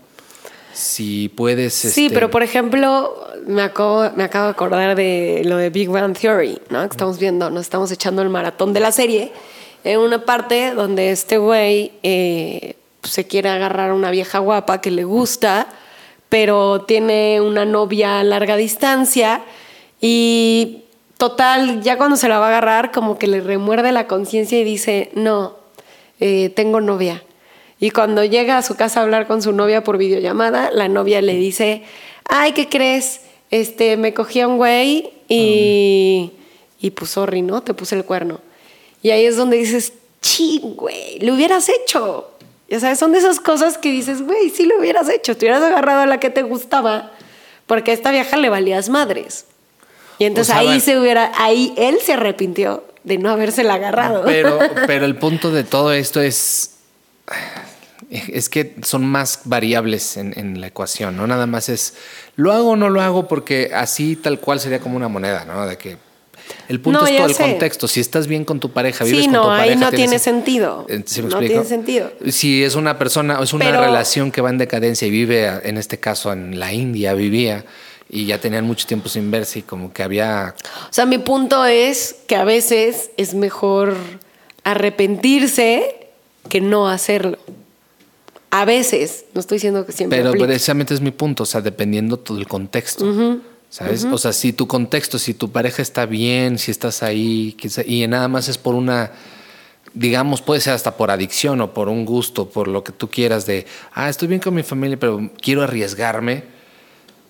si 0.75 1.29
puedes... 1.31 1.72
Sí, 1.72 2.07
este, 2.07 2.14
pero 2.14 2.31
por 2.31 2.43
ejemplo, 2.43 3.16
me 3.47 3.62
acabo, 3.62 4.11
me 4.16 4.25
acabo 4.25 4.47
de 4.47 4.51
acordar 4.51 4.97
de 4.97 5.43
lo 5.45 5.57
de 5.57 5.70
Big 5.70 5.89
Bang 5.89 6.16
Theory, 6.16 6.61
¿no? 6.68 6.83
Que 6.83 6.93
estamos 6.93 7.18
viendo, 7.18 7.49
nos 7.51 7.62
estamos 7.62 7.91
echando 7.91 8.20
el 8.20 8.29
maratón 8.29 8.72
de 8.72 8.81
la 8.81 8.93
serie, 8.93 9.33
en 9.85 10.01
una 10.01 10.25
parte 10.25 10.75
donde 10.75 11.11
este 11.11 11.39
güey 11.39 11.93
eh, 12.03 12.77
se 13.03 13.27
quiere 13.27 13.49
agarrar 13.49 13.91
a 13.91 13.95
una 13.95 14.11
vieja 14.11 14.39
guapa 14.39 14.81
que 14.81 14.91
le 14.91 15.05
gusta 15.05 15.68
pero 16.35 16.81
tiene 16.81 17.41
una 17.41 17.64
novia 17.64 18.18
a 18.18 18.25
larga 18.25 18.57
distancia 18.57 19.43
y 20.01 20.83
total, 21.16 21.81
ya 21.81 21.97
cuando 21.97 22.16
se 22.16 22.29
la 22.29 22.41
va 22.41 22.47
a 22.47 22.49
agarrar, 22.49 22.91
como 22.91 23.20
que 23.20 23.29
le 23.29 23.41
remuerde 23.41 23.93
la 23.93 24.09
conciencia 24.09 24.59
y 24.59 24.64
dice, 24.64 25.12
no, 25.14 25.55
eh, 26.18 26.51
tengo 26.51 26.81
novia. 26.81 27.22
Y 27.85 27.91
cuando 27.91 28.24
llega 28.24 28.57
a 28.57 28.62
su 28.62 28.76
casa 28.76 29.01
a 29.01 29.03
hablar 29.03 29.26
con 29.26 29.43
su 29.43 29.53
novia 29.53 29.85
por 29.85 29.99
videollamada, 29.99 30.70
la 30.70 30.89
novia 30.89 31.20
le 31.20 31.35
dice, 31.35 31.82
ay, 32.26 32.53
¿qué 32.53 32.66
crees? 32.66 33.20
Este, 33.51 33.99
me 33.99 34.14
cogí 34.14 34.41
a 34.41 34.49
un 34.49 34.57
güey 34.57 35.12
y, 35.28 36.32
y 36.80 36.91
pues 36.93 37.11
sorry, 37.11 37.43
¿no? 37.43 37.62
Te 37.62 37.74
puse 37.74 37.95
el 37.95 38.07
cuerno. 38.07 38.41
Y 39.03 39.11
ahí 39.11 39.26
es 39.26 39.37
donde 39.37 39.59
dices, 39.59 39.93
ching, 40.22 40.76
güey, 40.76 41.18
lo 41.18 41.35
hubieras 41.35 41.68
hecho. 41.68 42.30
Ya 42.70 42.80
sabes, 42.80 42.99
son 42.99 43.12
de 43.12 43.18
esas 43.18 43.39
cosas 43.39 43.76
que 43.76 43.93
dices, 43.93 44.22
güey, 44.22 44.49
sí 44.49 44.64
lo 44.64 44.78
hubieras 44.78 45.11
hecho, 45.11 45.37
te 45.37 45.45
hubieras 45.45 45.62
agarrado 45.62 46.01
a 46.01 46.07
la 46.07 46.18
que 46.18 46.30
te 46.30 46.41
gustaba, 46.43 47.12
porque 47.66 47.91
a 47.91 47.95
esta 47.95 48.12
vieja 48.12 48.39
le 48.39 48.49
valías 48.49 48.89
madres. 48.89 49.45
Y 50.18 50.24
entonces 50.24 50.55
ahí 50.55 50.80
se 50.80 50.99
hubiera, 50.99 51.32
ahí 51.37 51.74
él 51.76 51.99
se 52.03 52.14
arrepintió 52.14 52.82
de 53.03 53.18
no 53.18 53.28
habérsela 53.28 53.74
agarrado. 53.74 54.22
Pero, 54.24 54.59
pero 54.87 55.05
el 55.05 55.16
punto 55.16 55.51
de 55.51 55.64
todo 55.64 55.93
esto 55.93 56.22
es, 56.22 56.70
es 58.11 58.48
que 58.48 58.74
son 58.82 59.05
más 59.05 59.40
variables 59.44 60.16
en, 60.16 60.38
en, 60.38 60.61
la 60.61 60.68
ecuación, 60.68 61.16
¿no? 61.16 61.26
Nada 61.26 61.46
más 61.46 61.68
es, 61.68 61.94
lo 62.36 62.52
hago 62.52 62.70
o 62.70 62.76
no 62.76 62.90
lo 62.90 63.00
hago 63.00 63.28
porque 63.28 63.70
así 63.74 64.16
tal 64.16 64.40
cual 64.40 64.61
sería 64.61 64.80
como 64.80 64.96
una 64.96 65.09
moneda, 65.09 65.44
¿no? 65.44 65.66
De 65.66 65.76
que 65.76 65.96
el 66.68 66.80
punto 66.80 67.07
es 67.07 67.16
todo 67.16 67.26
el 67.26 67.36
contexto. 67.36 67.88
Si 67.88 68.00
estás 68.00 68.26
bien 68.26 68.44
con 68.44 68.61
tu 68.61 68.70
pareja, 68.70 69.05
vives 69.05 69.24
sí, 69.24 69.30
con 69.30 69.42
tu 69.42 69.48
pareja. 69.48 69.72
ahí 69.72 69.76
no 69.76 69.90
tiene 69.90 70.18
sentido. 70.18 70.86
Eh, 70.88 71.02
¿Sí 71.07 71.22
me 71.22 71.28
no 71.28 71.38
tiene 71.38 71.64
sentido. 71.64 72.12
Si 72.30 72.62
es 72.64 72.74
una 72.74 72.98
persona, 72.98 73.38
es 73.42 73.52
una 73.52 73.66
Pero- 73.66 73.80
relación 73.80 74.30
que 74.30 74.40
va 74.40 74.50
en 74.50 74.59
decadencia 74.59 75.07
y 75.07 75.11
vive, 75.11 75.46
en 75.62 75.78
este 75.78 75.98
caso 75.98 76.32
en 76.32 76.59
la 76.59 76.72
India, 76.72 77.14
vivía 77.14 77.64
y 78.09 78.26
ya 78.26 78.38
tenían 78.38 78.64
mucho 78.64 78.86
tiempo 78.86 79.09
sin 79.09 79.30
verse 79.30 79.61
y 79.61 79.62
como 79.62 79.92
que 79.92 80.02
había. 80.02 80.55
O 80.88 80.92
sea, 80.92 81.07
mi 81.07 81.18
punto 81.18 81.64
es 81.64 82.16
que 82.26 82.36
a 82.36 82.44
veces 82.44 83.11
es 83.16 83.34
mejor 83.34 83.94
arrepentirse 84.62 86.09
que 86.48 86.61
no 86.61 86.88
hacerlo. 86.88 87.38
A 88.57 88.64
veces, 88.64 89.24
no 89.34 89.40
estoy 89.40 89.57
diciendo 89.57 89.84
que 89.84 89.90
siempre. 89.90 90.16
Pero 90.16 90.28
aplique. 90.28 90.46
precisamente 90.46 90.94
es 90.94 91.00
mi 91.00 91.11
punto, 91.11 91.42
o 91.42 91.46
sea, 91.46 91.61
dependiendo 91.61 92.20
todo 92.20 92.38
el 92.38 92.46
contexto. 92.46 93.40
¿Sabes? 93.68 94.05
O 94.05 94.16
sea, 94.16 94.32
si 94.32 94.52
tu 94.52 94.68
contexto, 94.68 95.18
si 95.18 95.34
tu 95.34 95.50
pareja 95.50 95.82
está 95.82 96.07
bien, 96.07 96.61
si 96.61 96.70
estás 96.70 97.02
ahí, 97.02 97.57
y 97.84 98.07
nada 98.07 98.28
más 98.28 98.48
es 98.48 98.57
por 98.57 98.76
una, 98.76 99.11
digamos, 99.92 100.40
puede 100.40 100.61
ser 100.61 100.74
hasta 100.74 100.96
por 100.96 101.11
adicción 101.11 101.61
o 101.62 101.74
por 101.74 101.88
un 101.88 102.05
gusto, 102.05 102.48
por 102.48 102.68
lo 102.68 102.84
que 102.84 102.92
tú 102.92 103.11
quieras 103.11 103.44
de, 103.44 103.66
ah, 103.92 104.09
estoy 104.09 104.28
bien 104.28 104.40
con 104.40 104.55
mi 104.55 104.62
familia, 104.62 105.00
pero 105.00 105.32
quiero 105.42 105.64
arriesgarme, 105.64 106.44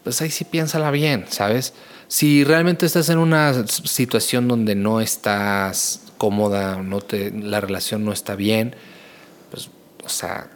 pues 0.02 0.20
ahí 0.20 0.28
sí 0.28 0.44
piénsala 0.44 0.90
bien, 0.90 1.24
¿sabes? 1.30 1.72
Si 2.06 2.44
realmente 2.44 2.84
estás 2.84 3.08
en 3.08 3.16
una 3.16 3.66
situación 3.66 4.46
donde 4.46 4.74
no 4.74 5.00
estás 5.00 6.02
cómoda, 6.18 6.82
no 6.82 7.00
te, 7.00 7.30
la 7.30 7.62
relación 7.62 8.04
no 8.04 8.12
está 8.12 8.36
bien, 8.36 8.76
pues, 9.50 9.70
o 10.04 10.10
sea, 10.10 10.50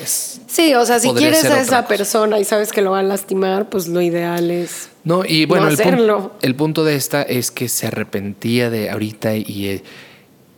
es, 0.00 0.40
Sí, 0.46 0.74
o 0.74 0.84
sea, 0.84 1.00
si 1.00 1.10
quieres 1.10 1.44
a 1.44 1.60
esa 1.60 1.82
cosa. 1.82 1.88
persona 1.88 2.38
y 2.38 2.44
sabes 2.44 2.72
que 2.72 2.82
lo 2.82 2.92
va 2.92 3.00
a 3.00 3.02
lastimar, 3.02 3.68
pues 3.68 3.88
lo 3.88 4.00
ideal 4.00 4.50
es. 4.50 4.88
No, 5.04 5.24
y 5.24 5.46
bueno, 5.46 5.66
no 5.66 5.70
el, 5.70 5.76
punto, 5.76 6.36
el 6.42 6.54
punto 6.54 6.84
de 6.84 6.96
esta 6.96 7.22
es 7.22 7.50
que 7.50 7.68
se 7.68 7.86
arrepentía 7.86 8.70
de 8.70 8.90
ahorita 8.90 9.36
y, 9.36 9.68
eh, 9.68 9.82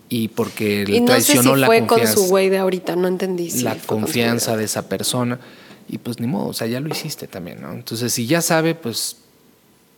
y 0.08 0.28
porque 0.28 0.84
le 0.86 0.96
Y 0.96 1.00
no 1.00 1.14
sé 1.14 1.20
si 1.20 1.32
traicionó 1.32 1.56
la 1.56 1.66
fue 1.66 1.78
con 1.80 1.88
confianza, 1.88 2.14
su 2.14 2.28
güey 2.28 2.48
de 2.48 2.58
ahorita, 2.58 2.96
no 2.96 3.08
entendí. 3.08 3.50
si 3.50 3.62
la 3.62 3.76
con 3.76 4.00
confianza 4.00 4.56
de 4.56 4.64
esa 4.64 4.88
persona. 4.88 5.38
Y 5.88 5.98
pues 5.98 6.20
ni 6.20 6.26
modo, 6.26 6.48
o 6.48 6.52
sea, 6.52 6.66
ya 6.66 6.80
lo 6.80 6.88
hiciste 6.88 7.26
también, 7.26 7.60
¿no? 7.62 7.72
Entonces, 7.72 8.12
si 8.12 8.26
ya 8.26 8.40
sabe, 8.42 8.76
pues 8.76 9.16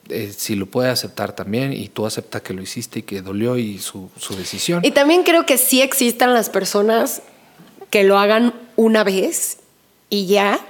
eh, 0.08 0.32
si 0.36 0.56
lo 0.56 0.66
puede 0.66 0.90
aceptar 0.90 1.34
también 1.34 1.72
y 1.72 1.88
tú 1.88 2.06
aceptas 2.06 2.42
que 2.42 2.54
lo 2.54 2.62
hiciste 2.62 3.00
y 3.00 3.02
que 3.02 3.22
dolió 3.22 3.56
y 3.56 3.78
su, 3.78 4.10
su 4.18 4.34
decisión. 4.34 4.80
Y 4.84 4.90
también 4.90 5.22
creo 5.22 5.46
que 5.46 5.58
sí 5.58 5.80
existan 5.80 6.34
las 6.34 6.50
personas 6.50 7.22
que 7.90 8.04
lo 8.04 8.18
hagan 8.18 8.54
una 8.76 9.04
vez 9.04 9.58
y 10.10 10.26
ya. 10.26 10.60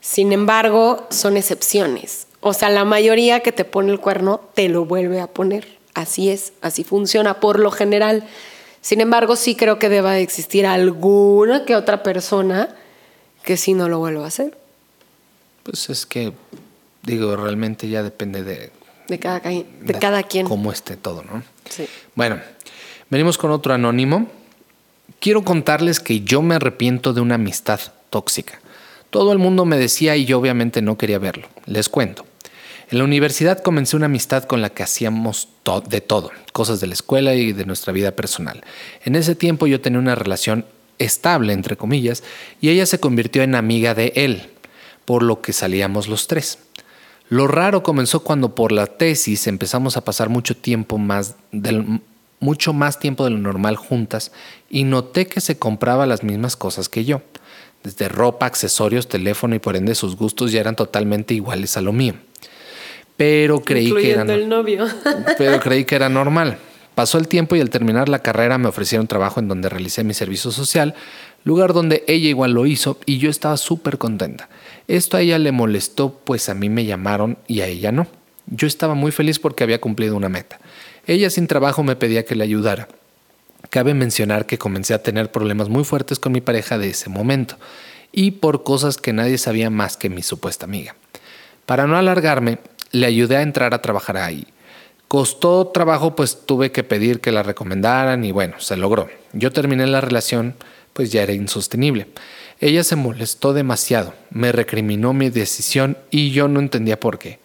Sin 0.00 0.32
embargo, 0.32 1.06
son 1.10 1.36
excepciones. 1.36 2.26
O 2.40 2.52
sea, 2.52 2.68
la 2.68 2.84
mayoría 2.84 3.40
que 3.40 3.52
te 3.52 3.64
pone 3.64 3.90
el 3.90 4.00
cuerno 4.00 4.40
te 4.54 4.68
lo 4.68 4.84
vuelve 4.84 5.20
a 5.20 5.26
poner. 5.28 5.78
Así 5.94 6.28
es, 6.28 6.52
así 6.60 6.84
funciona 6.84 7.40
por 7.40 7.58
lo 7.58 7.70
general. 7.70 8.24
Sin 8.82 9.00
embargo, 9.00 9.34
sí 9.36 9.54
creo 9.56 9.78
que 9.78 9.88
deba 9.88 10.12
de 10.12 10.20
existir 10.22 10.66
alguna 10.66 11.64
que 11.64 11.74
otra 11.76 12.02
persona 12.02 12.74
que 13.42 13.56
sí 13.56 13.72
no 13.72 13.88
lo 13.88 13.98
vuelva 13.98 14.24
a 14.24 14.28
hacer. 14.28 14.58
Pues 15.62 15.88
es 15.88 16.04
que, 16.04 16.32
digo, 17.02 17.34
realmente 17.36 17.88
ya 17.88 18.02
depende 18.02 18.42
de, 18.42 18.70
De 19.08 19.18
cada, 19.18 19.40
ca- 19.40 19.48
de 19.50 19.98
cada 19.98 20.22
quien. 20.24 20.46
cómo 20.46 20.70
esté 20.70 20.96
todo, 20.98 21.22
¿no? 21.22 21.42
Sí. 21.70 21.86
Bueno, 22.14 22.38
venimos 23.08 23.38
con 23.38 23.50
otro 23.52 23.72
anónimo. 23.72 24.26
Quiero 25.20 25.42
contarles 25.42 26.00
que 26.00 26.20
yo 26.20 26.42
me 26.42 26.54
arrepiento 26.54 27.12
de 27.12 27.20
una 27.20 27.36
amistad 27.36 27.80
tóxica. 28.10 28.60
Todo 29.10 29.32
el 29.32 29.38
mundo 29.38 29.64
me 29.64 29.76
decía 29.76 30.16
y 30.16 30.24
yo 30.24 30.38
obviamente 30.38 30.82
no 30.82 30.98
quería 30.98 31.18
verlo. 31.18 31.48
Les 31.66 31.88
cuento. 31.88 32.26
En 32.90 32.98
la 32.98 33.04
universidad 33.04 33.60
comencé 33.60 33.96
una 33.96 34.06
amistad 34.06 34.44
con 34.44 34.60
la 34.60 34.70
que 34.70 34.82
hacíamos 34.82 35.48
de 35.88 36.00
todo, 36.00 36.30
cosas 36.52 36.80
de 36.80 36.86
la 36.86 36.94
escuela 36.94 37.34
y 37.34 37.52
de 37.52 37.64
nuestra 37.64 37.92
vida 37.92 38.12
personal. 38.12 38.62
En 39.04 39.16
ese 39.16 39.34
tiempo 39.34 39.66
yo 39.66 39.80
tenía 39.80 39.98
una 39.98 40.14
relación 40.14 40.66
estable, 40.98 41.52
entre 41.52 41.76
comillas, 41.76 42.22
y 42.60 42.68
ella 42.68 42.86
se 42.86 43.00
convirtió 43.00 43.42
en 43.42 43.54
amiga 43.54 43.94
de 43.94 44.12
él, 44.16 44.50
por 45.04 45.22
lo 45.22 45.40
que 45.40 45.52
salíamos 45.52 46.08
los 46.08 46.26
tres. 46.26 46.58
Lo 47.28 47.46
raro 47.46 47.82
comenzó 47.82 48.20
cuando 48.22 48.54
por 48.54 48.70
la 48.70 48.86
tesis 48.86 49.46
empezamos 49.46 49.96
a 49.96 50.04
pasar 50.04 50.28
mucho 50.28 50.56
tiempo 50.56 50.98
más 50.98 51.36
del 51.52 52.00
mucho 52.44 52.74
más 52.74 52.98
tiempo 52.98 53.24
de 53.24 53.30
lo 53.30 53.38
normal 53.38 53.76
juntas 53.76 54.30
y 54.68 54.84
noté 54.84 55.26
que 55.26 55.40
se 55.40 55.58
compraba 55.58 56.04
las 56.04 56.22
mismas 56.22 56.56
cosas 56.56 56.90
que 56.90 57.04
yo. 57.04 57.22
Desde 57.82 58.08
ropa, 58.08 58.46
accesorios, 58.46 59.08
teléfono 59.08 59.54
y 59.54 59.58
por 59.58 59.76
ende 59.76 59.94
sus 59.94 60.16
gustos 60.16 60.52
ya 60.52 60.60
eran 60.60 60.76
totalmente 60.76 61.32
iguales 61.32 61.76
a 61.78 61.80
lo 61.80 61.92
mío. 61.92 62.14
Pero 63.16 63.60
creí 63.60 63.92
que 63.94 64.10
eran 64.10 64.28
el 64.28 64.48
novio. 64.48 64.86
pero 65.38 65.58
creí 65.58 65.84
que 65.84 65.96
era 65.96 66.08
normal. 66.08 66.58
Pasó 66.94 67.18
el 67.18 67.28
tiempo 67.28 67.56
y 67.56 67.60
al 67.60 67.70
terminar 67.70 68.08
la 68.08 68.20
carrera 68.20 68.58
me 68.58 68.68
ofrecieron 68.68 69.06
trabajo 69.06 69.40
en 69.40 69.48
donde 69.48 69.68
realicé 69.68 70.04
mi 70.04 70.14
servicio 70.14 70.50
social, 70.50 70.94
lugar 71.44 71.72
donde 71.72 72.04
ella 72.06 72.28
igual 72.28 72.52
lo 72.52 72.66
hizo 72.66 72.98
y 73.06 73.18
yo 73.18 73.30
estaba 73.30 73.56
súper 73.56 73.98
contenta. 73.98 74.48
Esto 74.86 75.16
a 75.16 75.22
ella 75.22 75.38
le 75.38 75.50
molestó, 75.50 76.20
pues 76.24 76.48
a 76.50 76.54
mí 76.54 76.68
me 76.68 76.84
llamaron 76.84 77.38
y 77.48 77.62
a 77.62 77.66
ella 77.66 77.90
no. 77.90 78.06
Yo 78.46 78.66
estaba 78.66 78.94
muy 78.94 79.12
feliz 79.12 79.38
porque 79.38 79.64
había 79.64 79.80
cumplido 79.80 80.16
una 80.16 80.28
meta. 80.28 80.60
Ella 81.06 81.30
sin 81.30 81.46
trabajo 81.46 81.82
me 81.82 81.96
pedía 81.96 82.24
que 82.24 82.34
le 82.34 82.44
ayudara. 82.44 82.88
Cabe 83.70 83.94
mencionar 83.94 84.46
que 84.46 84.58
comencé 84.58 84.94
a 84.94 85.02
tener 85.02 85.30
problemas 85.30 85.68
muy 85.68 85.84
fuertes 85.84 86.18
con 86.18 86.32
mi 86.32 86.40
pareja 86.40 86.78
de 86.78 86.90
ese 86.90 87.08
momento 87.08 87.56
y 88.12 88.32
por 88.32 88.62
cosas 88.62 88.96
que 88.96 89.12
nadie 89.12 89.38
sabía 89.38 89.70
más 89.70 89.96
que 89.96 90.08
mi 90.08 90.22
supuesta 90.22 90.66
amiga. 90.66 90.94
Para 91.66 91.86
no 91.86 91.96
alargarme, 91.96 92.58
le 92.92 93.06
ayudé 93.06 93.36
a 93.36 93.42
entrar 93.42 93.74
a 93.74 93.82
trabajar 93.82 94.16
ahí. 94.18 94.46
Costó 95.08 95.66
trabajo, 95.68 96.14
pues 96.14 96.46
tuve 96.46 96.72
que 96.72 96.84
pedir 96.84 97.20
que 97.20 97.32
la 97.32 97.42
recomendaran 97.42 98.24
y 98.24 98.32
bueno, 98.32 98.60
se 98.60 98.76
logró. 98.76 99.08
Yo 99.32 99.50
terminé 99.52 99.86
la 99.86 100.00
relación, 100.00 100.54
pues 100.92 101.10
ya 101.10 101.22
era 101.22 101.32
insostenible. 101.32 102.06
Ella 102.60 102.84
se 102.84 102.96
molestó 102.96 103.52
demasiado, 103.52 104.14
me 104.30 104.52
recriminó 104.52 105.12
mi 105.12 105.30
decisión 105.30 105.98
y 106.10 106.30
yo 106.30 106.48
no 106.48 106.60
entendía 106.60 107.00
por 107.00 107.18
qué. 107.18 107.40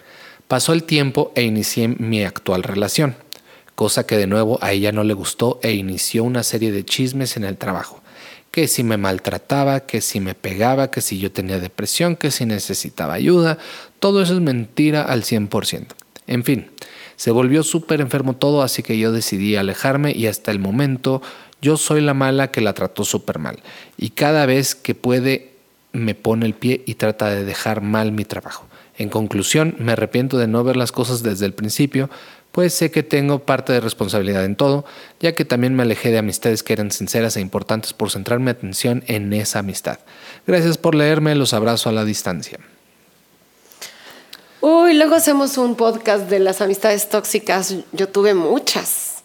Pasó 0.50 0.74
el 0.74 0.84
tiempo 0.84 1.32
e 1.36 1.44
inicié 1.44 1.90
mi 1.90 2.24
actual 2.24 2.64
relación, 2.64 3.16
cosa 3.76 4.08
que 4.08 4.18
de 4.18 4.26
nuevo 4.26 4.58
a 4.64 4.72
ella 4.72 4.92
no 4.92 5.04
le 5.04 5.14
gustó 5.14 5.60
e 5.62 5.74
inició 5.74 6.24
una 6.24 6.42
serie 6.42 6.72
de 6.72 6.84
chismes 6.84 7.38
en 7.38 7.44
el 7.44 7.56
trabajo. 7.56 8.02
Que 8.50 8.68
si 8.68 8.84
me 8.84 8.98
maltrataba, 8.98 9.82
que 9.82 10.02
si 10.02 10.20
me 10.20 10.34
pegaba, 10.34 10.90
que 10.90 11.02
si 11.02 11.20
yo 11.20 11.32
tenía 11.32 11.60
depresión, 11.60 12.16
que 12.16 12.32
si 12.32 12.48
necesitaba 12.48 13.14
ayuda, 13.14 13.60
todo 14.00 14.24
eso 14.24 14.34
es 14.34 14.40
mentira 14.40 15.04
al 15.04 15.22
100%. 15.22 15.86
En 16.26 16.44
fin, 16.44 16.72
se 17.16 17.30
volvió 17.30 17.62
súper 17.62 18.02
enfermo 18.02 18.36
todo, 18.36 18.64
así 18.64 18.82
que 18.82 18.98
yo 18.98 19.12
decidí 19.12 19.56
alejarme 19.56 20.14
y 20.14 20.26
hasta 20.26 20.50
el 20.50 20.58
momento 20.58 21.22
yo 21.62 21.78
soy 21.78 22.02
la 22.02 22.16
mala 22.16 22.50
que 22.50 22.62
la 22.62 22.74
trató 22.74 23.06
súper 23.06 23.38
mal. 23.38 23.60
Y 23.98 24.10
cada 24.10 24.48
vez 24.48 24.74
que 24.74 24.96
puede 24.96 25.52
me 25.92 26.16
pone 26.16 26.48
el 26.48 26.56
pie 26.56 26.82
y 26.88 26.96
trata 26.96 27.30
de 27.30 27.46
dejar 27.46 27.82
mal 27.82 28.12
mi 28.12 28.26
trabajo. 28.26 28.69
En 29.00 29.10
conclusión, 29.10 29.76
me 29.80 29.94
arrepiento 29.94 30.38
de 30.38 30.48
no 30.48 30.64
ver 30.64 30.76
las 30.76 30.92
cosas 30.92 31.24
desde 31.24 31.46
el 31.46 31.54
principio, 31.54 32.10
pues 32.52 32.74
sé 32.74 32.92
que 32.92 33.02
tengo 33.02 33.40
parte 33.40 33.72
de 33.72 33.80
responsabilidad 33.80 34.44
en 34.44 34.58
todo, 34.58 34.84
ya 35.22 35.34
que 35.34 35.46
también 35.46 35.74
me 35.74 35.84
alejé 35.84 36.12
de 36.12 36.18
amistades 36.18 36.64
que 36.64 36.74
eran 36.74 36.92
sinceras 36.92 37.38
e 37.38 37.42
importantes 37.42 37.94
por 37.94 38.12
centrar 38.12 38.40
mi 38.40 38.50
atención 38.50 39.04
en 39.08 39.32
esa 39.32 39.60
amistad. 39.60 40.00
Gracias 40.46 40.78
por 40.78 40.96
leerme, 40.96 41.34
los 41.36 41.54
abrazo 41.54 41.88
a 41.88 41.94
la 41.94 42.04
distancia. 42.04 42.60
Uy, 44.60 44.94
luego 44.96 45.16
hacemos 45.16 45.58
un 45.58 45.76
podcast 45.76 46.30
de 46.30 46.40
las 46.40 46.60
amistades 46.60 47.08
tóxicas. 47.08 47.76
Yo 47.94 48.10
tuve 48.10 48.34
muchas. 48.34 49.24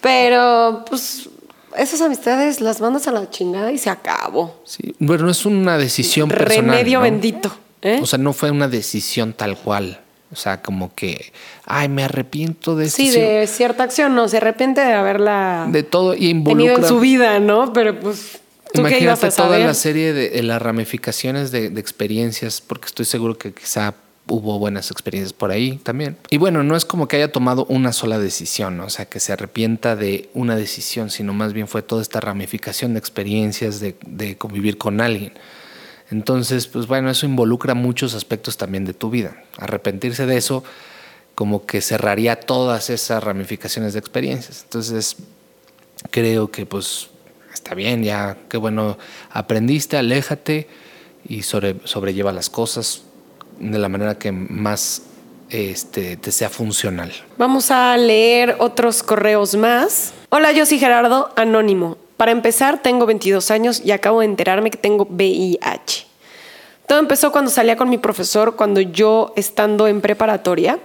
Pero, 0.00 0.86
pues, 0.88 1.28
esas 1.76 2.00
amistades 2.00 2.62
las 2.62 2.80
mandas 2.80 3.06
a 3.08 3.12
la 3.12 3.28
chingada 3.28 3.70
y 3.70 3.76
se 3.76 3.90
acabó. 3.90 4.62
Sí, 4.64 4.94
bueno, 4.98 5.28
es 5.28 5.44
una 5.44 5.76
decisión 5.76 6.30
personal. 6.30 6.76
Remedio 6.76 7.00
¿no? 7.00 7.02
bendito. 7.02 7.52
¿Eh? 7.82 8.00
O 8.02 8.06
sea, 8.06 8.18
no 8.18 8.32
fue 8.32 8.50
una 8.50 8.68
decisión 8.68 9.32
tal 9.32 9.56
cual. 9.56 10.00
O 10.32 10.36
sea, 10.36 10.62
como 10.62 10.94
que, 10.94 11.32
ay, 11.66 11.88
me 11.88 12.04
arrepiento 12.04 12.74
de. 12.74 12.88
Sí, 12.88 13.10
de 13.10 13.46
cierta 13.46 13.82
acción, 13.82 14.14
no, 14.14 14.28
se 14.28 14.38
arrepiente 14.38 14.80
de 14.80 14.92
haberla 14.94 15.66
de 15.68 15.82
todo 15.82 16.14
y 16.14 16.18
tenido 16.18 16.38
involucra. 16.38 16.74
en 16.76 16.88
su 16.88 17.00
vida, 17.00 17.38
¿no? 17.38 17.72
Pero 17.74 18.00
pues, 18.00 18.40
¿tú 18.72 18.82
qué 18.82 18.98
ibas 19.00 19.20
Imagínate 19.20 19.26
a 19.26 19.30
toda 19.30 19.58
la 19.58 19.74
serie 19.74 20.14
de, 20.14 20.30
de 20.30 20.42
las 20.42 20.62
ramificaciones 20.62 21.50
de, 21.50 21.68
de 21.68 21.80
experiencias, 21.80 22.62
porque 22.62 22.86
estoy 22.86 23.04
seguro 23.04 23.36
que 23.36 23.52
quizá 23.52 23.94
hubo 24.28 24.58
buenas 24.58 24.90
experiencias 24.90 25.32
por 25.34 25.50
ahí 25.50 25.78
también. 25.82 26.16
Y 26.30 26.38
bueno, 26.38 26.62
no 26.62 26.76
es 26.76 26.84
como 26.84 27.08
que 27.08 27.16
haya 27.16 27.32
tomado 27.32 27.66
una 27.68 27.92
sola 27.92 28.18
decisión, 28.18 28.76
¿no? 28.78 28.86
o 28.86 28.90
sea, 28.90 29.06
que 29.06 29.20
se 29.20 29.32
arrepienta 29.32 29.96
de 29.96 30.30
una 30.32 30.56
decisión, 30.56 31.10
sino 31.10 31.34
más 31.34 31.52
bien 31.52 31.68
fue 31.68 31.82
toda 31.82 32.00
esta 32.02 32.20
ramificación 32.20 32.94
de 32.94 33.00
experiencias 33.00 33.80
de, 33.80 33.96
de 34.06 34.36
convivir 34.38 34.78
con 34.78 35.00
alguien. 35.00 35.32
Entonces, 36.12 36.66
pues 36.66 36.86
bueno, 36.86 37.10
eso 37.10 37.24
involucra 37.24 37.72
muchos 37.74 38.14
aspectos 38.14 38.58
también 38.58 38.84
de 38.84 38.92
tu 38.92 39.08
vida. 39.08 39.42
Arrepentirse 39.56 40.26
de 40.26 40.36
eso 40.36 40.62
como 41.34 41.64
que 41.64 41.80
cerraría 41.80 42.36
todas 42.36 42.90
esas 42.90 43.24
ramificaciones 43.24 43.94
de 43.94 43.98
experiencias. 43.98 44.60
Entonces, 44.64 45.16
creo 46.10 46.50
que 46.50 46.66
pues 46.66 47.08
está 47.54 47.74
bien, 47.74 48.04
ya, 48.04 48.36
qué 48.50 48.58
bueno, 48.58 48.98
aprendiste, 49.30 49.96
aléjate 49.96 50.68
y 51.26 51.44
sobre, 51.44 51.76
sobrelleva 51.84 52.30
las 52.30 52.50
cosas 52.50 53.04
de 53.58 53.78
la 53.78 53.88
manera 53.88 54.18
que 54.18 54.32
más 54.32 55.04
este, 55.48 56.18
te 56.18 56.30
sea 56.30 56.50
funcional. 56.50 57.10
Vamos 57.38 57.70
a 57.70 57.96
leer 57.96 58.56
otros 58.58 59.02
correos 59.02 59.54
más. 59.54 60.12
Hola, 60.28 60.52
yo 60.52 60.66
soy 60.66 60.78
Gerardo, 60.78 61.32
anónimo. 61.36 61.96
Para 62.22 62.30
empezar, 62.30 62.82
tengo 62.82 63.04
22 63.04 63.50
años 63.50 63.82
y 63.84 63.90
acabo 63.90 64.20
de 64.20 64.26
enterarme 64.26 64.70
que 64.70 64.78
tengo 64.78 65.06
VIH. 65.10 65.71
Todo 66.92 67.00
empezó 67.00 67.32
cuando 67.32 67.50
salía 67.50 67.76
con 67.76 67.88
mi 67.88 67.96
profesor, 67.96 68.54
cuando 68.54 68.82
yo, 68.82 69.32
estando 69.34 69.86
en 69.88 70.02
preparatoria, 70.02 70.78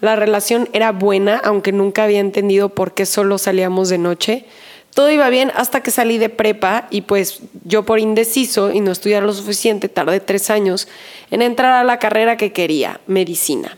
la 0.00 0.16
relación 0.16 0.66
era 0.72 0.92
buena, 0.92 1.42
aunque 1.44 1.72
nunca 1.72 2.04
había 2.04 2.20
entendido 2.20 2.70
por 2.70 2.94
qué 2.94 3.04
solo 3.04 3.36
salíamos 3.36 3.90
de 3.90 3.98
noche. 3.98 4.46
Todo 4.94 5.10
iba 5.10 5.28
bien 5.28 5.52
hasta 5.54 5.82
que 5.82 5.90
salí 5.90 6.16
de 6.16 6.30
prepa 6.30 6.86
y 6.88 7.02
pues 7.02 7.40
yo 7.66 7.82
por 7.82 7.98
indeciso 7.98 8.72
y 8.72 8.80
no 8.80 8.92
estudiar 8.92 9.24
lo 9.24 9.34
suficiente, 9.34 9.90
tardé 9.90 10.20
tres 10.20 10.48
años 10.48 10.88
en 11.30 11.42
entrar 11.42 11.72
a 11.72 11.84
la 11.84 11.98
carrera 11.98 12.38
que 12.38 12.54
quería, 12.54 13.02
medicina. 13.06 13.76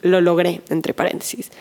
Lo 0.00 0.20
logré, 0.20 0.60
entre 0.70 0.92
paréntesis. 0.92 1.52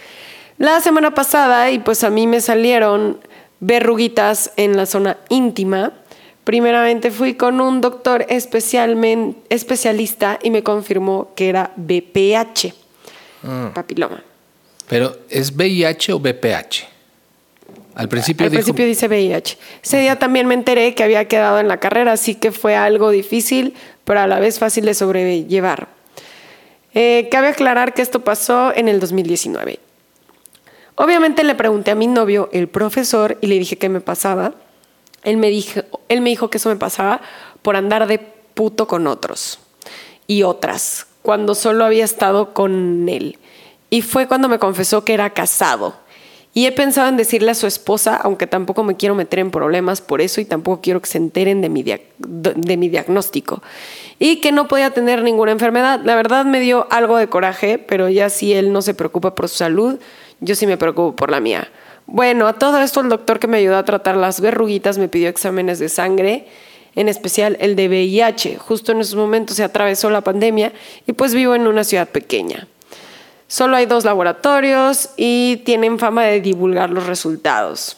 La 0.57 0.81
semana 0.81 1.13
pasada, 1.13 1.69
y 1.69 1.77
pues 1.77 2.03
a 2.03 2.09
mí 2.09 2.25
me 2.25 2.41
salieron 2.41 3.19
verruguitas 3.59 4.53
en 4.57 4.75
la 4.75 4.87
zona 4.87 5.17
íntima. 5.29 5.93
Primeramente 6.43 7.11
fui 7.11 7.35
con 7.35 7.61
un 7.61 7.81
doctor 7.81 8.25
especialmente, 8.29 9.39
especialista 9.49 10.39
y 10.41 10.49
me 10.49 10.63
confirmó 10.63 11.29
que 11.35 11.49
era 11.49 11.71
BPH, 11.75 12.73
Ah, 13.43 13.71
papiloma. 13.73 14.23
pero 14.87 15.17
¿es 15.29 15.51
VIH 15.55 16.13
o 16.13 16.19
BPH? 16.19 16.87
Al 17.95 18.07
principio 18.07 18.45
Al 18.45 18.51
dijo... 18.51 18.63
principio 18.63 18.85
dice 18.85 19.07
VIH. 19.07 19.57
Ese 19.83 19.99
día 19.99 20.17
también 20.17 20.47
me 20.47 20.53
enteré 20.53 20.95
que 20.95 21.03
había 21.03 21.27
quedado 21.27 21.59
en 21.59 21.67
la 21.67 21.77
carrera, 21.79 22.13
así 22.13 22.35
que 22.35 22.51
fue 22.51 22.75
algo 22.75 23.09
difícil, 23.11 23.73
pero 24.05 24.19
a 24.21 24.27
la 24.27 24.39
vez 24.39 24.59
fácil 24.59 24.85
de 24.85 24.93
sobrellevar. 24.93 25.87
Eh, 26.93 27.27
cabe 27.31 27.47
aclarar 27.49 27.93
que 27.93 28.01
esto 28.01 28.23
pasó 28.23 28.73
en 28.75 28.87
el 28.87 28.99
2019. 28.99 29.79
Obviamente 30.95 31.43
le 31.43 31.55
pregunté 31.55 31.91
a 31.91 31.95
mi 31.95 32.07
novio, 32.07 32.49
el 32.53 32.67
profesor, 32.67 33.37
y 33.41 33.47
le 33.47 33.57
dije 33.59 33.77
qué 33.77 33.89
me 33.89 34.01
pasaba. 34.01 34.53
Él 35.23 35.37
me, 35.37 35.49
dijo, 35.49 36.49
que 36.49 36.57
eso 36.57 36.69
me 36.69 36.75
pasaba 36.75 37.21
por 37.61 37.75
andar 37.75 38.07
de 38.07 38.19
puto 38.19 38.87
con 38.87 39.07
otros 39.07 39.59
y 40.27 40.43
otras, 40.43 41.07
cuando 41.21 41.55
solo 41.55 41.85
había 41.85 42.05
estado 42.05 42.53
con 42.53 43.07
él. 43.07 43.37
Y 43.89 44.01
fue 44.01 44.27
cuando 44.27 44.49
me 44.49 44.59
confesó 44.59 45.03
que 45.03 45.13
era 45.13 45.31
casado. 45.31 45.95
Y 46.53 46.65
he 46.65 46.71
pensado 46.71 47.07
en 47.07 47.17
decirle 47.17 47.51
a 47.51 47.55
su 47.55 47.65
esposa, 47.65 48.15
aunque 48.15 48.45
tampoco 48.45 48.83
me 48.83 48.97
quiero 48.97 49.15
meter 49.15 49.39
en 49.39 49.51
problemas 49.51 50.01
por 50.01 50.19
eso 50.19 50.41
y 50.41 50.45
tampoco 50.45 50.81
quiero 50.81 51.01
que 51.01 51.07
se 51.07 51.17
enteren 51.17 51.61
de 51.61 51.69
mi, 51.69 51.83
de 51.83 52.77
mi 52.77 52.89
diagnóstico. 52.89 53.61
Y 54.19 54.41
que 54.41 54.51
no 54.51 54.67
podía 54.67 54.91
tener 54.91 55.23
ninguna 55.23 55.51
enfermedad. 55.51 56.01
La 56.03 56.15
verdad 56.15 56.45
me 56.45 56.59
dio 56.59 56.87
algo 56.89 57.15
de 57.17 57.27
coraje, 57.27 57.77
pero 57.77 58.09
ya 58.09 58.29
si 58.29 58.53
él 58.53 58.73
no 58.73 58.81
se 58.81 58.93
preocupa 58.93 59.33
por 59.33 59.47
su 59.47 59.57
salud, 59.57 59.99
yo 60.41 60.55
sí 60.55 60.67
me 60.67 60.77
preocupo 60.77 61.15
por 61.15 61.31
la 61.31 61.39
mía. 61.39 61.69
Bueno, 62.13 62.45
a 62.49 62.59
todo 62.59 62.81
esto 62.81 62.99
el 62.99 63.07
doctor 63.07 63.39
que 63.39 63.47
me 63.47 63.59
ayudó 63.59 63.77
a 63.77 63.85
tratar 63.85 64.17
las 64.17 64.41
verruguitas 64.41 64.97
me 64.97 65.07
pidió 65.07 65.29
exámenes 65.29 65.79
de 65.79 65.87
sangre, 65.87 66.45
en 66.93 67.07
especial 67.07 67.55
el 67.61 67.77
de 67.77 67.87
VIH. 67.87 68.57
Justo 68.57 68.91
en 68.91 68.99
esos 68.99 69.15
momentos 69.15 69.55
se 69.55 69.63
atravesó 69.63 70.09
la 70.09 70.19
pandemia 70.19 70.73
y 71.07 71.13
pues 71.13 71.33
vivo 71.33 71.55
en 71.55 71.67
una 71.67 71.85
ciudad 71.85 72.09
pequeña. 72.09 72.67
Solo 73.47 73.77
hay 73.77 73.85
dos 73.85 74.03
laboratorios 74.03 75.11
y 75.15 75.61
tienen 75.63 75.99
fama 75.99 76.23
de 76.23 76.41
divulgar 76.41 76.89
los 76.89 77.05
resultados. 77.05 77.95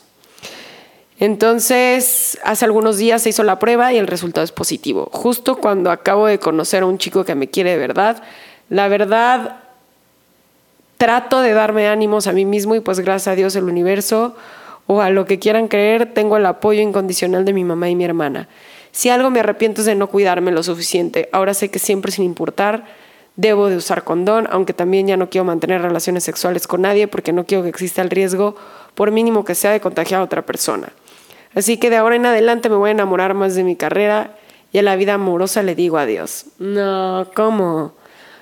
Entonces, 1.20 2.38
hace 2.44 2.66
algunos 2.66 3.00
días 3.00 3.24
se 3.24 3.30
hizo 3.30 3.42
la 3.42 3.58
prueba 3.58 3.94
y 3.94 3.98
el 3.98 4.06
resultado 4.06 4.44
es 4.44 4.52
positivo. 4.52 5.10
Justo 5.12 5.56
cuando 5.56 5.90
acabo 5.90 6.28
de 6.28 6.38
conocer 6.38 6.84
a 6.84 6.86
un 6.86 7.00
chico 7.00 7.26
que 7.26 7.34
me 7.34 7.50
quiere 7.50 7.72
de 7.72 7.78
verdad, 7.78 8.22
la 8.70 8.88
verdad 8.90 9.63
trato 11.04 11.42
de 11.42 11.52
darme 11.52 11.90
ánimos 11.90 12.28
a 12.28 12.32
mí 12.32 12.46
mismo 12.46 12.76
y 12.76 12.80
pues 12.80 13.02
gracias 13.02 13.28
a 13.28 13.36
Dios 13.36 13.58
el 13.58 13.66
universo 13.66 14.38
o 14.88 15.02
a 15.02 15.10
lo 15.10 15.26
que 15.26 15.38
quieran 15.38 15.68
creer, 15.68 16.14
tengo 16.14 16.38
el 16.38 16.46
apoyo 16.46 16.82
incondicional 16.82 17.44
de 17.44 17.52
mi 17.52 17.66
mamá 17.66 17.90
y 17.90 17.96
mi 17.98 18.06
hermana. 18.06 18.48
Si 18.94 19.10
algo 19.10 19.30
me 19.30 19.42
arrepiento 19.42 19.82
es 19.82 19.86
de 19.86 19.96
no 19.96 20.08
cuidarme 20.08 20.54
lo 20.54 20.64
suficiente. 20.64 21.28
Ahora 21.34 21.54
sé 21.54 21.70
que 21.70 21.78
siempre 21.78 22.14
sin 22.14 22.24
importar 22.24 22.86
debo 23.36 23.68
de 23.68 23.76
usar 23.76 24.06
condón, 24.06 24.48
aunque 24.50 24.72
también 24.72 25.06
ya 25.06 25.18
no 25.18 25.30
quiero 25.30 25.44
mantener 25.44 25.82
relaciones 25.82 26.24
sexuales 26.24 26.68
con 26.68 26.84
nadie 26.84 27.10
porque 27.10 27.34
no 27.34 27.46
quiero 27.46 27.64
que 27.64 27.70
exista 27.70 28.02
el 28.02 28.10
riesgo, 28.10 28.56
por 28.96 29.12
mínimo 29.12 29.44
que 29.44 29.56
sea, 29.56 29.72
de 29.72 29.82
contagiar 29.82 30.22
a 30.22 30.24
otra 30.24 30.46
persona. 30.46 30.94
Así 31.54 31.76
que 31.76 31.90
de 31.90 31.98
ahora 31.98 32.16
en 32.16 32.26
adelante 32.26 32.70
me 32.70 32.78
voy 32.78 32.88
a 32.88 32.92
enamorar 32.92 33.34
más 33.34 33.56
de 33.56 33.66
mi 33.66 33.76
carrera 33.76 34.38
y 34.72 34.78
a 34.78 34.84
la 34.84 34.96
vida 34.96 35.16
amorosa 35.16 35.64
le 35.64 35.76
digo 35.76 35.98
adiós. 35.98 36.46
No, 36.60 37.28
¿cómo? 37.36 37.92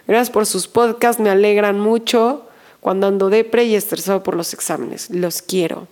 Gracias 0.06 0.30
por 0.30 0.46
sus 0.46 0.68
podcasts, 0.68 1.20
me 1.20 1.32
alegran 1.32 1.80
mucho 1.80 2.46
cuando 2.82 3.08
ando 3.08 3.30
depre 3.30 3.64
y 3.64 3.76
estresado 3.76 4.24
por 4.24 4.36
los 4.36 4.54
exámenes. 4.54 5.10
Los 5.10 5.42
quiero. 5.42 5.88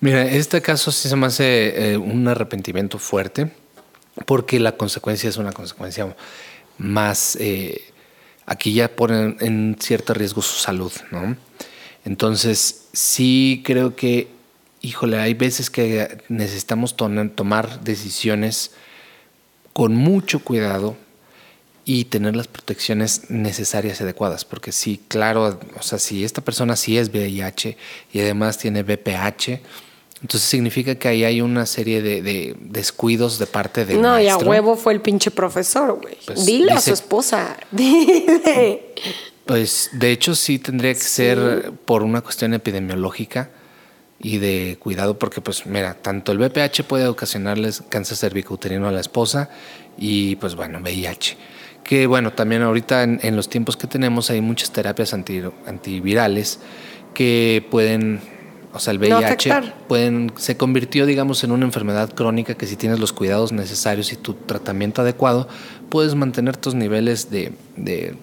Mira, 0.00 0.24
este 0.24 0.60
caso 0.60 0.90
sí 0.90 1.08
se 1.08 1.14
me 1.14 1.26
hace 1.26 1.92
eh, 1.92 1.96
un 1.96 2.26
arrepentimiento 2.26 2.98
fuerte 2.98 3.52
porque 4.26 4.58
la 4.58 4.76
consecuencia 4.76 5.28
es 5.28 5.36
una 5.36 5.52
consecuencia 5.52 6.16
más... 6.78 7.36
eh, 7.36 7.80
aquí 8.50 8.72
ya 8.72 8.88
ponen 8.88 9.36
en 9.38 9.76
cierto 9.78 10.12
riesgo 10.12 10.42
su 10.42 10.58
salud, 10.58 10.92
¿no? 11.12 11.36
Entonces, 12.04 12.88
sí 12.92 13.62
creo 13.64 13.94
que, 13.94 14.26
híjole, 14.80 15.18
hay 15.20 15.34
veces 15.34 15.70
que 15.70 16.18
necesitamos 16.28 16.96
tomar 16.96 17.80
decisiones 17.82 18.72
con 19.72 19.94
mucho 19.94 20.40
cuidado 20.40 20.96
y 21.84 22.04
tener 22.04 22.36
las 22.36 22.46
protecciones 22.46 23.30
necesarias 23.30 24.00
y 24.00 24.04
adecuadas, 24.04 24.44
porque 24.44 24.72
sí, 24.72 25.00
claro, 25.08 25.58
o 25.78 25.82
sea, 25.82 25.98
si 25.98 26.24
esta 26.24 26.42
persona 26.42 26.76
sí 26.76 26.98
es 26.98 27.08
VIH 27.08 27.76
y 28.12 28.20
además 28.20 28.58
tiene 28.58 28.82
BPH, 28.82 29.60
entonces 30.22 30.48
significa 30.48 30.94
que 30.96 31.08
ahí 31.08 31.24
hay 31.24 31.40
una 31.40 31.64
serie 31.64 32.02
de, 32.02 32.20
de 32.20 32.54
descuidos 32.60 33.38
de 33.38 33.46
parte 33.46 33.86
del 33.86 34.02
no, 34.02 34.20
y 34.20 34.28
a 34.28 34.32
maestro. 34.32 34.50
huevo 34.50 34.76
fue 34.76 34.92
el 34.92 35.00
pinche 35.00 35.30
profesor, 35.30 35.98
güey. 36.00 36.18
Pues, 36.26 36.44
Dile 36.44 36.72
a 36.72 36.80
su 36.80 36.92
esposa. 36.92 37.56
Dile. 37.70 38.92
Pues 39.46 39.90
de 39.92 40.12
hecho 40.12 40.34
sí 40.34 40.58
tendría 40.58 40.92
que 40.92 41.00
ser 41.00 41.72
por 41.86 42.02
una 42.02 42.20
cuestión 42.20 42.52
epidemiológica 42.52 43.50
y 44.20 44.36
de 44.36 44.76
cuidado 44.78 45.18
porque 45.18 45.40
pues 45.40 45.64
mira, 45.66 45.94
tanto 45.94 46.32
el 46.32 46.38
BPH 46.38 46.84
puede 46.86 47.08
ocasionarles 47.08 47.82
cáncer 47.88 48.18
cervicouterino 48.18 48.86
a 48.86 48.92
la 48.92 49.00
esposa 49.00 49.48
y 49.96 50.36
pues 50.36 50.54
bueno, 50.54 50.80
VIH. 50.80 51.36
Que 51.84 52.06
bueno, 52.06 52.32
también 52.32 52.62
ahorita 52.62 53.02
en, 53.02 53.18
en 53.22 53.36
los 53.36 53.48
tiempos 53.48 53.76
que 53.76 53.86
tenemos 53.86 54.30
hay 54.30 54.40
muchas 54.40 54.70
terapias 54.70 55.12
anti- 55.14 55.42
antivirales 55.66 56.60
que 57.14 57.66
pueden, 57.70 58.20
o 58.72 58.78
sea, 58.78 58.92
el 58.92 58.98
VIH 58.98 59.48
pueden, 59.88 60.32
se 60.36 60.56
convirtió 60.56 61.06
digamos 61.06 61.42
en 61.42 61.50
una 61.50 61.64
enfermedad 61.64 62.12
crónica 62.14 62.54
que 62.54 62.66
si 62.66 62.76
tienes 62.76 63.00
los 63.00 63.12
cuidados 63.12 63.50
necesarios 63.50 64.12
y 64.12 64.16
tu 64.16 64.34
tratamiento 64.34 65.02
adecuado, 65.02 65.48
puedes 65.88 66.14
mantener 66.14 66.56
tus 66.56 66.74
niveles 66.76 67.30
de, 67.30 67.52
de 67.76 68.14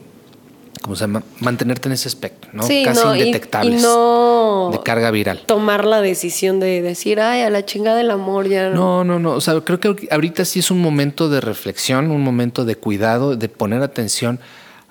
¿cómo 0.82 0.96
se 0.96 1.02
llama? 1.02 1.24
Mantenerte 1.40 1.88
en 1.90 1.94
ese 1.94 2.08
aspecto, 2.08 2.48
¿no? 2.54 2.64
Sí, 2.64 2.84
Casi 2.86 3.04
no, 3.04 3.16
indetectables 3.16 3.80
y 3.80 3.84
no- 3.84 4.70
de 4.72 4.82
carga 4.84 5.12
viral. 5.12 5.44
Tomar 5.46 5.86
la 5.86 6.02
decisión 6.02 6.60
de 6.60 6.82
decir, 6.82 7.20
ay, 7.20 7.42
a 7.42 7.50
la 7.50 7.66
chingada 7.66 7.98
del 7.98 8.12
amor 8.12 8.48
ya 8.48 8.70
No, 8.70 9.04
no, 9.04 9.20
no. 9.20 9.32
O 9.32 9.42
sea, 9.42 9.60
creo 9.62 9.80
que 9.80 10.08
ahorita 10.12 10.46
sí 10.46 10.60
es 10.60 10.72
un 10.72 10.82
momento 10.82 11.30
de 11.30 11.42
reflexión, 11.42 12.12
un 12.12 12.22
momento 12.24 12.66
de 12.66 12.76
cuidado, 12.76 13.36
de 13.36 13.50
poner 13.50 13.82
atención 13.82 14.40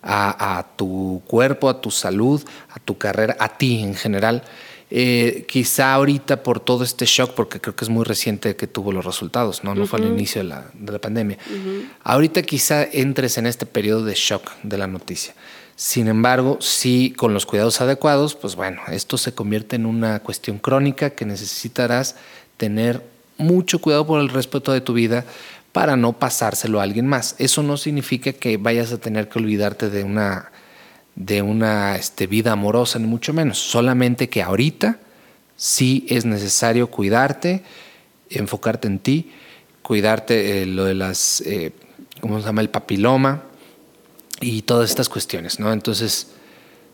a, 0.03 0.59
a 0.59 0.63
tu 0.77 1.23
cuerpo, 1.27 1.69
a 1.69 1.81
tu 1.81 1.91
salud, 1.91 2.43
a 2.71 2.79
tu 2.81 2.97
carrera, 2.97 3.37
a 3.41 3.57
ti 3.59 3.81
en 3.83 3.95
general. 3.95 4.43
Eh, 4.89 5.47
quizá 5.49 5.95
ahorita 5.95 6.45
por 6.45 6.61
todo 6.61 6.85
este 6.85 7.07
shock, 7.07 7.33
porque 7.35 7.61
creo 7.61 7.75
que 7.75 7.85
es 7.85 7.89
muy 7.89 8.05
reciente 8.05 8.55
que 8.55 8.69
tuvo 8.69 8.93
los 8.93 9.05
resultados, 9.05 9.65
no, 9.65 9.75
no 9.75 9.85
fue 9.85 9.99
al 9.99 10.07
inicio 10.07 10.43
de 10.43 10.49
la, 10.49 10.67
de 10.75 10.93
la 10.93 11.01
pandemia. 11.01 11.39
Ahorita 12.05 12.43
quizá 12.43 12.85
entres 12.85 13.37
en 13.37 13.47
este 13.47 13.67
periodo 13.67 14.05
de 14.05 14.15
shock 14.15 14.49
de 14.63 14.79
la 14.79 14.87
noticia. 14.87 15.35
Sin 15.77 16.09
embargo, 16.09 16.57
si 16.61 17.11
con 17.11 17.35
los 17.35 17.45
cuidados 17.45 17.83
adecuados, 17.83 18.35
pues 18.35 18.57
bueno, 18.57 18.81
esto 18.91 19.19
se 19.19 19.35
convierte 19.35 19.77
en 19.77 19.85
una 19.85 20.21
cuestión 20.21 20.59
crónica 20.59 21.11
que 21.11 21.27
necesitarás 21.27 22.17
tener 22.57 23.03
mucho 23.37 23.79
cuidado 23.79 24.07
por 24.07 24.21
el 24.21 24.31
respeto 24.31 24.73
de 24.73 24.81
tu 24.81 24.95
vida 24.95 25.27
para 25.73 25.97
no 25.97 26.15
pasárselo 26.15 26.81
a 26.81 26.85
alguien 26.85 27.07
más. 27.07 27.37
Eso 27.39 27.63
no 27.63 27.77
significa 27.77 28.33
que 28.33 28.57
vayas 28.57 28.91
a 28.91 28.99
tener 28.99 29.29
que 29.29 29.39
olvidarte 29.39 29.91
de 29.91 30.03
una 30.03 30.51
de 31.17 31.41
una 31.41 31.97
este, 31.97 32.27
vida 32.27 32.53
amorosa, 32.53 32.99
ni 32.99 33.07
mucho 33.07 33.33
menos. 33.33 33.59
Solamente 33.59 34.29
que 34.29 34.43
ahorita 34.43 34.99
sí 35.57 36.07
es 36.11 36.27
necesario 36.27 36.91
cuidarte, 36.91 37.63
enfocarte 38.29 38.87
en 38.87 38.99
ti, 38.99 39.33
cuidarte 39.83 40.63
eh, 40.63 40.67
lo 40.67 40.85
de 40.85 40.95
las, 40.95 41.41
eh, 41.41 41.73
¿cómo 42.21 42.39
se 42.39 42.47
llama? 42.47 42.61
El 42.61 42.69
papiloma 42.69 43.45
y 44.41 44.63
todas 44.63 44.91
estas 44.91 45.09
cuestiones, 45.09 45.59
¿no? 45.59 45.73
Entonces, 45.73 46.29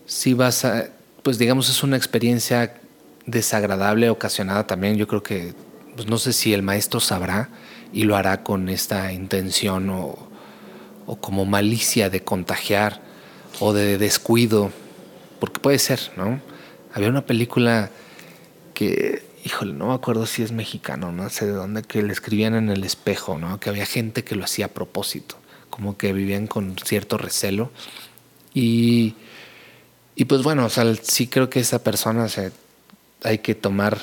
si 0.07 0.35
vas 0.35 0.65
a, 0.65 0.89
pues 1.23 1.39
digamos, 1.39 1.69
es 1.69 1.83
una 1.83 1.97
experiencia 1.97 2.81
desagradable, 3.27 4.11
ocasionada 4.11 4.67
también. 4.67 4.97
Yo 4.97 5.07
creo 5.07 5.23
que, 5.23 5.55
pues 5.95 6.07
no 6.09 6.19
sé 6.19 6.33
si 6.33 6.53
el 6.55 6.63
maestro 6.63 7.01
sabrá 7.01 7.49
y 7.93 8.05
lo 8.05 8.17
hará 8.17 8.43
con 8.43 8.69
esta 8.69 9.13
intención 9.13 9.91
o, 9.91 10.29
o 11.07 11.17
como 11.17 11.45
malicia 11.45 12.11
de 12.11 12.23
contagiar 12.23 13.01
o 13.61 13.73
de 13.73 13.99
descuido, 13.99 14.71
porque 15.41 15.61
puede 15.61 15.79
ser, 15.79 16.01
¿no? 16.17 16.41
Había 16.95 17.09
una 17.09 17.27
película 17.27 17.91
que, 18.75 19.25
híjole, 19.45 19.73
no 19.73 19.89
me 19.89 19.95
acuerdo 19.95 20.27
si 20.27 20.43
es 20.43 20.53
mexicano, 20.53 21.13
no 21.13 21.29
sé 21.31 21.47
de 21.47 21.53
dónde, 21.53 21.83
que 21.83 22.03
le 22.03 22.13
escribían 22.13 22.55
en 22.55 22.71
el 22.71 22.85
espejo, 22.85 23.39
¿no? 23.39 23.61
Que 23.61 23.71
había 23.71 23.87
gente 23.87 24.25
que 24.25 24.37
lo 24.37 24.45
hacía 24.45 24.67
a 24.67 24.69
propósito, 24.69 25.37
como 25.73 25.97
que 25.97 26.13
vivían 26.13 26.47
con 26.47 26.77
cierto 26.85 27.17
recelo. 27.17 27.71
Y, 28.53 29.15
y 30.15 30.27
pues 30.27 30.43
bueno, 30.43 30.67
o 30.67 30.69
sea, 30.69 30.85
sí 31.01 31.29
creo 31.29 31.49
que 31.49 31.61
esa 31.61 31.83
persona 31.83 32.29
se, 32.29 32.53
hay 33.25 33.39
que 33.39 33.55
tomar 33.55 33.99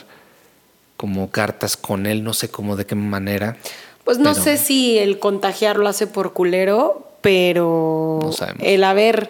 como 0.97 1.29
cartas 1.29 1.77
con 1.77 2.07
él, 2.07 2.23
no 2.23 2.33
sé 2.33 2.49
cómo, 2.49 2.75
de 2.75 2.87
qué 2.87 2.95
manera. 2.95 3.57
Pues 4.03 4.17
no 4.17 4.33
sé 4.33 4.57
si 4.57 4.97
el 4.97 5.19
contagiar 5.19 5.77
lo 5.77 5.87
hace 5.87 6.07
por 6.07 6.33
culero, 6.33 7.07
pero 7.21 8.31
el 8.59 8.83
haber 8.83 9.29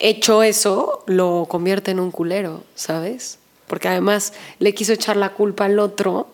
hecho 0.00 0.42
eso 0.42 1.04
lo 1.06 1.46
convierte 1.48 1.92
en 1.92 2.00
un 2.00 2.10
culero, 2.10 2.64
¿sabes? 2.74 3.38
Porque 3.68 3.86
además 3.86 4.32
le 4.58 4.74
quiso 4.74 4.92
echar 4.92 5.16
la 5.16 5.30
culpa 5.30 5.66
al 5.66 5.78
otro. 5.78 6.26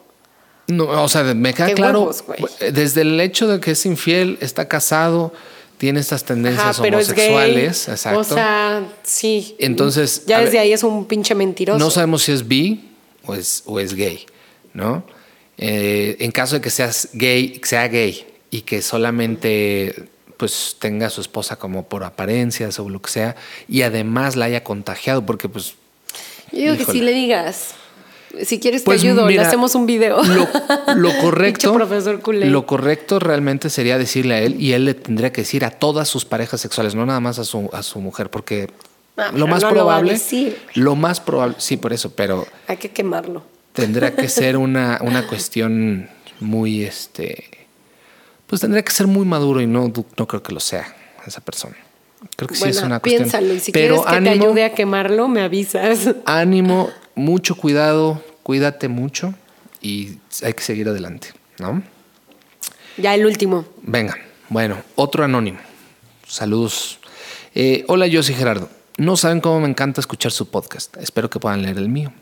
No, 0.71 0.85
o 1.03 1.09
sea, 1.09 1.23
me 1.35 1.55
queda 1.55 1.73
claro, 1.75 2.11
desde 2.73 3.03
el 3.03 3.21
hecho 3.21 3.49
de 3.49 3.61
que 3.61 3.73
es 3.73 3.87
infiel, 3.87 4.39
está 4.41 4.69
casado, 4.69 5.33
tiene 5.79 6.01
estas 6.01 6.25
tendencias 6.25 6.79
homosexuales, 6.79 7.89
exacto. 7.89 8.21
O 8.21 8.25
sea, 8.25 8.87
sí. 9.03 9.57
Entonces, 9.59 10.25
ya 10.27 10.41
desde 10.41 10.59
ahí 10.59 10.73
es 10.73 10.83
un 10.83 11.07
pinche 11.07 11.35
mentiroso. 11.35 11.79
No 11.79 11.91
sabemos 11.91 12.23
si 12.23 12.33
es 12.33 12.47
bi 12.47 12.91
o 13.25 13.35
es, 13.35 13.63
o 13.67 13.81
es 13.81 13.95
gay, 13.95 14.27
¿no? 14.75 15.05
Eh, 15.57 16.17
en 16.21 16.31
caso 16.31 16.57
de 16.57 16.61
que 16.61 16.71
seas 16.71 17.11
gay, 17.13 17.61
sea 17.65 17.89
gay 17.89 18.27
y 18.51 18.63
que 18.63 18.83
solamente 18.83 20.09
pues 20.37 20.77
tenga 20.79 21.09
a 21.09 21.11
su 21.11 21.21
esposa 21.21 21.57
como 21.57 21.87
por 21.87 22.03
apariencias 22.03 22.79
o 22.79 22.89
lo 22.89 23.03
que 23.03 23.11
sea 23.11 23.37
y 23.69 23.83
además 23.83 24.37
la 24.37 24.47
haya 24.47 24.65
contagiado 24.65 25.27
porque 25.27 25.51
pues... 25.51 25.75
Yo 26.51 26.73
digo 26.73 26.77
que 26.79 26.91
si 26.91 27.03
le 27.03 27.13
digas, 27.13 27.75
si 28.43 28.61
quieres 28.61 28.83
te 28.83 28.87
pues 28.87 29.03
ayudo, 29.03 29.29
le 29.29 29.41
hacemos 29.41 29.75
un 29.75 29.87
video. 29.87 30.23
Lo, 30.95 31.11
correcto, 31.21 31.73
profesor 31.75 32.21
lo 32.35 32.67
correcto 32.67 33.19
realmente 33.19 33.71
sería 33.71 33.99
decirle 33.99 34.35
a 34.35 34.39
él 34.41 34.61
y 34.61 34.73
él 34.73 34.85
le 34.85 34.95
tendría 34.95 35.33
que 35.33 35.43
decir 35.43 35.65
a 35.65 35.71
todas 35.71 36.09
sus 36.09 36.25
parejas 36.25 36.61
sexuales, 36.61 36.95
no 36.95 37.07
nada 37.07 37.21
más 37.21 37.39
a 37.39 37.45
su, 37.45 37.69
a 37.73 37.83
su 37.83 38.01
mujer, 38.01 38.31
porque 38.31 38.69
ah, 39.17 39.31
lo 39.35 39.47
más 39.47 39.65
probable, 39.65 40.19
lo, 40.75 40.83
lo 40.83 40.97
más 40.97 41.21
probable, 41.21 41.57
sí, 41.59 41.77
por 41.77 41.93
eso, 41.93 42.11
pero 42.15 42.47
hay 42.67 42.77
que 42.77 42.91
quemarlo. 42.91 43.43
Tendrá 43.73 44.15
que 44.15 44.29
ser 44.31 44.57
una, 44.57 44.99
una 45.03 45.27
cuestión 45.27 46.09
muy, 46.41 46.85
este, 46.85 47.51
pues 48.47 48.61
tendría 48.61 48.83
que 48.83 48.93
ser 48.93 49.07
muy 49.07 49.25
maduro 49.27 49.61
y 49.61 49.67
no, 49.67 49.93
no 50.17 50.27
creo 50.27 50.43
que 50.43 50.53
lo 50.53 50.61
sea 50.61 50.97
esa 51.27 51.41
persona. 51.41 51.77
Creo 52.37 52.49
que 52.49 52.55
sí 52.55 52.69
es 52.69 52.83
una 52.83 53.01
cuestión. 53.01 53.23
Piénsalo, 53.23 53.55
y 53.55 53.61
si 53.61 53.73
quieres 53.73 54.01
que 54.03 54.21
te 54.21 54.29
ayude 54.29 54.65
a 54.65 54.75
quemarlo, 54.75 55.29
me 55.29 55.41
avisas. 55.41 56.15
Ánimo, 56.27 56.91
mucho 57.21 57.55
cuidado, 57.55 58.23
cuídate 58.43 58.89
mucho 58.89 59.35
y 59.81 60.19
hay 60.43 60.55
que 60.55 60.63
seguir 60.63 60.89
adelante, 60.89 61.29
¿no? 61.59 61.83
Ya 62.97 63.15
el 63.15 63.25
último. 63.27 63.67
Venga, 63.83 64.17
bueno, 64.49 64.83
otro 64.97 65.23
anónimo. 65.23 65.59
Saludos. 66.27 66.99
Eh, 67.55 67.85
hola, 67.89 68.07
yo 68.07 68.23
soy 68.23 68.35
Gerardo. 68.35 68.69
No 68.97 69.17
saben 69.17 69.41
cómo 69.41 69.61
me 69.61 69.69
encanta 69.69 70.01
escuchar 70.01 70.33
su 70.33 70.49
podcast. 70.49 70.97
Espero 70.97 71.31
que 71.31 71.39
puedan 71.39 71.63
leer 71.63 71.79
el 71.79 71.89
mío. 71.89 72.13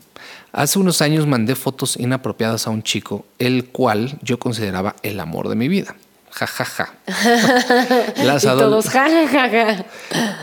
Hace 0.53 0.79
unos 0.79 1.01
años 1.01 1.27
mandé 1.27 1.55
fotos 1.55 1.97
inapropiadas 1.97 2.67
a 2.67 2.71
un 2.71 2.83
chico, 2.83 3.25
el 3.39 3.67
cual 3.67 4.19
yo 4.23 4.39
consideraba 4.39 4.97
el 5.03 5.21
amor 5.21 5.49
de 5.49 5.57
mi 5.57 5.69
vida 5.69 5.97
jajaja. 6.39 6.95
Las 8.23 8.45
y 8.45 8.47
todos 8.47 8.89
jajaja. 8.89 9.85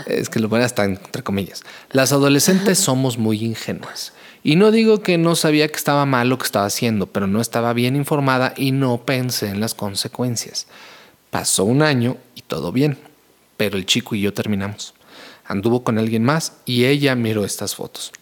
Es 0.07 0.29
que 0.29 0.39
lo 0.39 0.49
pone 0.49 0.63
hasta 0.63 0.83
entre 0.83 1.23
comillas. 1.23 1.63
Las 1.91 2.11
adolescentes 2.11 2.79
somos 2.79 3.17
muy 3.17 3.43
ingenuas. 3.43 4.13
Y 4.45 4.55
no 4.55 4.71
digo 4.71 5.01
que 5.01 5.17
no 5.17 5.35
sabía 5.35 5.67
que 5.67 5.75
estaba 5.75 6.05
mal 6.05 6.29
lo 6.29 6.37
que 6.37 6.45
estaba 6.45 6.67
haciendo, 6.67 7.07
pero 7.07 7.27
no 7.27 7.41
estaba 7.41 7.73
bien 7.73 7.97
informada 7.97 8.53
y 8.55 8.71
no 8.71 9.03
pensé 9.03 9.49
en 9.49 9.59
las 9.59 9.73
consecuencias. 9.73 10.67
Pasó 11.31 11.65
un 11.65 11.81
año 11.81 12.15
y 12.35 12.43
todo 12.43 12.71
bien, 12.71 12.97
pero 13.57 13.75
el 13.75 13.85
chico 13.85 14.15
y 14.15 14.21
yo 14.21 14.33
terminamos. 14.33 14.93
Anduvo 15.45 15.83
con 15.83 15.97
alguien 15.97 16.23
más 16.23 16.53
y 16.63 16.85
ella 16.85 17.15
miró 17.15 17.43
estas 17.43 17.75
fotos. 17.75 18.13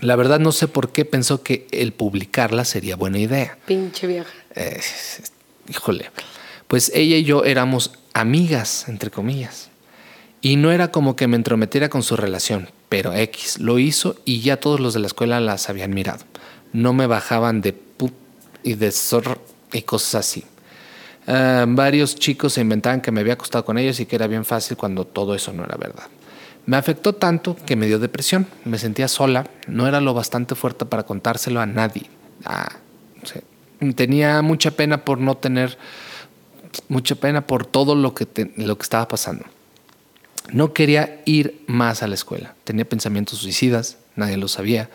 La 0.00 0.16
verdad 0.16 0.40
no 0.40 0.52
sé 0.52 0.68
por 0.68 0.92
qué 0.92 1.04
pensó 1.04 1.42
que 1.42 1.66
el 1.72 1.92
publicarlas 1.92 2.68
sería 2.68 2.96
buena 2.96 3.18
idea. 3.18 3.58
Pinche 3.66 4.06
vieja. 4.06 4.32
híjole 5.68 6.10
pues 6.72 6.90
ella 6.94 7.16
y 7.16 7.24
yo 7.24 7.44
éramos 7.44 7.92
amigas, 8.14 8.88
entre 8.88 9.10
comillas. 9.10 9.68
Y 10.40 10.56
no 10.56 10.72
era 10.72 10.90
como 10.90 11.16
que 11.16 11.28
me 11.28 11.36
entrometiera 11.36 11.90
con 11.90 12.02
su 12.02 12.16
relación, 12.16 12.70
pero 12.92 13.14
X 13.14 13.58
lo 13.58 13.78
hizo 13.78 14.16
y 14.26 14.42
ya 14.42 14.58
todos 14.58 14.78
los 14.78 14.92
de 14.92 15.00
la 15.00 15.06
escuela 15.06 15.40
las 15.40 15.70
habían 15.70 15.94
mirado. 15.94 16.26
No 16.74 16.92
me 16.92 17.06
bajaban 17.06 17.62
de 17.62 17.72
put 17.72 18.12
y 18.62 18.74
de 18.74 18.92
zorro 18.92 19.40
y 19.72 19.80
cosas 19.80 20.16
así. 20.16 20.44
Ah, 21.26 21.64
varios 21.66 22.16
chicos 22.16 22.52
se 22.52 22.60
inventaban 22.60 23.00
que 23.00 23.10
me 23.10 23.22
había 23.22 23.32
acostado 23.32 23.64
con 23.64 23.78
ellos 23.78 23.98
y 24.00 24.04
que 24.04 24.16
era 24.16 24.26
bien 24.26 24.44
fácil 24.44 24.76
cuando 24.76 25.06
todo 25.06 25.34
eso 25.34 25.54
no 25.54 25.64
era 25.64 25.78
verdad. 25.78 26.04
Me 26.66 26.76
afectó 26.76 27.14
tanto 27.14 27.56
que 27.56 27.76
me 27.76 27.86
dio 27.86 27.98
depresión. 27.98 28.46
Me 28.66 28.76
sentía 28.76 29.08
sola, 29.08 29.46
no 29.66 29.88
era 29.88 30.02
lo 30.02 30.12
bastante 30.12 30.54
fuerte 30.54 30.84
para 30.84 31.04
contárselo 31.04 31.62
a 31.62 31.66
nadie. 31.66 32.10
Ah, 32.44 32.72
tenía 33.96 34.42
mucha 34.42 34.70
pena 34.70 35.02
por 35.02 35.16
no 35.16 35.38
tener 35.38 35.78
mucha 36.88 37.14
pena 37.14 37.46
por 37.46 37.64
todo 37.64 37.94
lo 37.94 38.12
que, 38.12 38.52
lo 38.58 38.76
que 38.76 38.82
estaba 38.82 39.08
pasando. 39.08 39.46
No 40.50 40.72
quería 40.72 41.22
ir 41.24 41.62
más 41.66 42.02
a 42.02 42.08
la 42.08 42.14
escuela. 42.14 42.54
Tenía 42.64 42.84
pensamientos 42.84 43.38
suicidas, 43.38 43.98
nadie 44.16 44.36
lo 44.36 44.48
sabía, 44.48 44.90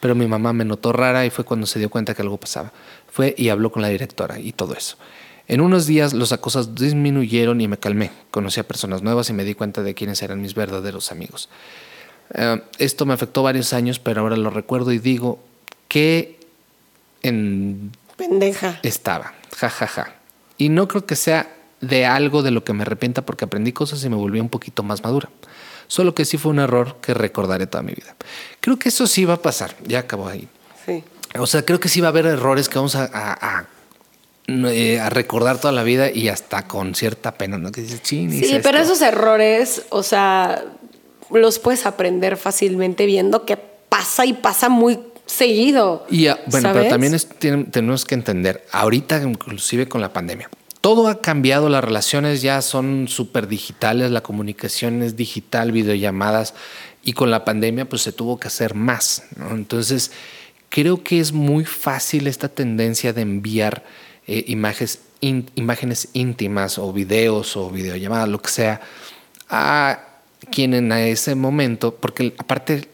pero 0.00 0.14
mi 0.14 0.26
mamá 0.26 0.52
me 0.52 0.64
notó 0.64 0.92
rara 0.92 1.24
y 1.26 1.30
fue 1.30 1.44
cuando 1.44 1.66
se 1.66 1.78
dio 1.78 1.90
cuenta 1.90 2.14
que 2.14 2.22
algo 2.22 2.38
pasaba. 2.38 2.72
Fue 3.10 3.34
y 3.36 3.48
habló 3.48 3.72
con 3.72 3.82
la 3.82 3.88
directora 3.88 4.38
y 4.38 4.52
todo 4.52 4.74
eso. 4.74 4.96
En 5.48 5.60
unos 5.60 5.86
días 5.86 6.12
los 6.12 6.32
acosos 6.32 6.74
disminuyeron 6.74 7.60
y 7.60 7.66
me 7.66 7.76
calmé. 7.76 8.12
Conocí 8.30 8.60
a 8.60 8.68
personas 8.68 9.02
nuevas 9.02 9.30
y 9.30 9.32
me 9.32 9.44
di 9.44 9.54
cuenta 9.54 9.82
de 9.82 9.94
quiénes 9.94 10.22
eran 10.22 10.40
mis 10.40 10.54
verdaderos 10.54 11.10
amigos. 11.10 11.48
Eh, 12.34 12.62
esto 12.78 13.04
me 13.04 13.14
afectó 13.14 13.42
varios 13.42 13.72
años, 13.72 13.98
pero 13.98 14.20
ahora 14.20 14.36
lo 14.36 14.50
recuerdo 14.50 14.92
y 14.92 14.98
digo 14.98 15.40
que 15.88 16.38
en... 17.22 17.92
Pendeja. 18.16 18.78
Estaba. 18.82 19.34
Ja, 19.56 19.68
ja, 19.70 19.86
ja. 19.86 20.14
Y 20.56 20.68
no 20.68 20.86
creo 20.86 21.04
que 21.04 21.16
sea 21.16 21.52
de 21.80 22.06
algo 22.06 22.42
de 22.42 22.50
lo 22.50 22.64
que 22.64 22.72
me 22.72 22.82
arrepienta 22.82 23.22
porque 23.22 23.44
aprendí 23.44 23.72
cosas 23.72 24.04
y 24.04 24.08
me 24.08 24.16
volví 24.16 24.40
un 24.40 24.48
poquito 24.48 24.82
más 24.82 25.02
madura. 25.02 25.28
Solo 25.86 26.14
que 26.14 26.24
sí 26.24 26.38
fue 26.38 26.52
un 26.52 26.60
error 26.60 26.96
que 27.00 27.14
recordaré 27.14 27.66
toda 27.66 27.82
mi 27.82 27.92
vida. 27.92 28.14
Creo 28.60 28.78
que 28.78 28.90
eso 28.90 29.06
sí 29.06 29.24
va 29.24 29.34
a 29.34 29.42
pasar. 29.42 29.74
Ya 29.86 30.00
acabó 30.00 30.28
ahí. 30.28 30.48
Sí. 30.86 31.02
O 31.38 31.46
sea, 31.46 31.64
creo 31.64 31.80
que 31.80 31.88
sí 31.88 32.00
va 32.00 32.08
a 32.08 32.10
haber 32.10 32.26
errores 32.26 32.68
que 32.68 32.76
vamos 32.76 32.94
a, 32.94 33.08
a, 33.12 33.66
eh, 34.46 35.00
recordar 35.10 35.58
toda 35.58 35.72
la 35.72 35.82
vida 35.82 36.10
y 36.10 36.28
hasta 36.28 36.66
con 36.66 36.94
cierta 36.94 37.34
pena, 37.34 37.58
¿no? 37.58 37.72
Que 37.72 37.82
dices, 37.82 38.00
sí, 38.02 38.28
pero 38.62 38.78
esos 38.78 39.00
errores, 39.00 39.82
o 39.90 40.02
sea, 40.02 40.64
los 41.30 41.58
puedes 41.58 41.86
aprender 41.86 42.36
fácilmente 42.36 43.06
viendo 43.06 43.44
que 43.44 43.56
pasa 43.56 44.26
y 44.26 44.32
pasa 44.32 44.68
muy 44.68 44.98
seguido. 45.26 46.04
Y 46.10 46.26
bueno, 46.46 46.70
pero 46.72 46.88
también 46.88 47.16
tenemos 47.70 48.04
que 48.04 48.14
entender, 48.14 48.64
ahorita 48.72 49.22
inclusive 49.22 49.88
con 49.88 50.00
la 50.00 50.12
pandemia, 50.12 50.50
todo 50.80 51.08
ha 51.08 51.20
cambiado, 51.20 51.68
las 51.68 51.84
relaciones 51.84 52.40
ya 52.42 52.62
son 52.62 53.06
súper 53.08 53.48
digitales, 53.48 54.10
la 54.10 54.22
comunicación 54.22 55.02
es 55.02 55.16
digital, 55.16 55.72
videollamadas, 55.72 56.54
Y 57.02 57.14
con 57.14 57.30
la 57.30 57.44
pandemia, 57.46 57.86
pues 57.88 58.02
se 58.02 58.12
tuvo 58.12 58.38
que 58.38 58.48
hacer 58.48 58.74
más. 58.74 59.24
¿no? 59.36 59.50
Entonces, 59.52 60.12
creo 60.68 61.02
que 61.02 61.18
es 61.18 61.32
muy 61.32 61.64
fácil 61.64 62.26
esta 62.26 62.48
tendencia 62.50 63.12
de 63.14 63.22
enviar 63.22 63.84
eh, 64.26 64.44
imágenes, 64.48 65.00
in- 65.20 65.50
imágenes 65.54 66.08
íntimas 66.12 66.78
o 66.78 66.92
videos 66.92 67.56
o 67.56 67.70
videollamadas, 67.70 68.28
lo 68.28 68.40
que 68.42 68.50
sea, 68.50 68.80
a 69.48 70.00
quien 70.50 70.74
en 70.74 70.92
ese 70.92 71.34
momento, 71.34 71.94
porque 71.94 72.34
aparte 72.38 72.88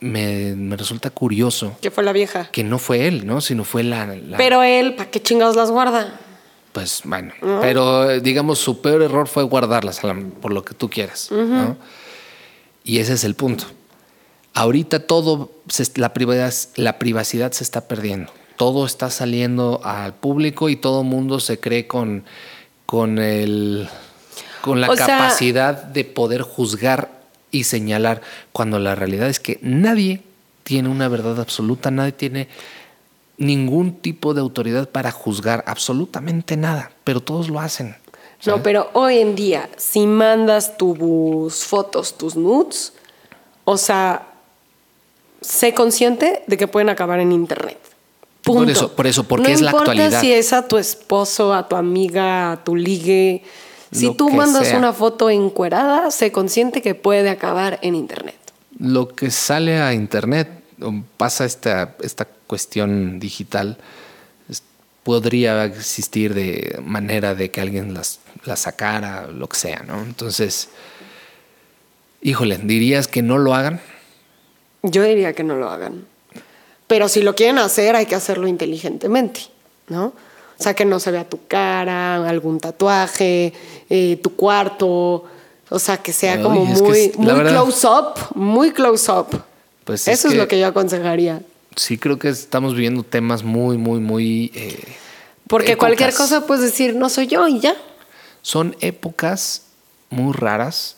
me, 0.00 0.54
me 0.56 0.76
resulta 0.76 1.10
curioso 1.10 1.76
Que 1.80 1.90
fue 1.90 2.02
la 2.04 2.12
vieja. 2.12 2.48
que 2.52 2.64
no 2.64 2.78
fue 2.78 3.06
él, 3.06 3.26
¿no? 3.26 3.40
Sino 3.40 3.64
fue 3.64 3.82
la... 3.82 4.06
la- 4.06 4.36
Pero 4.38 4.62
él, 4.62 4.94
¿para 4.94 5.10
qué 5.10 5.20
chingados 5.22 5.56
las 5.56 5.70
guarda? 5.70 6.18
Pues 6.72 7.02
bueno, 7.04 7.32
pero 7.60 8.10
eh, 8.10 8.20
digamos 8.20 8.58
su 8.58 8.80
peor 8.80 9.02
error 9.02 9.28
fue 9.28 9.42
guardarlas 9.42 10.00
por 10.40 10.52
lo 10.52 10.64
que 10.64 10.72
tú 10.74 10.88
quieras, 10.88 11.28
¿no? 11.30 11.76
Y 12.84 12.98
ese 12.98 13.12
es 13.12 13.24
el 13.24 13.34
punto. 13.34 13.64
Ahorita 14.54 15.00
todo, 15.06 15.50
se- 15.68 15.90
la, 16.00 16.12
privacidad, 16.12 16.52
la 16.76 16.98
privacidad 16.98 17.52
se 17.52 17.62
está 17.64 17.88
perdiendo. 17.88 18.32
Todo 18.56 18.86
está 18.86 19.10
saliendo 19.10 19.80
al 19.84 20.14
público 20.14 20.68
y 20.68 20.76
todo 20.76 21.02
mundo 21.04 21.40
se 21.40 21.58
cree 21.60 21.86
con, 21.86 22.24
con, 22.86 23.18
el, 23.18 23.88
con 24.62 24.80
la 24.80 24.90
O 24.90 24.96
sea- 24.96 25.06
capacidad 25.06 25.82
de 25.84 26.04
poder 26.04 26.42
juzgar 26.42 27.22
y 27.50 27.64
señalar, 27.64 28.22
cuando 28.52 28.78
la 28.78 28.94
realidad 28.94 29.28
es 29.28 29.40
que 29.40 29.58
nadie 29.62 30.22
tiene 30.64 30.88
una 30.88 31.08
verdad 31.08 31.38
absoluta, 31.40 31.90
nadie 31.90 32.12
tiene 32.12 32.48
ningún 33.46 33.92
tipo 34.00 34.34
de 34.34 34.40
autoridad 34.40 34.88
para 34.88 35.10
juzgar 35.10 35.64
absolutamente 35.66 36.56
nada, 36.56 36.92
pero 37.04 37.20
todos 37.20 37.48
lo 37.48 37.60
hacen. 37.60 37.96
No, 38.46 38.62
pero 38.62 38.90
hoy 38.94 39.18
en 39.18 39.34
día, 39.36 39.68
si 39.76 40.06
mandas 40.06 40.76
tus 40.76 41.64
fotos, 41.64 42.16
tus 42.18 42.34
nudes, 42.34 42.92
o 43.64 43.76
sea, 43.76 44.26
sé 45.40 45.74
consciente 45.74 46.42
de 46.46 46.56
que 46.56 46.66
pueden 46.66 46.88
acabar 46.88 47.20
en 47.20 47.30
internet. 47.32 47.78
Punto. 48.42 48.60
Por 48.62 48.70
eso- 48.70 48.92
por 48.96 49.06
eso, 49.06 49.24
porque 49.24 49.48
no 49.48 49.54
es 49.54 49.60
la 49.60 49.70
importa 49.70 49.92
actualidad. 49.92 50.20
si 50.20 50.32
es 50.32 50.52
a 50.52 50.66
tu 50.66 50.76
esposo, 50.76 51.54
a 51.54 51.68
tu 51.68 51.76
amiga, 51.76 52.52
a 52.52 52.64
tu 52.64 52.74
ligue. 52.74 53.44
Si 53.92 54.06
Lo 54.06 54.14
tú 54.14 54.30
mandas 54.30 54.66
sea. 54.66 54.78
una 54.78 54.92
foto 54.92 55.30
encuerada, 55.30 56.10
sé 56.10 56.32
consciente 56.32 56.82
que 56.82 56.94
puede 56.96 57.30
acabar 57.30 57.78
en 57.82 57.94
internet. 57.94 58.34
Lo 58.78 59.08
que 59.08 59.30
sale 59.30 59.80
a 59.80 59.92
internet, 59.94 60.48
pasa 61.16 61.44
esta, 61.44 61.94
esta 62.02 62.26
cuestión 62.52 63.18
digital, 63.18 63.78
podría 65.04 65.64
existir 65.64 66.34
de 66.34 66.78
manera 66.84 67.34
de 67.34 67.50
que 67.50 67.62
alguien 67.62 67.94
las, 67.94 68.20
las 68.44 68.60
sacara, 68.60 69.26
lo 69.28 69.48
que 69.48 69.56
sea, 69.56 69.82
¿no? 69.88 70.02
Entonces, 70.02 70.68
híjole, 72.20 72.58
¿dirías 72.58 73.08
que 73.08 73.22
no 73.22 73.38
lo 73.38 73.54
hagan? 73.54 73.80
Yo 74.82 75.02
diría 75.02 75.32
que 75.32 75.44
no 75.44 75.56
lo 75.56 75.70
hagan. 75.70 76.04
Pero 76.88 77.08
si 77.08 77.22
lo 77.22 77.34
quieren 77.34 77.56
hacer, 77.58 77.96
hay 77.96 78.04
que 78.04 78.14
hacerlo 78.16 78.46
inteligentemente, 78.48 79.40
¿no? 79.88 80.12
O 80.58 80.62
sea, 80.62 80.74
que 80.74 80.84
no 80.84 81.00
se 81.00 81.10
vea 81.10 81.26
tu 81.26 81.46
cara, 81.48 82.28
algún 82.28 82.60
tatuaje, 82.60 83.54
eh, 83.88 84.20
tu 84.22 84.36
cuarto. 84.36 85.24
O 85.70 85.78
sea, 85.78 85.96
que 85.96 86.12
sea 86.12 86.34
Ay, 86.34 86.42
como 86.42 86.66
muy, 86.66 87.12
muy 87.16 87.32
verdad- 87.34 87.50
close 87.52 87.86
up, 87.86 88.36
muy 88.36 88.72
close 88.72 89.10
up. 89.10 89.42
Pues 89.84 90.06
es 90.06 90.18
Eso 90.18 90.28
es 90.28 90.34
que- 90.34 90.38
lo 90.38 90.46
que 90.48 90.60
yo 90.60 90.66
aconsejaría. 90.66 91.40
Sí, 91.76 91.98
creo 91.98 92.18
que 92.18 92.28
estamos 92.28 92.74
viviendo 92.74 93.02
temas 93.02 93.42
muy, 93.42 93.78
muy, 93.78 94.00
muy... 94.00 94.50
eh, 94.54 94.78
Porque 95.48 95.76
cualquier 95.76 96.12
cosa 96.14 96.46
puedes 96.46 96.62
decir, 96.62 96.94
no 96.94 97.08
soy 97.08 97.26
yo 97.26 97.46
y 97.48 97.60
ya. 97.60 97.74
Son 98.42 98.76
épocas 98.80 99.62
muy 100.10 100.32
raras 100.32 100.96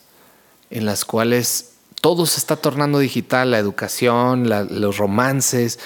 en 0.70 0.86
las 0.86 1.04
cuales 1.04 1.70
todo 2.00 2.26
se 2.26 2.38
está 2.38 2.56
tornando 2.56 2.98
digital, 2.98 3.50
la 3.50 3.58
educación, 3.58 4.48
la- 4.48 4.64
los 4.64 4.96
romances, 4.98 5.78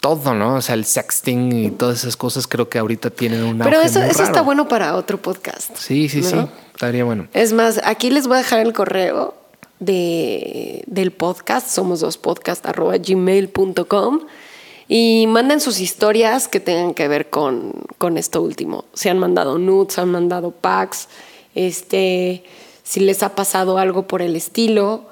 todo, 0.00 0.34
¿no? 0.34 0.56
O 0.56 0.62
sea, 0.62 0.74
el 0.74 0.84
sexting 0.84 1.52
y 1.52 1.70
todas 1.70 1.98
esas 2.00 2.16
cosas 2.16 2.46
creo 2.46 2.68
que 2.68 2.78
ahorita 2.78 3.10
tienen 3.10 3.42
un 3.42 3.58
Pero 3.58 3.80
eso, 3.80 4.00
muy 4.00 4.10
eso 4.10 4.22
está 4.22 4.42
bueno 4.42 4.68
para 4.68 4.94
otro 4.94 5.20
podcast. 5.20 5.74
Sí, 5.76 6.08
sí, 6.08 6.22
sí, 6.22 6.36
estaría 6.74 7.02
bueno. 7.04 7.28
Es 7.32 7.52
más, 7.52 7.80
aquí 7.84 8.10
les 8.10 8.26
voy 8.26 8.36
a 8.36 8.38
dejar 8.38 8.60
el 8.60 8.72
correo 8.72 9.34
de, 9.80 10.82
del 10.86 11.12
podcast, 11.12 11.68
somos 11.68 12.00
dos 12.00 12.18
podcast, 12.18 12.64
arroba 12.66 12.96
y 14.88 15.26
manden 15.26 15.60
sus 15.60 15.80
historias 15.80 16.48
que 16.48 16.60
tengan 16.60 16.94
que 16.94 17.08
ver 17.08 17.28
con, 17.28 17.72
con 17.98 18.18
esto 18.18 18.40
último. 18.42 18.84
Se 18.94 19.10
han 19.10 19.18
mandado 19.18 19.58
nudes, 19.58 19.98
han 19.98 20.10
mandado 20.10 20.52
packs, 20.52 21.08
este, 21.54 22.44
si 22.82 23.00
les 23.00 23.22
ha 23.22 23.34
pasado 23.34 23.78
algo 23.78 24.06
por 24.06 24.22
el 24.22 24.36
estilo, 24.36 25.06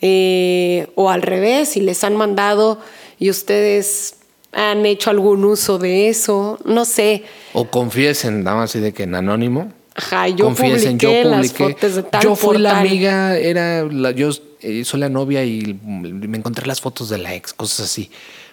eh, 0.00 0.88
o 0.94 1.10
al 1.10 1.22
revés, 1.22 1.70
si 1.70 1.80
les 1.80 2.02
han 2.04 2.16
mandado 2.16 2.78
y 3.18 3.30
ustedes 3.30 4.16
han 4.52 4.84
hecho 4.86 5.10
algún 5.10 5.44
uso 5.44 5.78
de 5.78 6.08
eso, 6.08 6.58
no 6.64 6.84
sé. 6.84 7.22
O 7.52 7.66
confiesen, 7.66 8.42
nada 8.42 8.56
más 8.56 8.70
así 8.70 8.80
de 8.80 8.92
que 8.92 9.04
en 9.04 9.14
anónimo. 9.14 9.72
Ajá, 10.00 10.28
yo 10.28 10.46
confiesen, 10.46 10.96
publiqué 10.96 11.24
las 11.24 11.52
fotos 11.52 11.94
de 11.94 12.02
tal 12.04 12.22
Yo 12.22 12.34
fui 12.34 12.56
la 12.56 12.78
amiga, 12.78 13.36
era 13.36 13.84
la, 13.84 14.12
yo 14.12 14.30
eh, 14.62 14.82
soy 14.84 15.00
la 15.00 15.10
novia 15.10 15.44
y 15.44 15.78
me 15.84 16.38
encontré 16.38 16.66
las 16.66 16.80
fotos 16.80 17.10
de 17.10 17.18
la 17.18 17.34
ex, 17.34 17.52
cosas 17.52 17.80
así. 17.80 18.10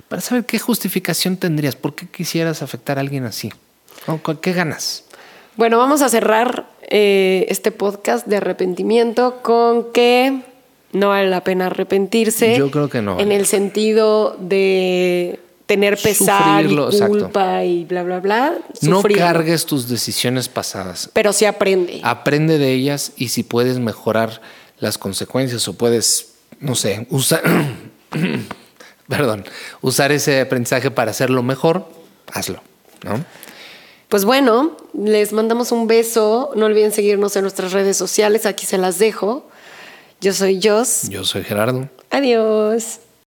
Para 0.10 0.22
saber 0.22 0.46
qué 0.46 0.60
justificación 0.60 1.38
tendrías, 1.38 1.78
por 1.78 1.96
qué 1.96 2.06
quisieras 2.06 2.62
afectar 2.62 2.98
a 2.98 3.02
alguien 3.02 3.24
así. 3.24 3.52
¿No? 4.08 4.22
¿Con 4.22 4.38
¿Qué 4.38 4.52
ganas? 4.52 5.06
Bueno, 5.56 5.78
vamos 5.78 6.02
a 6.02 6.10
cerrar 6.10 6.68
eh, 6.90 7.46
este 7.50 7.72
podcast 7.72 8.28
de 8.28 8.38
arrepentimiento 8.38 9.40
con 9.42 9.92
que 9.94 10.42
no 10.92 11.10
vale 11.10 11.30
la 11.30 11.44
pena 11.44 11.68
arrepentirse. 11.68 12.58
Yo 12.58 12.72
creo 12.72 12.90
que 12.90 13.02
no 13.02 13.20
En 13.20 13.32
el 13.32 13.46
sentido 13.46 14.36
de 14.40 15.40
tener 15.68 15.98
pesar 15.98 16.62
Sufrirlo, 16.62 16.90
y 16.90 16.96
exacto. 16.96 17.20
culpa 17.20 17.64
y 17.64 17.86
bla, 17.86 18.04
bla, 18.04 18.20
bla. 18.20 18.58
No 18.82 19.04
cargues 19.04 19.66
tus 19.66 19.88
decisiones 19.88 20.50
pasadas. 20.50 21.10
Pero 21.14 21.34
sí 21.34 21.46
aprende. 21.46 22.00
Aprende 22.04 22.58
de 22.58 22.74
ellas 22.74 23.12
y 23.18 23.28
si 23.28 23.44
puedes 23.44 23.78
mejorar 23.78 24.42
las 24.80 24.98
consecuencias 24.98 25.68
o 25.68 25.74
puedes, 25.74 26.34
no 26.60 26.74
sé, 26.74 27.06
usar, 27.10 27.42
perdón, 29.08 29.46
usar 29.82 30.12
ese 30.12 30.42
aprendizaje 30.42 30.90
para 30.90 31.12
hacerlo 31.12 31.44
mejor, 31.44 31.88
hazlo, 32.34 32.62
¿no? 33.04 33.24
Pues 34.08 34.24
bueno, 34.24 34.78
les 34.94 35.34
mandamos 35.34 35.74
un 35.74 35.86
beso. 35.88 36.52
No 36.56 36.66
olviden 36.66 36.94
seguirnos 36.94 37.36
en 37.36 37.42
nuestras 37.42 37.74
redes 37.74 37.98
sociales. 37.98 38.46
Aquí 38.46 38.66
se 38.66 38.78
las 38.78 39.00
dejo. 39.00 39.50
Yo 40.22 40.32
soy 40.32 40.62
Jos. 40.64 41.10
Yo 41.10 41.26
soy 41.26 41.44
Gerardo. 41.44 41.90
Adiós. 42.10 43.02